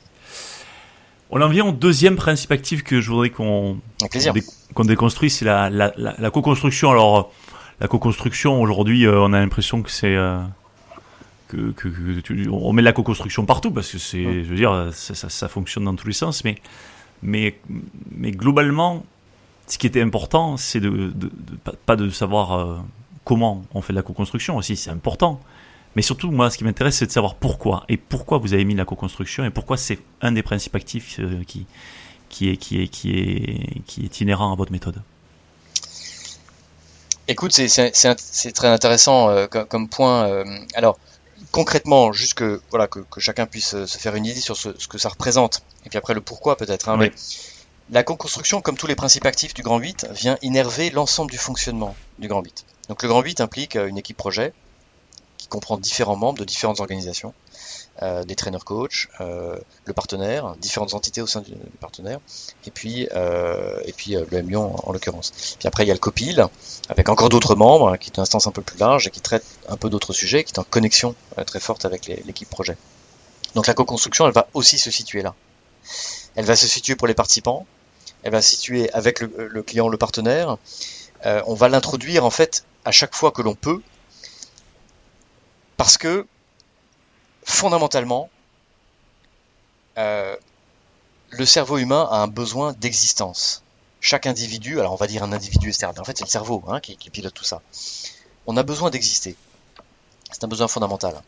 On 1.30 1.40
en 1.40 1.48
vient 1.48 1.66
au 1.66 1.72
deuxième 1.72 2.16
principe 2.16 2.52
actif 2.52 2.82
que 2.84 3.00
je 3.00 3.10
voudrais 3.10 3.30
qu'on 3.30 3.78
Avec 4.00 4.12
plaisir. 4.12 4.32
qu'on 4.32 4.38
dé- 4.40 4.46
qu'on 4.74 4.84
déconstruit, 4.84 5.30
c'est 5.30 5.44
la, 5.44 5.70
la, 5.70 5.92
la, 5.96 6.14
la 6.18 6.30
co-construction. 6.30 6.90
Alors, 6.90 7.32
la 7.80 7.88
co-construction, 7.88 8.60
aujourd'hui, 8.60 9.06
euh, 9.06 9.18
on 9.20 9.32
a 9.32 9.40
l'impression 9.40 9.82
que 9.82 9.90
c'est. 9.90 10.14
euh, 10.14 10.40
que, 11.48 11.70
que, 11.72 11.88
que 11.88 12.20
tu- 12.20 12.48
on 12.50 12.72
met 12.72 12.82
de 12.82 12.84
la 12.86 12.92
co-construction 12.92 13.44
partout 13.46 13.70
parce 13.70 13.90
que 13.90 13.98
c'est, 13.98 14.22
je 14.44 14.48
veux 14.48 14.56
dire, 14.56 14.90
ça, 14.92 15.14
ça, 15.14 15.28
ça 15.28 15.48
fonctionne 15.48 15.84
dans 15.84 15.94
tous 15.94 16.06
les 16.06 16.12
sens. 16.14 16.44
Mais, 16.44 16.56
mais, 17.22 17.58
mais 18.10 18.30
globalement, 18.30 19.04
ce 19.66 19.78
qui 19.78 19.86
était 19.86 20.02
important, 20.02 20.56
c'est 20.56 20.80
de, 20.80 20.90
de, 20.90 21.10
de- 21.14 21.30
pas- 21.64 21.74
pas 21.86 21.96
de 21.96 22.10
savoir 22.10 22.52
euh, 22.52 22.76
comment 23.24 23.64
on 23.74 23.80
fait 23.80 23.92
de 23.92 23.98
la 23.98 24.02
co-construction 24.02 24.56
aussi, 24.56 24.76
c'est 24.76 24.90
important. 24.90 25.40
Mais 25.96 26.02
surtout, 26.02 26.30
moi, 26.30 26.50
ce 26.50 26.58
qui 26.58 26.64
m'intéresse, 26.64 26.96
c'est 26.96 27.06
de 27.06 27.12
savoir 27.12 27.34
pourquoi. 27.36 27.84
Et 27.88 27.96
pourquoi 27.96 28.38
vous 28.38 28.52
avez 28.52 28.64
mis 28.64 28.74
la 28.74 28.84
co-construction 28.84 29.44
et 29.44 29.50
pourquoi 29.50 29.76
c'est 29.76 29.98
un 30.22 30.32
des 30.32 30.42
principes 30.42 30.74
actifs 30.74 31.20
euh, 31.20 31.42
qui, 31.46 31.66
qui, 32.28 32.48
est, 32.50 32.56
qui, 32.56 32.82
est, 32.82 32.88
qui, 32.88 33.10
est, 33.12 33.80
qui 33.86 34.04
est 34.04 34.20
inhérent 34.20 34.52
à 34.52 34.56
votre 34.56 34.72
méthode. 34.72 35.00
Écoute, 37.28 37.52
c'est- 37.52 38.52
très 38.52 38.68
intéressant 38.68 39.30
euh, 39.30 39.46
comme, 39.46 39.66
comme 39.66 39.88
point. 39.88 40.26
euh, 40.28 40.44
alors, 40.74 40.98
concrètement, 41.52 42.12
juste 42.12 42.34
que, 42.34 42.60
voilà, 42.70 42.86
que, 42.86 42.98
que 43.00 43.20
chacun 43.20 43.46
puisse 43.46 43.84
se 43.86 43.98
faire 43.98 44.14
une 44.14 44.26
idée 44.26 44.40
sur 44.40 44.56
ce, 44.56 44.70
ce 44.78 44.88
que 44.88 44.98
ça 44.98 45.08
représente, 45.08 45.62
et 45.86 45.88
puis 45.88 45.96
après 45.98 46.12
le 46.14 46.20
pourquoi 46.20 46.56
peut-être. 46.56 46.88
Hein, 46.90 46.96
Oui. 46.98 47.10
la 47.90 48.02
co-construction, 48.02 48.60
comme 48.60 48.76
tous 48.76 48.86
les 48.86 48.94
principes 48.94 49.24
actifs 49.26 49.54
du 49.54 49.62
Grand 49.62 49.78
8, 49.78 50.08
vient 50.12 50.36
innerver 50.42 50.90
l'ensemble 50.90 51.30
du 51.30 51.38
fonctionnement 51.38 51.94
du 52.18 52.28
Grand 52.28 52.42
8. 52.42 52.64
Donc 52.90 53.02
le 53.02 53.08
Grand 53.08 53.22
8 53.22 53.40
implique 53.40 53.76
une 53.76 53.96
équipe 53.96 54.16
projet 54.18 54.52
qui 55.44 55.48
comprend 55.48 55.76
différents 55.76 56.16
membres 56.16 56.38
de 56.38 56.44
différentes 56.44 56.80
organisations, 56.80 57.34
euh, 58.00 58.24
des 58.24 58.34
trainers 58.34 58.64
coach, 58.64 59.10
euh, 59.20 59.58
le 59.84 59.92
partenaire, 59.92 60.56
différentes 60.56 60.94
entités 60.94 61.20
au 61.20 61.26
sein 61.26 61.42
du, 61.42 61.52
partenaire, 61.80 62.18
et 62.66 62.70
puis, 62.70 63.06
euh, 63.14 63.78
et 63.84 63.92
puis 63.92 64.12
le 64.12 64.38
M 64.38 64.56
en, 64.56 64.74
en 64.88 64.92
l'occurrence. 64.92 65.56
Puis 65.58 65.68
après 65.68 65.84
il 65.84 65.88
y 65.88 65.90
a 65.90 65.94
le 65.94 66.00
COPIL, 66.00 66.46
avec 66.88 67.10
encore 67.10 67.28
d'autres 67.28 67.56
membres, 67.56 67.90
hein, 67.90 67.98
qui 67.98 68.08
est 68.08 68.16
une 68.16 68.22
instance 68.22 68.46
un 68.46 68.52
peu 68.52 68.62
plus 68.62 68.78
large 68.78 69.06
et 69.06 69.10
qui 69.10 69.20
traite 69.20 69.44
un 69.68 69.76
peu 69.76 69.90
d'autres 69.90 70.14
sujets, 70.14 70.44
qui 70.44 70.54
est 70.54 70.58
en 70.58 70.64
connexion 70.64 71.14
très 71.46 71.60
forte 71.60 71.84
avec 71.84 72.06
l'équipe 72.06 72.48
projet. 72.48 72.78
Donc 73.54 73.66
la 73.66 73.74
co-construction, 73.74 74.26
elle 74.26 74.32
va 74.32 74.48
aussi 74.54 74.78
se 74.78 74.90
situer 74.90 75.20
là. 75.20 75.34
Elle 76.36 76.46
va 76.46 76.56
se 76.56 76.66
situer 76.66 76.96
pour 76.96 77.06
les 77.06 77.14
participants, 77.14 77.66
elle 78.22 78.32
va 78.32 78.40
se 78.40 78.56
situer 78.56 78.90
avec 78.94 79.20
le, 79.20 79.30
le 79.46 79.62
client, 79.62 79.88
le 79.88 79.98
partenaire. 79.98 80.56
On 81.22 81.54
va 81.54 81.68
l'introduire 81.68 82.24
en 82.24 82.30
fait 82.30 82.64
à 82.86 82.92
chaque 82.92 83.14
fois 83.14 83.30
que 83.30 83.42
l'on 83.42 83.54
peut, 83.54 83.82
parce 85.76 85.98
que 85.98 86.26
fondamentalement, 87.44 88.30
euh, 89.98 90.36
le 91.30 91.46
cerveau 91.46 91.78
humain 91.78 92.08
a 92.10 92.16
un 92.18 92.28
besoin 92.28 92.72
d'existence. 92.74 93.62
Chaque 94.00 94.26
individu, 94.26 94.80
alors 94.80 94.92
on 94.92 94.96
va 94.96 95.06
dire 95.06 95.22
un 95.22 95.32
individu 95.32 95.68
externe, 95.68 95.98
en 95.98 96.04
fait 96.04 96.16
c'est 96.18 96.24
le 96.24 96.30
cerveau 96.30 96.62
hein, 96.68 96.80
qui, 96.80 96.96
pilote 97.10 97.34
tout 97.34 97.44
ça. 97.44 97.62
On 98.46 98.56
a 98.56 98.62
besoin 98.62 98.90
d'exister. 98.90 99.36
C'est 100.30 100.44
un 100.44 100.48
besoin 100.48 100.68
fondamental. 100.68 101.22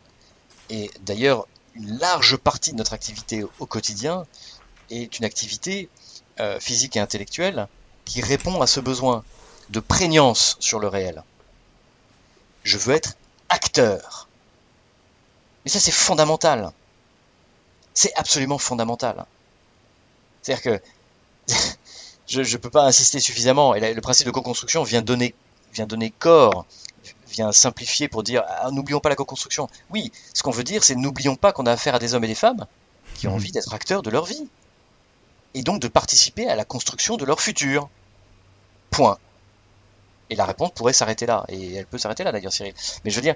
Et 0.68 0.90
d'ailleurs, 1.01 1.47
une 1.74 1.99
large 1.99 2.36
partie 2.36 2.72
de 2.72 2.76
notre 2.76 2.92
activité 2.92 3.42
au- 3.44 3.53
au 3.59 3.66
quotidien 3.66 4.26
est 4.90 5.18
une 5.18 5.24
activité 5.24 5.90
euh, 6.40 6.61
physique 6.61 6.97
et 6.97 7.01
intellectuelle 7.01 7.68
qui 8.05 8.20
répond 8.20 8.61
à 8.61 8.66
ce 8.66 8.80
besoin 8.80 9.24
de 9.70 9.80
prégnance 9.80 10.57
sur 10.61 10.78
le 10.80 10.88
réel. 10.88 11.24
Je 12.64 12.76
veux 12.78 12.94
être 12.94 13.14
acteur. 13.49 14.28
Mais 15.67 15.71
ça, 15.73 15.81
c'est 15.81 15.93
fondamental. 15.93 16.73
C'est 17.93 18.14
absolument 18.14 18.57
fondamental. 18.59 19.27
C'est-à-dire 20.43 20.62
que 20.62 21.53
je 22.29 22.41
ne 22.41 22.57
peux 22.57 22.71
pas 22.71 22.85
insister 22.85 23.21
suffisamment. 23.21 23.75
Et 23.75 23.95
le 23.95 24.01
principe 24.01 24.27
de 24.27 24.31
co-construction 24.31 24.85
vient 24.85 25.03
donner, 25.03 25.35
vient 25.75 25.87
donner 25.87 26.11
corps, 26.11 26.67
vient 27.29 27.53
simplifier 27.53 28.09
pour 28.09 28.23
dire 28.23 28.45
ah, 28.49 28.71
n'oublions 28.71 29.01
pas 29.01 29.09
la 29.09 29.17
co-construction. 29.17 29.69
Oui, 29.91 30.12
ce 30.35 30.43
qu'on 30.45 30.53
veut 30.53 30.64
dire, 30.64 30.85
c'est 30.85 30.95
n'oublions 30.95 31.37
pas 31.37 31.53
qu'on 31.53 31.67
a 31.67 31.73
affaire 31.73 31.97
à 31.97 31.99
des 31.99 32.14
hommes 32.14 32.25
et 32.25 32.29
des 32.29 32.37
femmes 32.37 32.67
qui 33.17 33.27
ont 33.27 33.33
Mhm. 33.33 33.37
envie 33.37 33.53
d'être 33.53 33.75
acteurs 33.75 34.03
de 34.03 34.11
leur 34.11 34.25
vie 34.25 34.49
et 35.55 35.62
donc 35.62 35.81
de 35.81 35.89
participer 35.89 36.49
à 36.49 36.55
la 36.57 36.64
construction 36.64 37.17
de 37.17 37.25
leur 37.25 37.41
futur. 37.41 37.89
Point. 38.91 39.19
Et 40.31 40.37
la 40.37 40.45
réponse 40.45 40.71
pourrait 40.75 40.93
s'arrêter 40.93 41.27
là. 41.27 41.45
Et 41.49 41.75
elle 41.75 41.87
peut 41.87 41.99
s'arrêter 41.99 42.25
là 42.25 42.33
d'ailleurs, 42.33 42.53
Cyril. 42.53 42.75
Mais 43.05 43.11
je 43.11 43.17
veux 43.17 43.23
dire, 43.23 43.35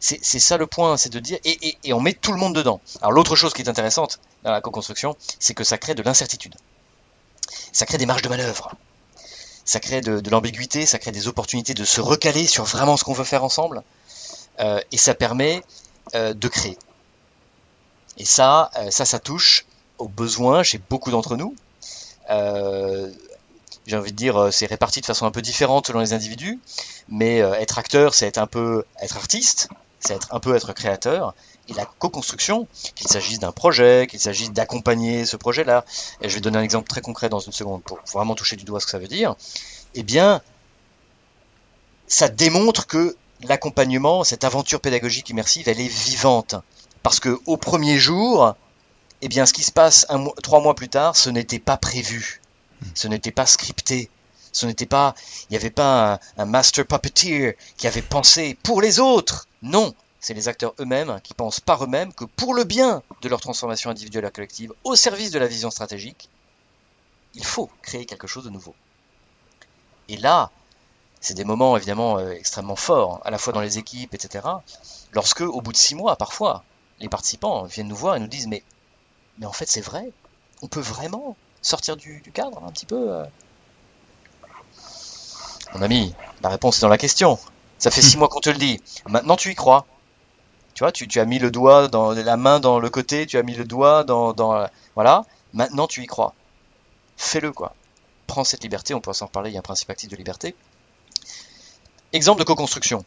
c'est 0.00 0.38
ça 0.38 0.56
le 0.56 0.66
point, 0.66 0.96
c'est 0.96 1.12
de 1.12 1.18
dire, 1.18 1.38
et, 1.44 1.92
on 1.92 2.00
met 2.00 2.12
tout 2.12 2.32
le 2.32 2.38
monde 2.38 2.54
dedans. 2.54 2.80
Alors 3.00 3.12
l'autre 3.12 3.34
chose 3.34 3.52
qui 3.52 3.62
est 3.62 3.68
intéressante 3.68 4.20
dans 4.44 4.52
la 4.52 4.60
co-construction, 4.60 5.16
c'est 5.40 5.54
que 5.54 5.64
ça 5.64 5.76
crée 5.78 5.94
de 5.94 6.02
l'incertitude. 6.02 6.54
Ça 7.72 7.84
crée 7.86 7.98
des 7.98 8.06
marges 8.06 8.22
de 8.22 8.28
manœuvre. 8.28 8.74
Ça 9.64 9.80
crée 9.80 10.00
de, 10.00 10.30
l'ambiguïté, 10.30 10.86
ça 10.86 10.98
crée 10.98 11.12
des 11.12 11.28
opportunités 11.28 11.74
de 11.74 11.84
se 11.84 12.00
recaler 12.00 12.46
sur 12.46 12.64
vraiment 12.64 12.96
ce 12.96 13.04
qu'on 13.04 13.12
veut 13.12 13.24
faire 13.24 13.44
ensemble. 13.44 13.82
Euh, 14.60 14.80
et 14.92 14.96
ça 14.96 15.14
permet 15.14 15.62
euh, 16.14 16.32
de 16.32 16.48
créer. 16.48 16.78
Et 18.16 18.24
ça, 18.24 18.70
euh, 18.76 18.90
ça, 18.90 19.04
ça 19.04 19.18
touche 19.18 19.66
aux 19.98 20.08
besoins 20.08 20.62
chez 20.62 20.78
beaucoup 20.78 21.10
d'entre 21.10 21.36
nous. 21.36 21.54
J'ai 23.86 23.96
envie 23.96 24.12
de 24.12 24.16
dire, 24.16 24.52
c'est 24.52 24.66
réparti 24.66 25.00
de 25.00 25.06
façon 25.06 25.24
un 25.24 25.30
peu 25.30 25.40
différente 25.40 25.86
selon 25.86 26.00
les 26.00 26.12
individus, 26.12 26.58
mais 27.08 27.38
être 27.38 27.78
acteur, 27.78 28.12
c'est 28.12 28.26
être 28.26 28.36
un 28.36 28.46
peu 28.46 28.84
être 29.00 29.16
artiste, 29.16 29.70
c'est 30.00 30.18
un 30.30 30.40
peu 30.40 30.54
être 30.54 30.72
créateur. 30.72 31.34
Et 31.68 31.74
la 31.74 31.84
co-construction, 31.84 32.66
qu'il 32.94 33.08
s'agisse 33.08 33.38
d'un 33.38 33.52
projet, 33.52 34.06
qu'il 34.08 34.20
s'agisse 34.20 34.52
d'accompagner 34.52 35.26
ce 35.26 35.36
projet-là, 35.36 35.84
et 36.20 36.28
je 36.28 36.34
vais 36.34 36.40
donner 36.40 36.58
un 36.58 36.62
exemple 36.62 36.88
très 36.88 37.00
concret 37.00 37.28
dans 37.28 37.40
une 37.40 37.52
seconde 37.52 37.82
pour 37.82 37.98
vraiment 38.12 38.34
toucher 38.34 38.56
du 38.56 38.64
doigt 38.64 38.80
ce 38.80 38.86
que 38.86 38.92
ça 38.92 38.98
veut 38.98 39.08
dire, 39.08 39.34
eh 39.94 40.02
bien, 40.02 40.40
ça 42.06 42.28
démontre 42.28 42.86
que 42.86 43.16
l'accompagnement, 43.42 44.24
cette 44.24 44.44
aventure 44.44 44.80
pédagogique 44.80 45.28
immersive, 45.30 45.68
elle 45.68 45.80
est 45.80 45.88
vivante. 45.88 46.54
Parce 47.02 47.20
que 47.20 47.38
au 47.46 47.56
premier 47.56 47.98
jour, 47.98 48.54
eh 49.22 49.28
bien, 49.28 49.46
ce 49.46 49.52
qui 49.52 49.62
se 49.62 49.72
passe 49.72 50.06
trois 50.42 50.60
mois 50.60 50.74
plus 50.74 50.88
tard, 50.88 51.16
ce 51.16 51.30
n'était 51.30 51.58
pas 51.58 51.76
prévu, 51.76 52.40
ce 52.94 53.08
n'était 53.08 53.30
pas 53.30 53.46
scripté, 53.46 54.10
ce 54.58 54.66
n'était 54.66 54.86
pas, 54.86 55.14
il 55.48 55.52
n'y 55.52 55.56
avait 55.56 55.70
pas 55.70 56.20
un, 56.36 56.44
master 56.44 56.84
puppeteer 56.84 57.56
qui 57.76 57.86
avait 57.86 58.02
pensé 58.02 58.58
pour 58.62 58.82
les 58.82 58.98
autres. 58.98 59.46
Non, 59.62 59.94
c'est 60.18 60.34
les 60.34 60.48
acteurs 60.48 60.74
eux-mêmes 60.80 61.20
qui 61.22 61.32
pensent 61.32 61.60
par 61.60 61.84
eux-mêmes 61.84 62.12
que 62.12 62.24
pour 62.24 62.54
le 62.54 62.64
bien 62.64 63.02
de 63.22 63.28
leur 63.28 63.40
transformation 63.40 63.90
individuelle 63.90 64.24
et 64.24 64.30
collective, 64.30 64.72
au 64.82 64.96
service 64.96 65.30
de 65.30 65.38
la 65.38 65.46
vision 65.46 65.70
stratégique, 65.70 66.28
il 67.34 67.44
faut 67.44 67.70
créer 67.82 68.04
quelque 68.04 68.26
chose 68.26 68.44
de 68.44 68.50
nouveau. 68.50 68.74
Et 70.08 70.16
là, 70.16 70.50
c'est 71.20 71.34
des 71.34 71.44
moments 71.44 71.76
évidemment 71.76 72.18
euh, 72.18 72.32
extrêmement 72.32 72.76
forts, 72.76 73.20
à 73.24 73.30
la 73.30 73.38
fois 73.38 73.52
dans 73.52 73.60
les 73.60 73.78
équipes, 73.78 74.14
etc. 74.14 74.44
Lorsque, 75.12 75.42
au 75.42 75.60
bout 75.60 75.72
de 75.72 75.76
six 75.76 75.94
mois, 75.94 76.16
parfois, 76.16 76.64
les 76.98 77.08
participants 77.08 77.64
viennent 77.64 77.88
nous 77.88 77.96
voir 77.96 78.16
et 78.16 78.20
nous 78.20 78.26
disent 78.26 78.48
mais, 78.48 78.64
mais 79.38 79.46
en 79.46 79.52
fait 79.52 79.68
c'est 79.68 79.80
vrai? 79.80 80.10
On 80.62 80.66
peut 80.66 80.80
vraiment 80.80 81.36
sortir 81.62 81.96
du, 81.96 82.22
cadre 82.34 82.64
un 82.64 82.72
petit 82.72 82.86
peu 82.86 83.12
euh? 83.12 83.24
Mon 85.74 85.82
ami, 85.82 86.14
la 86.42 86.48
réponse 86.48 86.78
est 86.78 86.80
dans 86.80 86.88
la 86.88 86.98
question. 86.98 87.38
Ça 87.78 87.90
fait 87.90 88.02
six 88.02 88.16
mois 88.16 88.28
qu'on 88.28 88.40
te 88.40 88.50
le 88.50 88.58
dit. 88.58 88.80
Maintenant, 89.06 89.36
tu 89.36 89.50
y 89.50 89.54
crois. 89.54 89.86
Tu 90.74 90.84
vois, 90.84 90.92
tu, 90.92 91.08
tu, 91.08 91.20
as 91.20 91.24
mis 91.24 91.38
le 91.38 91.50
doigt 91.50 91.88
dans 91.88 92.12
la 92.12 92.36
main 92.36 92.60
dans 92.60 92.78
le 92.78 92.90
côté, 92.90 93.26
tu 93.26 93.36
as 93.36 93.42
mis 93.42 93.54
le 93.54 93.64
doigt 93.64 94.04
dans, 94.04 94.32
dans 94.32 94.68
voilà. 94.94 95.24
Maintenant, 95.52 95.86
tu 95.86 96.02
y 96.02 96.06
crois. 96.06 96.34
Fais-le 97.16 97.52
quoi. 97.52 97.74
Prends 98.26 98.44
cette 98.44 98.62
liberté. 98.62 98.94
On 98.94 99.00
pourra 99.00 99.14
s'en 99.14 99.26
reparler. 99.26 99.50
Il 99.50 99.54
y 99.54 99.56
a 99.56 99.60
un 99.60 99.62
principe 99.62 99.90
actif 99.90 100.08
de 100.08 100.16
liberté. 100.16 100.54
Exemple 102.12 102.40
de 102.40 102.44
co-construction. 102.44 103.04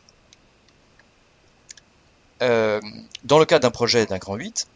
Euh, 2.42 2.82
dans 3.24 3.40
le 3.40 3.46
cas 3.46 3.60
d'un 3.60 3.72
projet 3.72 4.06
d'un 4.06 4.18
grand 4.18 4.36
8, 4.36 4.68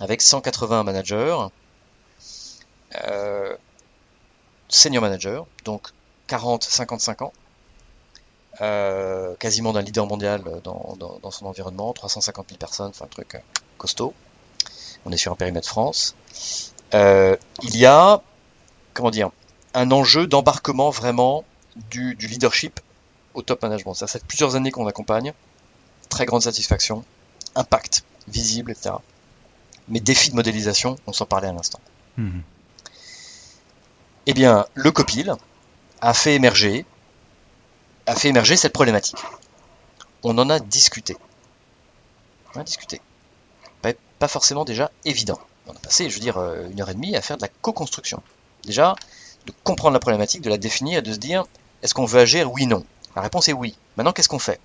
avec 0.00 0.20
180 0.20 0.84
managers, 0.84 1.38
euh, 3.06 3.56
senior 4.68 5.02
manager, 5.02 5.46
donc 5.64 5.88
40, 6.26 6.64
55 6.64 7.22
ans, 7.22 7.32
euh, 8.60 9.34
quasiment 9.36 9.72
d'un 9.72 9.82
leader 9.82 10.06
mondial 10.06 10.42
dans, 10.62 10.96
dans, 11.22 11.30
son 11.30 11.46
environnement, 11.46 11.92
350 11.92 12.48
000 12.48 12.58
personnes, 12.58 12.90
enfin 12.90 13.06
un 13.06 13.08
truc 13.08 13.42
costaud. 13.78 14.14
On 15.04 15.12
est 15.12 15.16
sur 15.16 15.32
un 15.32 15.36
périmètre 15.36 15.68
France. 15.68 16.14
il 16.92 17.76
y 17.76 17.86
a, 17.86 18.22
comment 18.94 19.10
dire, 19.10 19.30
un 19.74 19.90
enjeu 19.90 20.26
d'embarquement 20.26 20.90
vraiment 20.90 21.44
du, 21.90 22.14
du, 22.14 22.26
leadership 22.26 22.80
au 23.34 23.42
top 23.42 23.62
management. 23.62 23.94
Ça 23.94 24.06
fait 24.06 24.24
plusieurs 24.24 24.54
années 24.54 24.70
qu'on 24.70 24.86
accompagne 24.86 25.32
très 26.12 26.26
grande 26.26 26.42
satisfaction, 26.42 27.04
impact 27.54 28.04
visible, 28.28 28.70
etc. 28.70 28.96
Mais 29.88 30.00
défi 30.00 30.30
de 30.30 30.36
modélisation, 30.36 30.96
on 31.06 31.12
s'en 31.12 31.26
parlait 31.26 31.48
à 31.48 31.52
l'instant. 31.52 31.80
Mhm. 32.16 32.42
Eh 34.26 34.34
bien, 34.34 34.66
le 34.74 34.90
copil 34.92 35.34
a 36.02 36.14
fait 36.14 36.34
émerger, 36.34 36.84
a 38.06 38.16
fait 38.16 38.28
émerger 38.28 38.56
cette 38.56 38.72
problématique. 38.72 39.18
On 40.24 40.36
en 40.36 40.50
a 40.50 40.58
discuté. 40.58 41.16
On 42.54 42.60
a 42.60 42.64
discuté. 42.64 43.00
Pas, 44.18 44.28
forcément 44.28 44.64
déjà 44.64 44.92
évident. 45.04 45.40
On 45.66 45.72
a 45.72 45.78
passé, 45.80 46.08
je 46.08 46.14
veux 46.14 46.20
dire, 46.20 46.38
euh, 46.38 46.68
une 46.70 46.80
heure 46.80 46.90
et 46.90 46.94
demie 46.94 47.16
à 47.16 47.20
faire 47.20 47.36
de 47.36 47.42
la 47.42 47.48
co-construction. 47.48 48.22
Déjà, 48.62 48.94
de 49.46 49.52
comprendre 49.64 49.94
la 49.94 49.98
problématique, 49.98 50.42
de 50.42 50.48
la 50.48 50.58
définir 50.58 51.00
et 51.00 51.02
de 51.02 51.12
se 51.12 51.18
dire, 51.18 51.44
est-ce 51.82 51.92
qu'on 51.92 52.04
veut 52.04 52.20
agir 52.20 52.52
Oui, 52.52 52.66
non? 52.66 52.84
La 53.16 53.22
réponse 53.22 53.48
est 53.48 53.52
oui. 53.52 53.76
Maintenant, 53.96 54.12
qu'est-ce 54.12 54.28
qu'on 54.28 54.38
fait? 54.38 54.60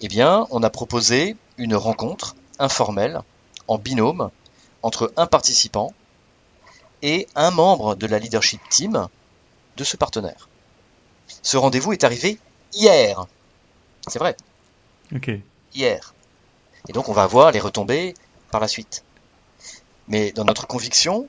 Eh 0.00 0.06
bien, 0.06 0.46
on 0.50 0.62
a 0.62 0.70
proposé 0.70 1.36
une 1.56 1.74
rencontre 1.74 2.36
informelle 2.60 3.20
en 3.66 3.78
binôme 3.78 4.30
entre 4.82 5.12
un 5.16 5.26
participant 5.26 5.92
et 7.02 7.26
un 7.34 7.50
membre 7.50 7.96
de 7.96 8.06
la 8.06 8.20
leadership 8.20 8.60
team 8.70 9.08
de 9.78 9.84
ce 9.84 9.96
partenaire. 9.96 10.48
Ce 11.42 11.56
rendez-vous 11.56 11.92
est 11.92 12.04
arrivé 12.04 12.38
hier. 12.74 13.26
C'est 14.06 14.18
vrai. 14.18 14.36
Ok. 15.14 15.30
Hier. 15.74 16.14
Et 16.88 16.92
donc 16.92 17.08
on 17.08 17.12
va 17.12 17.26
voir 17.26 17.52
les 17.52 17.60
retombées 17.60 18.14
par 18.50 18.60
la 18.60 18.68
suite. 18.68 19.04
Mais 20.08 20.32
dans 20.32 20.44
notre 20.44 20.66
conviction, 20.66 21.28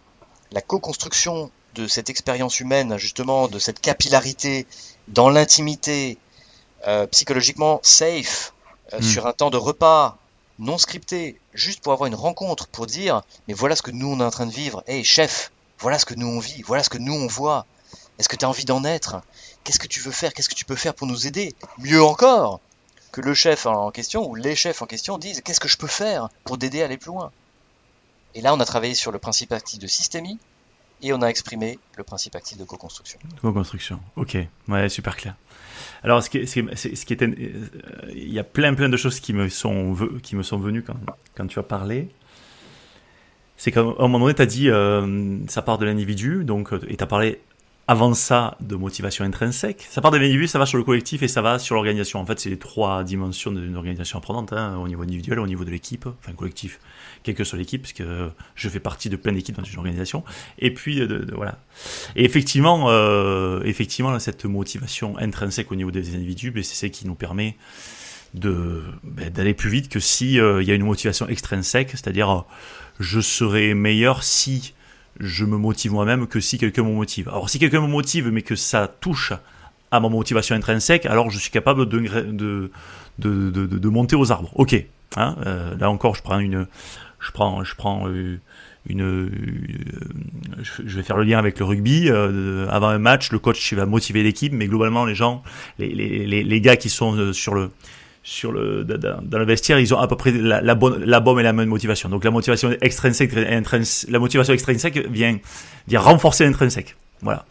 la 0.51 0.61
co-construction 0.61 1.51
de 1.75 1.87
cette 1.87 2.09
expérience 2.09 2.59
humaine, 2.59 2.97
justement, 2.97 3.47
de 3.47 3.59
cette 3.59 3.79
capillarité 3.79 4.65
dans 5.07 5.29
l'intimité, 5.29 6.17
euh, 6.87 7.05
psychologiquement 7.07 7.79
safe, 7.83 8.53
euh, 8.93 8.99
hmm. 8.99 9.03
sur 9.03 9.27
un 9.27 9.33
temps 9.33 9.49
de 9.49 9.57
repas 9.57 10.17
non 10.57 10.77
scripté, 10.77 11.39
juste 11.53 11.81
pour 11.81 11.93
avoir 11.93 12.07
une 12.07 12.15
rencontre, 12.15 12.67
pour 12.67 12.85
dire, 12.85 13.21
mais 13.47 13.53
voilà 13.53 13.77
ce 13.77 13.81
que 13.81 13.91
nous 13.91 14.07
on 14.07 14.19
est 14.19 14.23
en 14.23 14.31
train 14.31 14.45
de 14.45 14.51
vivre. 14.51 14.83
Hey 14.87 15.03
chef, 15.05 15.51
voilà 15.79 15.99
ce 15.99 16.05
que 16.05 16.15
nous 16.15 16.27
on 16.27 16.39
vit, 16.39 16.61
voilà 16.63 16.83
ce 16.83 16.89
que 16.89 16.97
nous 16.97 17.13
on 17.13 17.27
voit. 17.27 17.65
Est-ce 18.19 18.27
que 18.27 18.35
tu 18.35 18.45
as 18.45 18.49
envie 18.49 18.65
d'en 18.65 18.83
être? 18.83 19.21
Qu'est-ce 19.63 19.79
que 19.79 19.87
tu 19.87 20.01
veux 20.01 20.11
faire? 20.11 20.33
Qu'est-ce 20.33 20.49
que 20.49 20.55
tu 20.55 20.65
peux 20.65 20.75
faire 20.75 20.93
pour 20.93 21.07
nous 21.07 21.25
aider? 21.25 21.55
Mieux 21.77 22.03
encore, 22.03 22.59
que 23.11 23.21
le 23.21 23.33
chef 23.33 23.65
en 23.65 23.91
question 23.91 24.29
ou 24.29 24.35
les 24.35 24.55
chefs 24.55 24.81
en 24.81 24.85
question 24.85 25.17
disent 25.17 25.41
qu'est-ce 25.41 25.59
que 25.59 25.69
je 25.69 25.77
peux 25.77 25.87
faire 25.87 26.29
pour 26.43 26.57
t'aider 26.57 26.81
à 26.81 26.85
aller 26.85 26.97
plus 26.97 27.09
loin? 27.09 27.31
Et 28.35 28.41
là, 28.41 28.53
on 28.53 28.59
a 28.59 28.65
travaillé 28.65 28.93
sur 28.93 29.11
le 29.11 29.19
principe 29.19 29.53
actif 29.53 29.79
de 29.79 29.87
systémie 29.87 30.37
et 31.01 31.13
on 31.13 31.21
a 31.21 31.27
exprimé 31.27 31.79
le 31.95 32.03
principe 32.03 32.35
actif 32.35 32.57
de 32.57 32.65
co-construction. 32.65 33.19
Co-construction, 33.41 33.99
ok, 34.17 34.37
ouais, 34.67 34.89
super 34.89 35.15
clair. 35.15 35.35
Alors, 36.03 36.21
ce 36.21 36.29
qui, 36.29 36.39
euh, 36.39 37.65
il 38.09 38.33
y 38.33 38.39
a 38.39 38.43
plein, 38.43 38.73
plein 38.73 38.89
de 38.89 38.97
choses 38.97 39.19
qui 39.19 39.33
me 39.33 39.47
sont, 39.49 39.93
venues 39.93 40.83
quand, 40.83 40.95
quand 41.35 41.47
tu 41.47 41.57
as 41.57 41.63
parlé. 41.63 42.09
C'est 43.55 43.71
qu'à 43.71 43.81
un 43.81 44.07
moment 44.07 44.19
donné, 44.19 44.35
tu 44.35 44.41
as 44.41 44.45
dit, 44.45 44.69
euh, 44.69 45.37
ça 45.47 45.61
part 45.61 45.77
de 45.77 45.85
l'individu, 45.85 46.43
donc, 46.43 46.71
et 46.87 46.95
tu 46.95 47.03
as 47.03 47.07
parlé 47.07 47.41
avant 47.89 48.13
ça 48.13 48.55
de 48.59 48.75
motivation 48.75 49.25
intrinsèque. 49.25 49.87
Ça 49.89 49.99
part 49.99 50.11
de 50.11 50.17
l'individu, 50.17 50.45
ça 50.45 50.59
va 50.59 50.67
sur 50.67 50.77
le 50.77 50.83
collectif 50.83 51.23
et 51.23 51.27
ça 51.27 51.41
va 51.41 51.57
sur 51.57 51.73
l'organisation. 51.73 52.19
En 52.19 52.25
fait, 52.27 52.39
c'est 52.39 52.51
les 52.51 52.59
trois 52.59 53.03
dimensions 53.03 53.51
d'une 53.51 53.75
organisation 53.75 54.19
apprenante, 54.19 54.53
hein, 54.53 54.77
au 54.77 54.87
niveau 54.87 55.01
individuel, 55.01 55.39
au 55.39 55.47
niveau 55.47 55.65
de 55.65 55.71
l'équipe, 55.71 56.05
enfin 56.05 56.33
collectif, 56.33 56.79
quelle 57.23 57.33
que 57.33 57.43
soit 57.43 57.57
l'équipe, 57.57 57.81
parce 57.81 57.93
que 57.93 58.29
je 58.53 58.69
fais 58.69 58.79
partie 58.79 59.09
de 59.09 59.15
plein 59.15 59.33
d'équipes 59.33 59.55
dans 59.55 59.63
une 59.63 59.79
organisation. 59.79 60.23
Et 60.59 60.71
puis, 60.71 60.97
de, 60.97 61.33
voilà. 61.33 61.57
Et 62.15 62.25
effectivement, 62.25 62.91
euh, 62.91 63.63
effectivement, 63.63 64.19
cette 64.19 64.45
motivation 64.45 65.17
intrinsèque 65.17 65.71
au 65.71 65.75
niveau 65.75 65.89
des 65.89 66.13
individus, 66.13 66.51
ben, 66.51 66.61
c'est 66.61 66.75
ce 66.75 66.91
qui 66.91 67.07
nous 67.07 67.15
permet 67.15 67.57
ben, 68.35 68.83
d'aller 69.33 69.55
plus 69.55 69.71
vite 69.71 69.89
que 69.89 69.99
si 69.99 70.39
euh, 70.39 70.61
il 70.61 70.67
y 70.67 70.71
a 70.71 70.75
une 70.75 70.85
motivation 70.85 71.27
extrinsèque, 71.27 71.89
c'est-à-dire 71.89 72.45
je 72.99 73.19
serai 73.19 73.73
meilleur 73.73 74.21
si 74.21 74.75
je 75.19 75.45
me 75.45 75.57
motive 75.57 75.93
moi-même 75.93 76.27
que 76.27 76.39
si 76.39 76.57
quelqu'un 76.57 76.83
me 76.83 76.93
motive. 76.93 77.29
Alors 77.29 77.49
si 77.49 77.59
quelqu'un 77.59 77.81
me 77.81 77.87
motive 77.87 78.29
mais 78.29 78.41
que 78.41 78.55
ça 78.55 78.87
touche 78.87 79.33
à 79.91 79.99
ma 79.99 80.09
motivation 80.09 80.55
intrinsèque, 80.55 81.05
alors 81.05 81.29
je 81.29 81.39
suis 81.39 81.51
capable 81.51 81.87
de, 81.87 81.99
de, 81.99 82.71
de, 83.17 83.49
de, 83.49 83.89
monter 83.89 84.15
aux 84.15 84.31
arbres. 84.31 84.51
Ok. 84.55 84.75
Hein, 85.17 85.35
euh, 85.45 85.75
là 85.77 85.89
encore, 85.89 86.15
je 86.15 86.21
prends 86.21 86.39
une, 86.39 86.67
je 87.19 87.31
prends, 87.31 87.63
je 87.63 87.75
prends 87.75 88.07
euh, 88.07 88.39
une, 88.87 89.01
euh, 89.01 89.29
je 90.63 90.95
vais 90.95 91.03
faire 91.03 91.17
le 91.17 91.23
lien 91.23 91.39
avec 91.39 91.57
le 91.57 91.65
rugby. 91.65 92.09
avant 92.09 92.89
un 92.89 92.99
match, 92.99 93.31
le 93.31 93.39
coach 93.39 93.73
va 93.73 93.85
motiver 93.85 94.21
l'équipe, 94.21 94.53
mais 94.53 94.67
globalement, 94.67 95.05
les 95.05 95.15
gens, 95.15 95.43
les, 95.79 95.89
les, 95.89 96.43
les 96.43 96.61
gars 96.61 96.77
qui 96.77 96.89
sont 96.89 97.33
sur 97.33 97.55
le 97.55 97.71
sur 98.29 98.51
le, 98.51 98.83
dans 98.83 99.39
le 99.39 99.45
vestiaire, 99.45 99.79
ils 99.79 99.91
ont 99.91 99.97
à 99.97 100.07
peu 100.07 100.15
près 100.15 100.31
la, 100.31 100.75
bonne, 100.75 101.03
la 101.03 101.19
bonne 101.19 101.39
et 101.39 101.43
la 101.43 101.51
même 101.51 101.67
motivation. 101.67 102.09
Donc 102.09 102.23
la 102.23 102.29
motivation 102.29 102.69
extrinsèque, 102.79 103.33
la 103.33 104.19
motivation 104.19 104.53
extrinsèque 104.53 105.07
vient, 105.09 105.39
vient 105.87 105.99
renforcer 105.99 106.45
l'intrinsèque. 106.45 106.95
Voilà. 107.23 107.45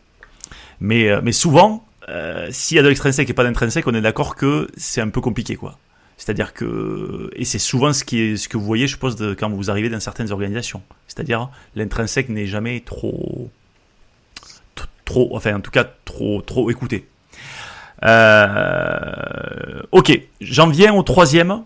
Mais, 0.78 1.08
euh, 1.08 1.20
mais 1.20 1.32
souvent, 1.32 1.84
euh, 2.08 2.46
s'il 2.52 2.76
y 2.76 2.78
a 2.78 2.84
de 2.84 2.88
l'extrinsèque 2.88 3.28
et 3.28 3.32
pas 3.32 3.42
d'intrinsèque, 3.42 3.88
on 3.88 3.94
est 3.94 4.00
d'accord 4.00 4.36
que 4.36 4.68
c'est 4.76 5.00
un 5.00 5.08
peu 5.08 5.20
compliqué, 5.20 5.56
quoi. 5.56 5.78
C'est-à-dire 6.16 6.54
que, 6.54 7.28
et 7.34 7.44
c'est 7.44 7.58
souvent 7.58 7.92
ce 7.92 8.04
qui 8.04 8.38
ce 8.38 8.48
que 8.48 8.56
vous 8.56 8.64
voyez, 8.64 8.86
je 8.86 8.92
suppose, 8.92 9.16
quand 9.36 9.50
vous 9.50 9.70
arrivez 9.70 9.88
dans 9.88 10.00
certaines 10.00 10.30
organisations. 10.30 10.82
C'est-à-dire, 11.08 11.50
l'intrinsèque 11.74 12.28
n'est 12.28 12.46
jamais 12.46 12.80
trop, 12.80 13.50
trop, 15.04 15.34
enfin, 15.34 15.56
en 15.56 15.60
tout 15.60 15.72
cas, 15.72 15.84
trop, 16.04 16.40
trop 16.40 16.70
écouté. 16.70 17.08
Euh, 18.04 19.80
ok, 19.92 20.20
j'en 20.40 20.68
viens 20.68 20.94
au 20.94 21.02
troisième. 21.02 21.64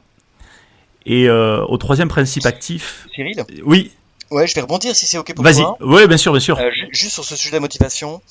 Et 1.04 1.28
euh, 1.28 1.64
au 1.64 1.78
troisième 1.78 2.08
principe 2.08 2.46
actif. 2.46 3.08
Cyril 3.12 3.44
Oui. 3.64 3.90
Ouais, 4.30 4.46
je 4.46 4.54
vais 4.54 4.60
rebondir 4.60 4.94
si 4.94 5.04
c'est 5.04 5.18
ok 5.18 5.34
pour 5.34 5.44
toi. 5.44 5.52
Vas-y. 5.52 5.64
Oui, 5.80 6.06
bien 6.06 6.16
sûr, 6.16 6.32
bien 6.32 6.40
sûr. 6.40 6.58
Euh, 6.58 6.70
juste 6.90 7.12
sur 7.12 7.24
ce 7.24 7.34
sujet 7.34 7.50
de 7.50 7.56
la 7.56 7.60
motivation, 7.60 8.22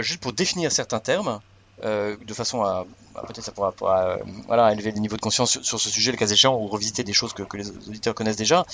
juste 0.00 0.20
pour 0.20 0.32
définir 0.32 0.70
certains 0.72 1.00
termes, 1.00 1.40
de 1.82 2.34
façon 2.34 2.62
à, 2.62 2.86
peut-être 3.26 3.44
ça 3.44 3.52
pourra, 3.52 3.74
voilà, 4.46 4.72
élever 4.72 4.92
le 4.92 5.00
niveau 5.00 5.16
de 5.16 5.20
conscience 5.20 5.60
sur, 5.60 5.80
ce 5.80 5.90
sujet, 5.90 6.12
le 6.12 6.16
cas 6.16 6.28
échéant, 6.28 6.56
ou 6.56 6.68
revisiter 6.68 7.02
des 7.02 7.12
choses 7.12 7.32
que, 7.32 7.42
que 7.42 7.56
les 7.56 7.68
auditeurs 7.68 8.14
connaissent 8.14 8.36
déjà. 8.36 8.64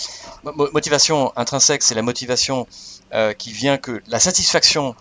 motivation 0.45 1.33
intrinsèque, 1.35 1.83
c'est 1.83 1.95
la 1.95 2.03
motivation 2.03 2.69
qui 3.39 3.53
vient 3.53 3.79
que 3.79 4.03
la 4.07 4.21
satisfaction 4.21 4.95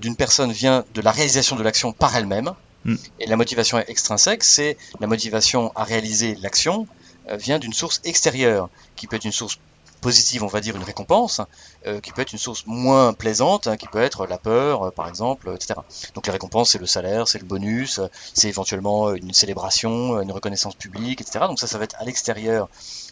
d'une 0.00 0.16
personne 0.16 0.50
vient 0.50 0.84
de 0.94 1.02
la 1.02 1.12
réalisation 1.12 1.56
de 1.56 1.62
l'action 1.62 1.92
par 1.92 2.16
elle-même. 2.16 2.54
Mm. 2.84 2.96
Et 3.20 3.26
la 3.26 3.36
motivation 3.36 3.78
extrinsèque, 3.78 4.44
c'est 4.44 4.76
la 5.00 5.06
motivation 5.06 5.72
à 5.76 5.84
réaliser 5.84 6.36
l'action 6.36 6.86
euh, 7.28 7.36
vient 7.36 7.58
d'une 7.58 7.72
source 7.72 8.00
extérieure, 8.04 8.68
qui 8.96 9.06
peut 9.06 9.16
être 9.16 9.24
une 9.24 9.32
source 9.32 9.58
positive, 10.00 10.42
on 10.42 10.48
va 10.48 10.60
dire 10.60 10.74
une 10.74 10.82
récompense, 10.82 11.40
euh, 11.86 12.00
qui 12.00 12.10
peut 12.10 12.22
être 12.22 12.32
une 12.32 12.38
source 12.38 12.64
moins 12.66 13.12
plaisante, 13.12 13.68
hein, 13.68 13.76
qui 13.76 13.86
peut 13.86 14.02
être 14.02 14.26
la 14.26 14.38
peur, 14.38 14.82
euh, 14.82 14.90
par 14.90 15.08
exemple, 15.08 15.52
etc. 15.54 15.74
Donc 16.14 16.26
les 16.26 16.32
récompenses, 16.32 16.70
c'est 16.70 16.80
le 16.80 16.86
salaire, 16.86 17.28
c'est 17.28 17.38
le 17.38 17.44
bonus, 17.44 18.00
c'est 18.34 18.48
éventuellement 18.48 19.12
une 19.12 19.32
célébration, 19.32 20.20
une 20.20 20.32
reconnaissance 20.32 20.74
publique, 20.74 21.20
etc. 21.20 21.44
Donc 21.46 21.60
ça, 21.60 21.68
ça 21.68 21.78
va 21.78 21.84
être 21.84 21.94
à 22.00 22.04
l'extérieur 22.04 22.68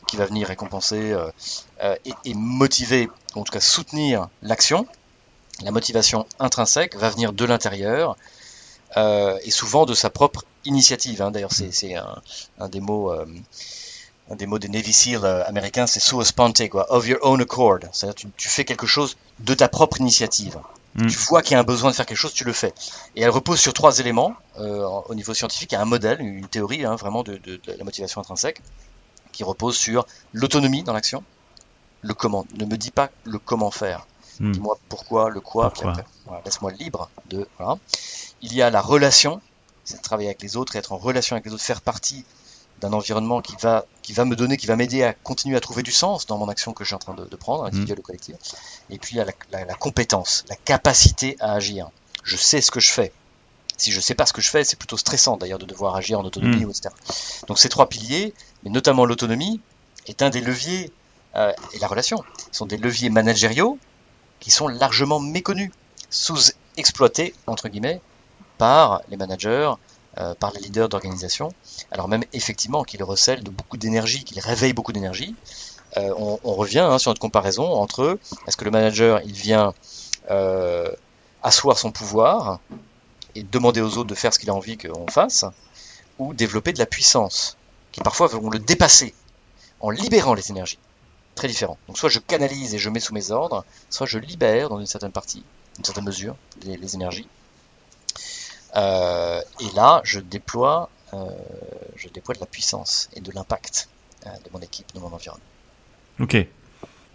qui 0.09 0.17
va 0.17 0.27
venir 0.27 0.49
récompenser 0.49 1.15
et, 1.81 2.13
et, 2.25 2.35
motiver, 2.35 3.09
en 3.37 3.45
tout 3.45 3.53
cas 3.53 3.61
soutenir 3.61 4.29
l'action. 4.43 4.89
La 5.63 5.71
motivation 5.71 6.27
intrinsèque 6.41 6.97
va 6.97 7.11
venir 7.11 7.33
de 7.33 7.45
l'intérieur, 7.45 8.17
euh, 8.97 9.39
et 9.45 9.51
souvent 9.51 9.87
de 9.87 9.95
sa 9.95 10.11
propre 10.11 10.45
initiative. 10.65 11.23
Hein. 11.23 11.31
D'ailleurs, 11.31 11.53
c'est 11.53 11.95
un, 11.95 12.21
un, 12.59 12.69
des 12.69 12.81
mots, 12.81 13.13
euh, 13.13 13.27
un 14.31 14.37
des 14.37 14.47
mots 14.47 14.59
des 14.59 14.69
Navy 14.69 14.93
SEAL 14.93 15.25
euh, 15.25 15.45
américains, 15.47 15.87
c'est 15.87 16.01
sua 16.01 16.25
sponte, 16.25 16.69
quoi, 16.69 16.93
of 16.93 17.07
your 17.07 17.19
own 17.23 17.41
accord. 17.41 17.79
C'est-à-dire 17.93 18.15
tu, 18.15 18.27
tu 18.37 18.49
fais 18.49 18.65
quelque 18.65 18.87
chose 18.87 19.17
de 19.41 19.55
ta 19.55 19.69
propre 19.69 20.01
initiative. 20.01 20.59
Mm. 20.97 21.07
Tu 21.07 21.19
vois 21.19 21.43
qu'il 21.43 21.53
y 21.53 21.55
a 21.55 21.61
un 21.61 21.65
besoin 21.65 21.91
de 21.91 21.97
faire 21.97 22.07
quelque 22.07 22.19
chose, 22.19 22.33
tu 22.35 22.45
le 22.45 22.53
fais. 22.53 22.75
Et 23.17 23.23
elle 23.23 23.31
repose 23.31 23.61
sur 23.61 23.73
trois 23.73 23.99
éléments 24.01 24.35
euh, 24.59 24.85
au 25.09 25.15
niveau 25.15 25.35
scientifique. 25.35 25.71
Il 25.73 25.77
y 25.77 25.79
a 25.79 25.81
un 25.83 25.85
modèle, 25.85 26.21
une 26.21 26.49
théorie 26.49 26.85
hein, 26.85 26.97
vraiment 26.97 27.23
de, 27.23 27.37
de- 27.37 27.57
de 27.57 27.73
la 27.79 27.85
motivation 27.85 28.21
intrinsèque 28.21 28.61
qui 29.33 29.45
repose 29.45 29.77
sur 29.77 30.05
l'autonomie 30.33 30.83
dans 30.83 30.93
l'action, 30.93 31.23
le 32.03 32.13
comment. 32.15 32.45
Ne 32.59 32.65
me 32.67 32.77
dis 32.77 32.91
pas 32.91 33.11
le 33.25 33.39
comment 33.39 33.71
faire. 33.71 34.07
Hmm. 34.41 34.51
Dis-moi 34.53 34.79
pourquoi, 34.89 35.31
le 35.31 35.41
quoi, 35.41 35.67
après, 35.67 35.87
voilà, 36.27 36.43
laisse-moi 36.45 36.73
libre 36.73 37.09
de. 37.29 37.47
Voilà. 37.59 37.79
Il 38.43 38.55
y 38.55 38.63
a 38.63 38.71
la 38.71 38.81
relation, 38.81 39.41
c'est 39.85 39.97
de 39.99 40.03
travailler 40.03 40.29
avec 40.29 40.43
les 40.43 40.57
autres, 40.57 40.77
être 40.77 40.93
en 40.93 40.99
relation 40.99 41.35
avec 41.37 41.47
les 41.47 41.53
autres, 41.53 41.63
faire 41.63 41.81
partie 41.83 42.25
d'un 42.81 42.93
environnement 42.95 43.43
qui 43.43 43.55
va, 43.61 43.85
qui 44.03 44.13
va 44.15 44.25
me 44.25 44.35
donner, 44.37 44.57
qui 44.57 44.67
va 44.67 44.75
m'aider 44.77 45.03
à 45.03 45.13
continuer 45.13 45.57
à 45.57 45.61
trouver 45.61 45.83
du 45.83 45.93
sens 45.93 46.27
dans 46.27 46.39
mon 46.39 46.49
action 46.49 46.73
que 46.73 46.83
je 46.85 46.89
suis 46.89 46.95
en 46.95 46.99
train 46.99 47.15
de, 47.15 47.27
de 47.27 47.37
prendre, 47.37 47.65
individuelle 47.65 47.99
ou 47.99 48.03
collective. 48.03 48.37
Et 48.89 48.99
puis 48.99 49.17
il 49.17 49.19
y 49.19 49.21
a 49.21 49.25
la, 49.27 49.33
la- 49.53 49.65
la 49.67 49.75
compétence, 49.75 50.45
la 50.49 50.57
capacité 50.57 51.37
à 51.41 51.53
agir. 51.53 51.91
Je 52.25 52.37
sais 52.37 52.63
ce 52.63 52.71
que 52.71 52.81
je 52.81 52.91
fais. 52.91 53.13
Si 53.77 53.93
je 53.93 54.01
sais 54.01 54.15
pas 54.15 54.25
ce 54.27 54.33
que 54.33 54.41
je 54.41 54.49
fais, 54.49 54.65
c'est 54.65 54.77
plutôt 54.79 54.97
stressant 54.97 55.37
d'ailleurs 55.37 55.59
de 55.59 55.67
devoir 55.67 55.95
agir 55.97 56.19
en 56.21 56.25
autonomie, 56.25 56.65
Mm. 56.65 56.71
etc. 56.71 56.89
Donc 57.49 57.59
ces 57.59 57.69
trois 57.69 57.89
piliers, 57.89 58.33
mais 58.63 58.71
notamment 58.71 59.05
l'autonomie, 59.05 59.61
est 60.07 60.23
un 60.23 60.31
des 60.31 60.41
leviers, 60.41 60.91
euh, 61.37 61.53
et 61.75 61.79
la 61.79 61.87
relation, 61.87 62.25
sont 62.53 62.65
des 62.67 62.77
leviers 62.79 63.11
managériaux 63.11 63.79
qui 64.39 64.51
sont 64.51 64.69
largement 64.69 65.21
méconnus, 65.21 65.71
sous-exploités, 66.09 67.35
entre 67.47 67.69
guillemets, 67.69 68.01
par 68.61 69.01
les 69.09 69.17
managers, 69.17 69.73
euh, 70.19 70.35
par 70.35 70.53
les 70.53 70.61
leaders 70.61 70.91
d'organisation, 70.91 71.49
alors 71.93 72.09
même 72.09 72.25
effectivement 72.35 72.85
qu'ils 72.85 73.03
recèlent 73.03 73.43
beaucoup 73.43 73.79
d'énergie, 73.79 74.23
qu'ils 74.23 74.39
réveillent 74.39 74.75
beaucoup 74.75 74.93
d'énergie. 74.93 75.35
Euh, 75.97 76.13
on, 76.19 76.55
revient 76.55 76.81
hein, 76.81 76.99
sur 76.99 77.11
notre 77.11 77.23
comparaison 77.23 77.65
entre 77.65 78.19
est-ce 78.47 78.59
que 78.59 78.67
le 78.67 78.71
manager 78.71 79.23
il 79.25 79.33
vient 79.33 79.73
euh, 80.31 80.93
asseoir 81.43 81.79
son 81.79 81.91
pouvoir 81.91 82.61
et 83.35 83.45
demander 83.45 83.81
aux 83.81 83.97
autres 83.97 84.11
de 84.11 84.15
faire 84.15 84.35
ce 84.35 84.39
qu'il 84.39 84.51
a 84.51 84.55
envie 84.55 84.77
qu'on 84.77 85.09
fasse, 85.09 85.47
ou 86.19 86.35
développer 86.35 86.75
de 86.75 86.79
la 86.79 86.87
puissance, 86.87 87.57
qui 87.93 88.03
parfois 88.03 88.27
vont 88.27 88.51
le 88.51 88.59
dépasser 88.59 89.15
en 89.81 89.89
libérant 89.89 90.35
les 90.35 90.51
énergies. 90.51 90.79
Très 91.35 91.49
différent. 91.49 91.79
Donc 91.89 91.97
soit 91.97 92.11
je 92.11 92.19
canalise 92.19 92.75
et 92.75 92.79
je 92.79 92.91
mets 92.91 93.01
sous 93.01 93.15
mes 93.15 93.31
ordres, 93.31 93.65
soit 93.89 94.07
je 94.07 94.19
libère 94.19 94.69
dans 94.69 94.81
une 94.81 94.87
certaine 94.87 95.13
partie, 95.13 95.45
une 95.79 95.85
certaine 95.85 96.05
mesure, 96.05 96.37
les 96.67 96.95
énergies. 96.95 97.27
Euh, 98.77 99.41
et 99.61 99.75
là, 99.75 100.01
je 100.05 100.21
déploie, 100.21 100.91
euh, 101.13 101.27
je 101.97 102.09
déploie 102.09 102.35
de 102.35 102.41
la 102.41 102.47
puissance 102.47 103.09
et 103.15 103.21
de 103.21 103.33
l'impact 103.33 103.89
euh, 104.27 104.31
de 104.31 104.51
mon 104.53 104.61
équipe, 104.61 104.87
de 104.95 105.01
mon 105.01 105.13
environnement. 105.13 105.45
Ok. 106.21 106.47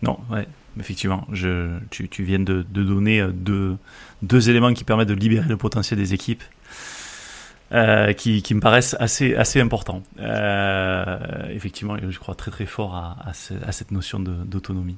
Non, 0.01 0.20
ouais, 0.30 0.47
effectivement. 0.80 1.26
Je, 1.32 1.80
tu, 1.89 2.10
tu 2.10 2.24
viens 2.24 2.39
de, 2.39 2.66
de 2.70 2.84
donner 2.84 3.22
euh, 3.22 3.32
deux, 3.32 3.78
deux 4.22 4.49
éléments 4.49 4.74
qui 4.74 4.84
permettent 4.84 5.08
de 5.08 5.14
libérer 5.14 5.47
le 5.47 5.58
potentiel 5.58 5.97
des 5.97 6.14
équipes, 6.14 6.43
euh, 7.72 8.14
qui, 8.14 8.41
qui 8.43 8.53
me 8.53 8.60
paraissent 8.60 8.95
assez, 8.99 9.36
assez 9.36 9.62
importants. 9.62 10.03
Euh, 10.20 11.47
effectivement, 11.49 11.95
je 11.97 12.20
crois 12.20 12.36
très 12.36 12.51
très 12.51 12.66
fort 12.66 12.95
à, 12.95 13.16
à, 13.26 13.30
à 13.66 13.72
cette 13.72 13.91
notion 13.91 14.20
d'autonomie. 14.20 14.97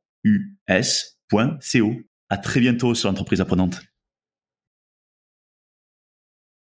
u 0.23 0.57
s.co. 0.67 1.93
À 2.29 2.37
très 2.37 2.59
bientôt 2.59 2.95
sur 2.95 3.09
l'entreprise 3.09 3.41
apprenante. 3.41 3.81